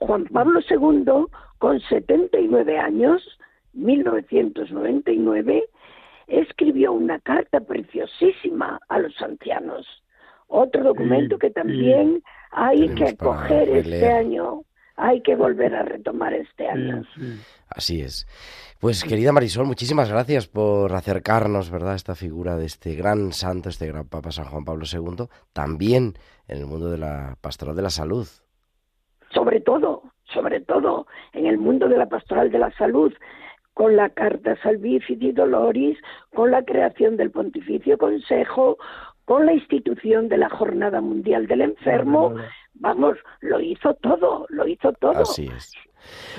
Juan 0.00 0.24
Pablo 0.26 0.60
II, 0.68 1.26
con 1.58 1.80
79 1.80 2.78
años, 2.78 3.38
1999, 3.74 5.64
escribió 6.26 6.92
una 6.92 7.18
carta 7.20 7.60
preciosísima 7.60 8.80
a 8.88 8.98
los 8.98 9.20
ancianos. 9.20 9.86
Otro 10.46 10.82
documento 10.82 11.38
que 11.38 11.50
también 11.50 12.22
hay 12.50 12.88
que 12.94 13.14
para 13.14 13.16
coger 13.16 13.68
este 13.68 14.08
año, 14.08 14.62
hay 14.98 15.22
que 15.22 15.36
volver 15.36 15.74
a 15.74 15.82
retomar 15.82 16.34
este 16.34 16.68
año. 16.68 17.04
sí. 17.14 17.40
Así 17.70 18.00
es. 18.00 18.26
Pues 18.80 19.04
querida 19.04 19.32
Marisol, 19.32 19.66
muchísimas 19.66 20.10
gracias 20.10 20.46
por 20.46 20.92
acercarnos, 20.92 21.70
¿verdad?, 21.70 21.92
a 21.92 21.96
esta 21.96 22.14
figura 22.14 22.56
de 22.56 22.66
este 22.66 22.94
gran 22.94 23.32
santo, 23.32 23.68
este 23.68 23.86
gran 23.86 24.08
Papa 24.08 24.30
San 24.30 24.46
Juan 24.46 24.64
Pablo 24.64 24.84
II, 24.90 25.26
también 25.52 26.14
en 26.46 26.58
el 26.58 26.66
mundo 26.66 26.88
de 26.90 26.98
la 26.98 27.36
pastoral 27.40 27.76
de 27.76 27.82
la 27.82 27.90
salud. 27.90 28.26
sobre 29.34 29.60
todo, 29.60 30.02
sobre 30.32 30.60
todo 30.60 31.06
en 31.32 31.46
el 31.46 31.58
mundo 31.58 31.88
de 31.88 31.98
la 31.98 32.06
pastoral 32.06 32.50
de 32.50 32.58
la 32.58 32.70
salud, 32.72 33.12
con 33.74 33.94
la 33.94 34.08
Carta 34.08 34.56
Salvifici 34.62 35.32
Doloris, 35.32 35.98
con 36.34 36.50
la 36.50 36.64
creación 36.64 37.16
del 37.16 37.30
Pontificio 37.30 37.98
Consejo, 37.98 38.78
con 39.24 39.44
la 39.44 39.52
institución 39.52 40.28
de 40.28 40.38
la 40.38 40.48
Jornada 40.48 41.00
Mundial 41.00 41.46
del 41.46 41.60
Enfermo, 41.60 42.34
vamos, 42.78 43.16
lo 43.40 43.60
hizo 43.60 43.94
todo, 43.94 44.46
lo 44.48 44.66
hizo 44.66 44.92
todo. 44.94 45.12
Así 45.12 45.48
es. 45.56 45.72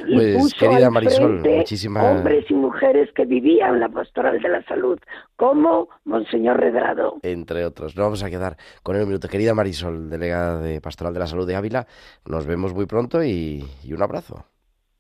Y 0.08 0.16
Pues, 0.16 0.38
puso 0.38 0.56
querida 0.58 0.88
al 0.88 0.92
Marisol, 0.94 1.42
muchísimas- 1.42 2.04
hombres 2.04 2.46
y 2.50 2.54
mujeres 2.54 3.10
que 3.14 3.26
vivían 3.26 3.80
la 3.80 3.90
pastoral 3.90 4.42
de 4.42 4.50
la 4.50 4.64
salud, 4.66 4.98
como 5.36 5.90
Monseñor 6.06 6.60
Redrado. 6.60 7.18
Entre 7.22 7.66
otros. 7.66 7.96
No 7.96 8.04
vamos 8.04 8.24
a 8.24 8.30
quedar 8.30 8.58
con 8.84 8.96
el 8.96 9.06
minuto. 9.06 9.28
Querida 9.28 9.54
Marisol, 9.54 10.10
delegada 10.10 10.60
de 10.60 10.82
Pastoral 10.82 11.14
de 11.14 11.20
la 11.20 11.28
Salud 11.28 11.46
de 11.46 11.56
Ávila, 11.56 11.86
nos 12.26 12.46
vemos 12.48 12.74
muy 12.74 12.86
pronto 12.88 13.24
y, 13.24 13.64
y 13.84 13.94
un 13.94 14.02
abrazo. 14.02 14.46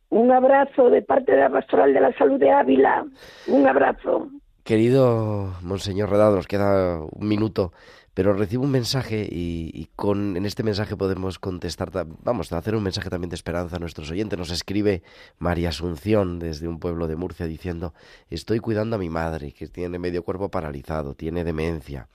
Un 0.10 0.32
abrazo 0.32 0.90
de 0.90 1.02
parte 1.04 1.32
de 1.32 1.40
la 1.40 1.50
Pastoral 1.50 1.94
de 1.94 2.02
la 2.02 2.14
Salud 2.18 2.40
de 2.40 2.52
Ávila. 2.52 3.06
Un 3.48 3.66
abrazo. 3.68 4.28
Querido 4.64 5.54
Monseñor 5.64 6.10
Redado, 6.12 6.36
nos 6.36 6.48
queda 6.48 7.00
un 7.02 7.28
minuto, 7.28 7.72
pero 8.20 8.34
recibo 8.34 8.66
un 8.66 8.72
mensaje 8.72 9.26
y, 9.32 9.72
y 9.74 9.88
con 9.96 10.36
en 10.36 10.46
este 10.46 10.62
mensaje 10.62 10.98
podemos 10.98 11.40
contestar, 11.40 11.90
ta- 11.90 12.06
vamos 12.22 12.52
a 12.52 12.58
hacer 12.58 12.76
un 12.76 12.84
mensaje 12.84 13.10
también 13.10 13.30
de 13.30 13.36
esperanza 13.38 13.78
a 13.78 13.80
nuestros 13.80 14.12
oyentes. 14.12 14.38
Nos 14.38 14.52
escribe 14.52 15.04
María 15.38 15.70
Asunción 15.70 16.38
desde 16.38 16.68
un 16.68 16.82
pueblo 16.82 17.08
de 17.08 17.16
Murcia 17.16 17.46
diciendo, 17.46 17.94
estoy 18.30 18.60
cuidando 18.60 18.98
a 18.98 19.00
mi 19.00 19.08
madre 19.10 19.54
que 19.54 19.68
tiene 19.68 20.00
medio 20.00 20.24
cuerpo 20.24 20.50
paralizado, 20.52 21.14
tiene 21.14 21.46
demencia 21.46 22.10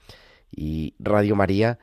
y 0.55 0.93
Radio 0.99 1.35
María 1.35 1.79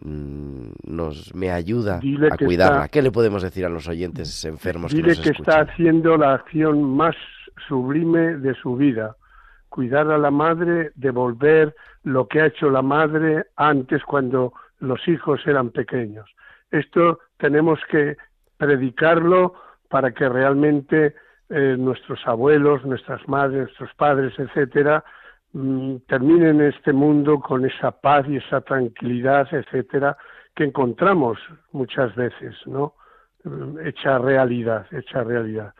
mm, 0.00 0.68
nos 0.84 1.34
me 1.34 1.50
ayuda 1.50 1.98
Dile 1.98 2.28
a 2.30 2.36
cuidarla. 2.36 2.76
está- 2.84 2.88
¿Qué 2.90 3.02
le 3.02 3.10
podemos 3.10 3.42
decir 3.42 3.64
a 3.66 3.68
los 3.68 3.88
oyentes 3.88 4.44
enfermos 4.44 4.92
que 4.92 4.98
Dile 4.98 5.08
nos 5.08 5.18
que 5.20 5.30
escuchan? 5.30 5.62
está 5.62 5.72
haciendo 5.72 6.16
la 6.16 6.34
acción 6.34 6.80
más 6.94 7.16
sublime 7.66 8.36
de 8.36 8.54
su 8.54 8.76
vida, 8.76 9.16
cuidar 9.74 10.08
a 10.12 10.18
la 10.18 10.30
madre, 10.30 10.92
devolver 10.94 11.74
lo 12.04 12.28
que 12.28 12.40
ha 12.40 12.46
hecho 12.46 12.70
la 12.70 12.80
madre 12.80 13.46
antes 13.56 14.04
cuando 14.04 14.52
los 14.78 15.00
hijos 15.08 15.44
eran 15.48 15.70
pequeños. 15.70 16.30
Esto 16.70 17.18
tenemos 17.38 17.80
que 17.90 18.16
predicarlo 18.56 19.54
para 19.88 20.12
que 20.12 20.28
realmente 20.28 21.16
eh, 21.50 21.74
nuestros 21.76 22.24
abuelos, 22.24 22.84
nuestras 22.84 23.26
madres, 23.28 23.62
nuestros 23.64 23.92
padres, 23.96 24.32
etcétera, 24.38 25.02
mm, 25.54 25.96
terminen 26.06 26.60
este 26.60 26.92
mundo 26.92 27.40
con 27.40 27.64
esa 27.64 27.90
paz 27.90 28.24
y 28.28 28.36
esa 28.36 28.60
tranquilidad, 28.60 29.48
etcétera, 29.52 30.16
que 30.54 30.62
encontramos 30.62 31.36
muchas 31.72 32.14
veces, 32.14 32.54
¿no? 32.66 32.94
Mm, 33.42 33.88
Hecha 33.88 34.18
realidad, 34.18 34.86
hecha 34.92 35.24
realidad. 35.24 35.74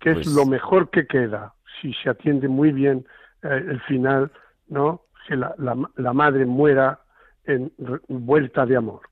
Que 0.00 0.14
Pues- 0.14 0.26
es 0.26 0.34
lo 0.34 0.46
mejor 0.46 0.90
que 0.90 1.06
queda 1.06 1.52
si 1.80 1.92
se 1.94 2.10
atiende 2.10 2.48
muy 2.48 2.72
bien 2.72 3.06
el 3.46 3.80
final, 3.82 4.32
¿no? 4.68 5.02
Que 5.28 5.36
la, 5.36 5.54
la, 5.58 5.76
la 5.96 6.12
madre 6.12 6.46
muera 6.46 7.00
en 7.44 7.72
vuelta 8.08 8.66
de 8.66 8.76
amor. 8.76 9.02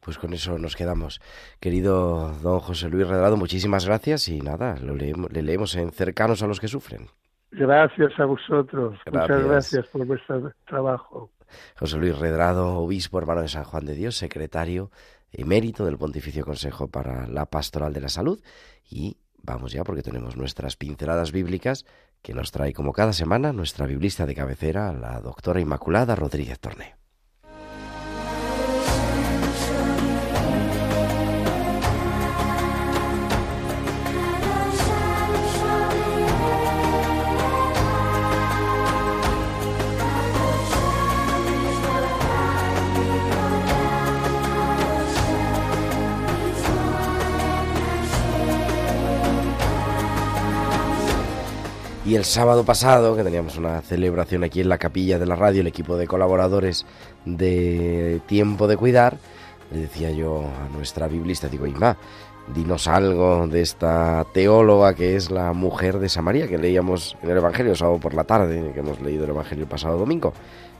Pues 0.00 0.18
con 0.18 0.32
eso 0.32 0.58
nos 0.58 0.76
quedamos. 0.76 1.20
Querido 1.60 2.32
don 2.42 2.60
José 2.60 2.88
Luis 2.88 3.06
Redrado, 3.06 3.36
muchísimas 3.36 3.86
gracias 3.86 4.28
y 4.28 4.40
nada, 4.40 4.76
lo 4.80 4.94
leemos, 4.94 5.32
le 5.32 5.42
leemos 5.42 5.76
en 5.76 5.90
Cercanos 5.90 6.42
a 6.42 6.46
los 6.46 6.60
que 6.60 6.68
sufren. 6.68 7.08
Gracias 7.50 8.18
a 8.18 8.24
vosotros. 8.24 8.98
Gracias. 9.06 9.28
Muchas 9.28 9.44
gracias 9.48 9.86
por 9.88 10.06
vuestro 10.06 10.52
trabajo. 10.66 11.30
José 11.78 11.96
Luis 11.98 12.18
Redrado, 12.18 12.78
obispo 12.78 13.18
hermano 13.18 13.42
de 13.42 13.48
San 13.48 13.64
Juan 13.64 13.84
de 13.86 13.94
Dios, 13.94 14.16
secretario 14.16 14.90
emérito 15.32 15.84
del 15.84 15.98
Pontificio 15.98 16.44
Consejo 16.44 16.88
para 16.88 17.28
la 17.28 17.46
Pastoral 17.46 17.92
de 17.92 18.00
la 18.00 18.08
Salud. 18.08 18.42
Y 18.88 19.18
vamos 19.42 19.72
ya 19.72 19.84
porque 19.84 20.02
tenemos 20.02 20.36
nuestras 20.36 20.76
pinceladas 20.76 21.30
bíblicas 21.30 21.84
que 22.26 22.34
nos 22.34 22.50
trae 22.50 22.72
como 22.72 22.92
cada 22.92 23.12
semana 23.12 23.52
nuestra 23.52 23.86
biblista 23.86 24.26
de 24.26 24.34
cabecera, 24.34 24.92
la 24.92 25.20
doctora 25.20 25.60
Inmaculada 25.60 26.16
Rodríguez 26.16 26.58
Torné. 26.58 27.05
Y 52.06 52.14
el 52.14 52.24
sábado 52.24 52.64
pasado, 52.64 53.16
que 53.16 53.24
teníamos 53.24 53.56
una 53.56 53.80
celebración 53.80 54.44
aquí 54.44 54.60
en 54.60 54.68
la 54.68 54.78
capilla 54.78 55.18
de 55.18 55.26
la 55.26 55.34
radio, 55.34 55.62
el 55.62 55.66
equipo 55.66 55.96
de 55.96 56.06
colaboradores 56.06 56.86
de 57.24 58.20
Tiempo 58.28 58.68
de 58.68 58.76
Cuidar, 58.76 59.18
le 59.72 59.80
decía 59.80 60.12
yo 60.12 60.44
a 60.44 60.68
nuestra 60.68 61.08
biblista, 61.08 61.48
digo, 61.48 61.66
Inma, 61.66 61.96
dinos 62.54 62.86
algo 62.86 63.48
de 63.48 63.60
esta 63.60 64.24
teóloga 64.32 64.94
que 64.94 65.16
es 65.16 65.32
la 65.32 65.52
mujer 65.52 65.98
de 65.98 66.08
Samaria, 66.08 66.46
que 66.46 66.58
leíamos 66.58 67.16
en 67.24 67.30
el 67.30 67.38
Evangelio 67.38 67.72
el 67.72 67.78
sábado 67.78 67.98
por 67.98 68.14
la 68.14 68.22
tarde, 68.22 68.70
que 68.72 68.78
hemos 68.78 69.00
leído 69.00 69.24
el 69.24 69.30
Evangelio 69.30 69.64
el 69.64 69.68
pasado 69.68 69.98
domingo. 69.98 70.32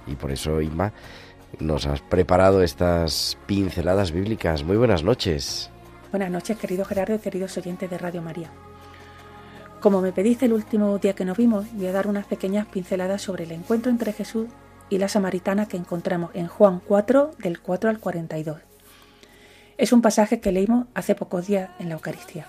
Y 0.06 0.14
por 0.14 0.30
eso, 0.30 0.60
Inma, 0.60 0.92
nos 1.58 1.86
has 1.86 2.02
preparado 2.02 2.62
estas 2.62 3.36
pinceladas 3.46 4.12
bíblicas. 4.12 4.62
Muy 4.62 4.76
buenas 4.76 5.02
noches. 5.02 5.70
Buenas 6.12 6.30
noches, 6.30 6.56
querido 6.56 6.84
Gerardo 6.84 7.16
y 7.16 7.18
queridos 7.18 7.58
oyentes 7.58 7.90
de 7.90 7.98
Radio 7.98 8.22
María. 8.22 8.48
Como 9.86 10.00
me 10.00 10.10
pediste 10.10 10.46
el 10.46 10.52
último 10.52 10.98
día 10.98 11.12
que 11.12 11.24
nos 11.24 11.36
vimos, 11.36 11.66
voy 11.74 11.86
a 11.86 11.92
dar 11.92 12.08
unas 12.08 12.26
pequeñas 12.26 12.66
pinceladas 12.66 13.22
sobre 13.22 13.44
el 13.44 13.52
encuentro 13.52 13.88
entre 13.88 14.12
Jesús 14.12 14.48
y 14.90 14.98
la 14.98 15.06
samaritana 15.06 15.68
que 15.68 15.76
encontramos 15.76 16.32
en 16.34 16.48
Juan 16.48 16.80
4, 16.84 17.30
del 17.38 17.60
4 17.60 17.90
al 17.90 18.00
42. 18.00 18.58
Es 19.78 19.92
un 19.92 20.02
pasaje 20.02 20.40
que 20.40 20.50
leímos 20.50 20.88
hace 20.94 21.14
pocos 21.14 21.46
días 21.46 21.70
en 21.78 21.88
la 21.88 21.94
Eucaristía. 21.94 22.48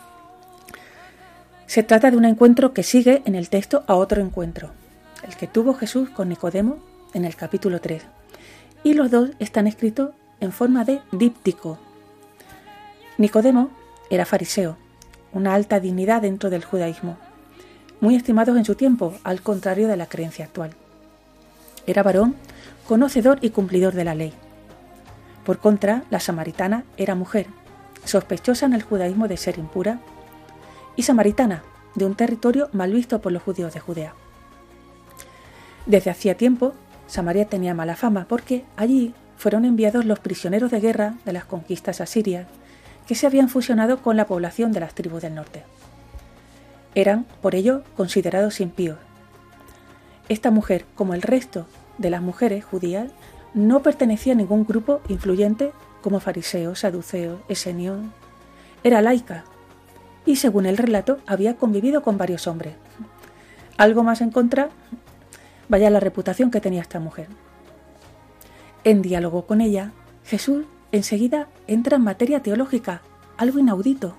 Se 1.68 1.84
trata 1.84 2.10
de 2.10 2.18
un 2.18 2.26
encuentro 2.26 2.74
que 2.74 2.82
sigue 2.82 3.22
en 3.26 3.36
el 3.36 3.50
texto 3.50 3.84
a 3.86 3.94
otro 3.94 4.20
encuentro, 4.20 4.72
el 5.22 5.36
que 5.36 5.46
tuvo 5.46 5.76
Jesús 5.76 6.10
con 6.10 6.30
Nicodemo 6.30 6.80
en 7.14 7.24
el 7.24 7.36
capítulo 7.36 7.80
3. 7.80 8.02
Y 8.84 8.96
los 8.96 9.12
dos 9.12 9.30
están 9.38 9.68
escritos 9.68 10.10
en 10.40 10.52
forma 10.52 10.86
de 10.86 11.02
díptico, 11.12 11.78
Nicodemo 13.20 13.70
era 14.10 14.26
fariseo, 14.26 14.76
una 15.34 15.54
alta 15.54 15.80
dignidad 15.80 16.24
dentro 16.24 16.50
del 16.50 16.66
judaísmo, 16.66 17.16
muy 18.00 18.16
estimados 18.16 18.58
en 18.58 18.66
su 18.66 18.76
tiempo, 18.76 19.14
al 19.24 19.42
contrario 19.42 19.88
de 19.88 19.98
la 19.98 20.06
creencia 20.08 20.46
actual. 20.46 20.72
Era 21.86 22.04
varón, 22.04 22.36
conocedor 22.88 23.40
y 23.42 23.50
cumplidor 23.50 23.94
de 23.94 24.04
la 24.04 24.16
ley. 24.16 24.34
Por 25.46 25.60
contra, 25.60 26.04
la 26.10 26.20
samaritana 26.20 26.84
era 26.98 27.16
mujer, 27.16 27.48
sospechosa 28.04 28.66
en 28.66 28.74
el 28.74 28.84
judaísmo 28.84 29.28
de 29.28 29.38
ser 29.38 29.58
impura, 29.58 30.00
y 30.96 31.04
samaritana, 31.04 31.64
de 31.96 32.06
un 32.06 32.16
territorio 32.16 32.70
mal 32.74 32.92
visto 32.92 33.22
por 33.22 33.32
los 33.32 33.44
judíos 33.44 33.74
de 33.74 33.80
Judea. 33.80 34.14
Desde 35.86 36.12
hacía 36.12 36.36
tiempo, 36.36 36.74
Samaria 37.08 37.46
tenía 37.48 37.74
mala 37.74 37.96
fama 37.96 38.26
porque 38.28 38.66
allí 38.76 39.14
fueron 39.38 39.66
enviados 39.66 40.06
los 40.06 40.20
prisioneros 40.20 40.72
de 40.72 40.82
guerra 40.82 41.16
de 41.26 41.34
las 41.34 41.46
conquistas 41.46 42.02
asirias 42.02 42.48
que 43.08 43.16
se 43.16 43.26
habían 43.26 43.48
fusionado 43.48 44.02
con 44.02 44.18
la 44.18 44.28
población 44.28 44.74
de 44.74 44.82
las 44.82 44.94
tribus 44.94 45.22
del 45.22 45.36
norte. 45.36 45.64
Eran, 46.96 47.26
por 47.42 47.56
ello, 47.56 47.84
considerados 47.96 48.60
impíos. 48.60 48.98
Esta 50.30 50.52
mujer, 50.52 50.86
como 50.96 51.14
el 51.14 51.22
resto 51.22 51.68
de 51.98 52.10
las 52.10 52.22
mujeres 52.22 52.66
judías, 52.66 53.12
no 53.54 53.82
pertenecía 53.82 54.34
a 54.34 54.36
ningún 54.36 54.66
grupo 54.66 55.02
influyente 55.08 55.72
como 56.02 56.20
fariseos, 56.20 56.80
saduceos, 56.80 57.40
esenios. 57.48 58.00
Era 58.84 59.02
laica 59.02 59.46
y, 60.26 60.36
según 60.36 60.66
el 60.66 60.78
relato, 60.78 61.20
había 61.26 61.56
convivido 61.56 62.02
con 62.04 62.18
varios 62.18 62.48
hombres. 62.48 62.76
Algo 63.78 64.04
más 64.04 64.22
en 64.22 64.32
contra, 64.32 64.70
vaya 65.70 65.90
la 65.90 66.00
reputación 66.00 66.52
que 66.52 66.62
tenía 66.62 66.82
esta 66.82 67.00
mujer. 67.00 67.28
En 68.84 69.02
diálogo 69.02 69.46
con 69.46 69.62
ella, 69.62 69.92
Jesús 70.26 70.66
enseguida 70.92 71.48
entra 71.68 71.98
en 71.98 72.04
materia 72.04 72.42
teológica, 72.42 73.02
algo 73.38 73.60
inaudito. 73.60 74.16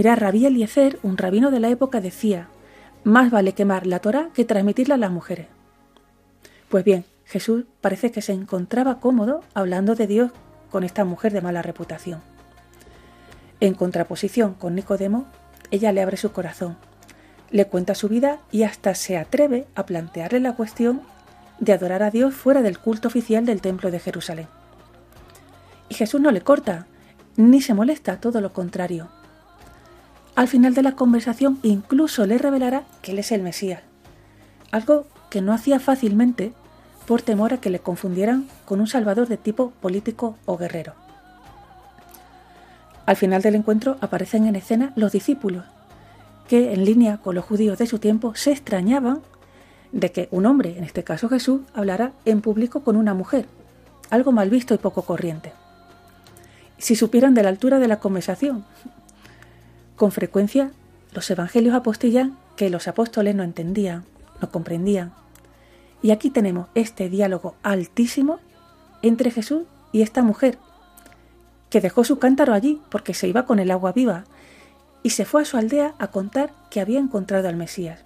Mira, 0.00 0.16
Rabí 0.16 0.46
Eliezer, 0.46 0.98
un 1.02 1.18
rabino 1.18 1.50
de 1.50 1.60
la 1.60 1.68
época, 1.68 2.00
decía, 2.00 2.48
más 3.04 3.30
vale 3.30 3.52
quemar 3.52 3.86
la 3.86 3.98
Torah 3.98 4.30
que 4.32 4.46
transmitirla 4.46 4.94
a 4.94 4.96
las 4.96 5.10
mujeres. 5.10 5.48
Pues 6.70 6.84
bien, 6.84 7.04
Jesús 7.26 7.66
parece 7.82 8.10
que 8.10 8.22
se 8.22 8.32
encontraba 8.32 8.98
cómodo 8.98 9.42
hablando 9.52 9.94
de 9.94 10.06
Dios 10.06 10.32
con 10.70 10.84
esta 10.84 11.04
mujer 11.04 11.34
de 11.34 11.42
mala 11.42 11.60
reputación. 11.60 12.22
En 13.60 13.74
contraposición 13.74 14.54
con 14.54 14.74
Nicodemo, 14.74 15.26
ella 15.70 15.92
le 15.92 16.00
abre 16.00 16.16
su 16.16 16.32
corazón, 16.32 16.78
le 17.50 17.66
cuenta 17.66 17.94
su 17.94 18.08
vida 18.08 18.38
y 18.50 18.62
hasta 18.62 18.94
se 18.94 19.18
atreve 19.18 19.66
a 19.74 19.84
plantearle 19.84 20.40
la 20.40 20.56
cuestión 20.56 21.02
de 21.58 21.74
adorar 21.74 22.02
a 22.02 22.10
Dios 22.10 22.32
fuera 22.32 22.62
del 22.62 22.78
culto 22.78 23.08
oficial 23.08 23.44
del 23.44 23.60
Templo 23.60 23.90
de 23.90 24.00
Jerusalén. 24.00 24.48
Y 25.90 25.94
Jesús 25.94 26.22
no 26.22 26.30
le 26.30 26.40
corta, 26.40 26.86
ni 27.36 27.60
se 27.60 27.74
molesta, 27.74 28.18
todo 28.18 28.40
lo 28.40 28.54
contrario. 28.54 29.10
Al 30.40 30.48
final 30.48 30.72
de 30.72 30.82
la 30.82 30.92
conversación 30.92 31.58
incluso 31.62 32.24
le 32.24 32.38
revelará 32.38 32.84
que 33.02 33.12
él 33.12 33.18
es 33.18 33.30
el 33.30 33.42
Mesías, 33.42 33.82
algo 34.70 35.04
que 35.28 35.42
no 35.42 35.52
hacía 35.52 35.78
fácilmente 35.80 36.54
por 37.06 37.20
temor 37.20 37.52
a 37.52 37.58
que 37.60 37.68
le 37.68 37.80
confundieran 37.80 38.48
con 38.64 38.80
un 38.80 38.86
salvador 38.86 39.28
de 39.28 39.36
tipo 39.36 39.72
político 39.82 40.38
o 40.46 40.56
guerrero. 40.56 40.94
Al 43.04 43.16
final 43.16 43.42
del 43.42 43.56
encuentro 43.56 43.98
aparecen 44.00 44.46
en 44.46 44.56
escena 44.56 44.94
los 44.96 45.12
discípulos, 45.12 45.66
que 46.48 46.72
en 46.72 46.86
línea 46.86 47.18
con 47.18 47.34
los 47.34 47.44
judíos 47.44 47.76
de 47.76 47.86
su 47.86 47.98
tiempo 47.98 48.34
se 48.34 48.52
extrañaban 48.52 49.20
de 49.92 50.10
que 50.10 50.28
un 50.30 50.46
hombre, 50.46 50.78
en 50.78 50.84
este 50.84 51.04
caso 51.04 51.28
Jesús, 51.28 51.60
hablara 51.74 52.12
en 52.24 52.40
público 52.40 52.80
con 52.82 52.96
una 52.96 53.12
mujer, 53.12 53.44
algo 54.08 54.32
mal 54.32 54.48
visto 54.48 54.72
y 54.72 54.78
poco 54.78 55.02
corriente. 55.02 55.52
Si 56.78 56.96
supieran 56.96 57.34
de 57.34 57.42
la 57.42 57.50
altura 57.50 57.78
de 57.78 57.88
la 57.88 57.98
conversación, 57.98 58.64
con 60.00 60.12
frecuencia 60.12 60.70
los 61.12 61.30
evangelios 61.30 61.74
apostillan 61.74 62.38
que 62.56 62.70
los 62.70 62.88
apóstoles 62.88 63.34
no 63.34 63.42
entendían, 63.42 64.06
no 64.40 64.50
comprendían. 64.50 65.12
Y 66.00 66.10
aquí 66.10 66.30
tenemos 66.30 66.68
este 66.74 67.10
diálogo 67.10 67.54
altísimo 67.62 68.38
entre 69.02 69.30
Jesús 69.30 69.64
y 69.92 70.00
esta 70.00 70.22
mujer, 70.22 70.56
que 71.68 71.82
dejó 71.82 72.04
su 72.04 72.18
cántaro 72.18 72.54
allí 72.54 72.80
porque 72.88 73.12
se 73.12 73.28
iba 73.28 73.44
con 73.44 73.58
el 73.58 73.70
agua 73.70 73.92
viva 73.92 74.24
y 75.02 75.10
se 75.10 75.26
fue 75.26 75.42
a 75.42 75.44
su 75.44 75.58
aldea 75.58 75.94
a 75.98 76.06
contar 76.06 76.50
que 76.70 76.80
había 76.80 76.98
encontrado 76.98 77.50
al 77.50 77.56
Mesías. 77.56 78.00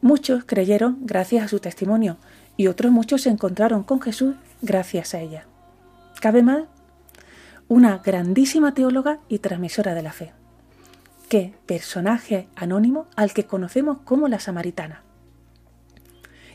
Muchos 0.00 0.42
creyeron 0.44 0.98
gracias 1.02 1.44
a 1.44 1.48
su 1.48 1.60
testimonio 1.60 2.16
y 2.56 2.66
otros 2.66 2.90
muchos 2.90 3.22
se 3.22 3.30
encontraron 3.30 3.84
con 3.84 4.00
Jesús 4.00 4.34
gracias 4.62 5.14
a 5.14 5.20
ella. 5.20 5.46
Cabe 6.20 6.42
más, 6.42 6.64
una 7.68 7.98
grandísima 7.98 8.74
teóloga 8.74 9.20
y 9.28 9.38
transmisora 9.38 9.94
de 9.94 10.02
la 10.02 10.12
fe. 10.12 10.32
Qué 11.28 11.54
personaje 11.66 12.48
anónimo 12.54 13.06
al 13.16 13.32
que 13.32 13.46
conocemos 13.46 13.98
como 14.04 14.28
la 14.28 14.38
samaritana. 14.38 15.02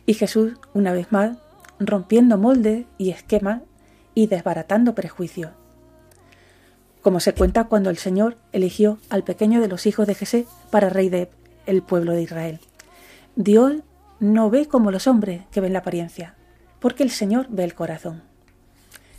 Y 0.05 0.13
Jesús, 0.13 0.53
una 0.73 0.93
vez 0.93 1.11
más, 1.11 1.37
rompiendo 1.79 2.37
moldes 2.37 2.85
y 2.97 3.09
esquemas 3.09 3.61
y 4.15 4.27
desbaratando 4.27 4.95
prejuicios. 4.95 5.51
Como 7.01 7.19
se 7.19 7.33
cuenta 7.33 7.65
cuando 7.65 7.89
el 7.89 7.97
Señor 7.97 8.37
eligió 8.51 8.99
al 9.09 9.23
pequeño 9.23 9.61
de 9.61 9.67
los 9.67 9.85
hijos 9.85 10.05
de 10.05 10.15
Jesé 10.15 10.45
para 10.69 10.89
rey 10.89 11.09
del 11.09 11.29
el 11.65 11.81
pueblo 11.81 12.13
de 12.13 12.23
Israel. 12.23 12.59
Dios 13.35 13.75
no 14.19 14.49
ve 14.49 14.67
como 14.67 14.91
los 14.91 15.07
hombres 15.07 15.43
que 15.51 15.61
ven 15.61 15.73
la 15.73 15.79
apariencia, 15.79 16.35
porque 16.79 17.03
el 17.03 17.11
Señor 17.11 17.47
ve 17.49 17.63
el 17.63 17.73
corazón. 17.73 18.23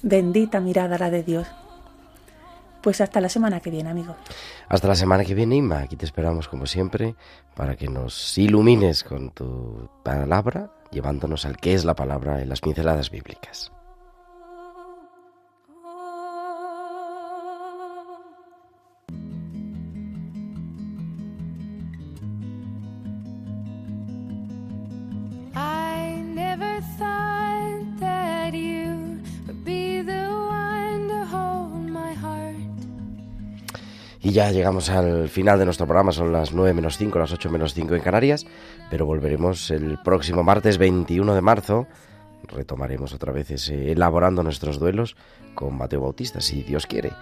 Bendita 0.02 0.60
mirada 0.60 0.98
la 0.98 1.10
de 1.10 1.22
Dios. 1.22 1.46
Pues 2.82 3.00
hasta 3.00 3.20
la 3.20 3.28
semana 3.28 3.60
que 3.60 3.70
viene, 3.70 3.90
amigos. 3.90 4.16
Hasta 4.68 4.88
la 4.88 4.94
semana 4.94 5.24
que 5.24 5.34
viene, 5.34 5.56
Inma. 5.56 5.80
Aquí 5.80 5.96
te 5.96 6.04
esperamos 6.04 6.48
como 6.48 6.66
siempre 6.66 7.14
para 7.54 7.76
que 7.76 7.88
nos 7.88 8.38
ilumines 8.38 9.04
con 9.04 9.30
tu 9.30 9.88
palabra, 10.02 10.70
llevándonos 10.90 11.44
al 11.44 11.58
que 11.58 11.74
es 11.74 11.84
la 11.84 11.94
palabra 11.94 12.40
en 12.40 12.48
las 12.48 12.60
pinceladas 12.60 13.10
bíblicas. 13.10 13.72
Ya 34.40 34.52
llegamos 34.52 34.88
al 34.88 35.28
final 35.28 35.58
de 35.58 35.66
nuestro 35.66 35.86
programa, 35.86 36.12
son 36.12 36.32
las 36.32 36.54
9 36.54 36.72
menos 36.72 36.96
5, 36.96 37.18
las 37.18 37.30
8 37.30 37.50
menos 37.50 37.74
5 37.74 37.94
en 37.94 38.00
Canarias, 38.00 38.46
pero 38.88 39.04
volveremos 39.04 39.70
el 39.70 39.98
próximo 40.02 40.42
martes 40.42 40.78
21 40.78 41.34
de 41.34 41.42
marzo. 41.42 41.86
Retomaremos 42.44 43.12
otra 43.12 43.32
vez 43.32 43.50
ese 43.50 43.92
elaborando 43.92 44.42
nuestros 44.42 44.78
duelos 44.78 45.14
con 45.54 45.76
Mateo 45.76 46.00
Bautista, 46.00 46.40
si 46.40 46.62
Dios 46.62 46.86
quiere. 46.86 47.12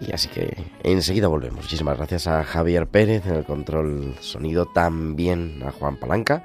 Y 0.00 0.10
así 0.10 0.28
que 0.30 0.64
enseguida 0.82 1.28
volvemos. 1.28 1.62
Muchísimas 1.62 1.96
gracias 1.96 2.26
a 2.26 2.42
Javier 2.42 2.88
Pérez 2.88 3.24
en 3.26 3.34
el 3.36 3.44
control 3.44 4.16
sonido, 4.18 4.66
también 4.66 5.62
a 5.64 5.70
Juan 5.70 5.96
Palanca 5.96 6.44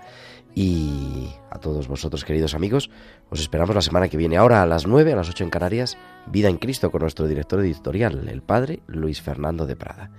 y 0.60 1.30
a 1.52 1.60
todos 1.60 1.88
vosotros, 1.88 2.26
queridos 2.26 2.56
amigos. 2.56 2.90
Os 3.30 3.40
esperamos 3.40 3.76
la 3.76 3.82
semana 3.84 4.10
que 4.10 4.18
viene, 4.18 4.38
ahora 4.38 4.64
a 4.64 4.66
las 4.66 4.88
9, 4.88 5.14
a 5.14 5.16
las 5.16 5.30
8 5.30 5.44
en 5.44 5.50
Canarias, 5.52 6.00
Vida 6.26 6.50
en 6.50 6.58
Cristo 6.58 6.90
con 6.90 7.02
nuestro 7.02 7.28
director 7.28 7.60
editorial, 7.60 8.28
el 8.28 8.42
padre 8.42 8.80
Luis 8.88 9.22
Fernando 9.22 9.68
de 9.68 9.76
Prada. 9.76 10.10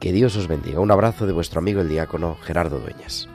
Que 0.00 0.12
Dios 0.12 0.34
os 0.36 0.48
bendiga. 0.48 0.80
Un 0.80 0.90
abrazo 0.90 1.26
de 1.26 1.34
vuestro 1.34 1.58
amigo 1.58 1.82
el 1.82 1.90
diácono 1.90 2.38
Gerardo 2.40 2.78
Dueñas. 2.80 3.28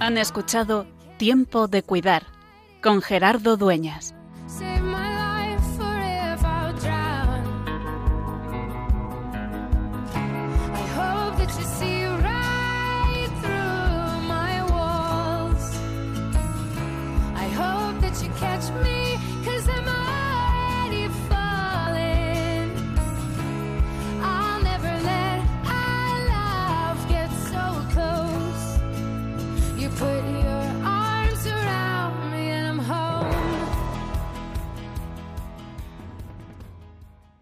Han 0.00 0.18
escuchado 0.18 0.84
Tiempo 1.16 1.68
de 1.68 1.84
Cuidar 1.84 2.24
con 2.82 3.02
Gerardo 3.02 3.56
Dueñas. 3.56 4.16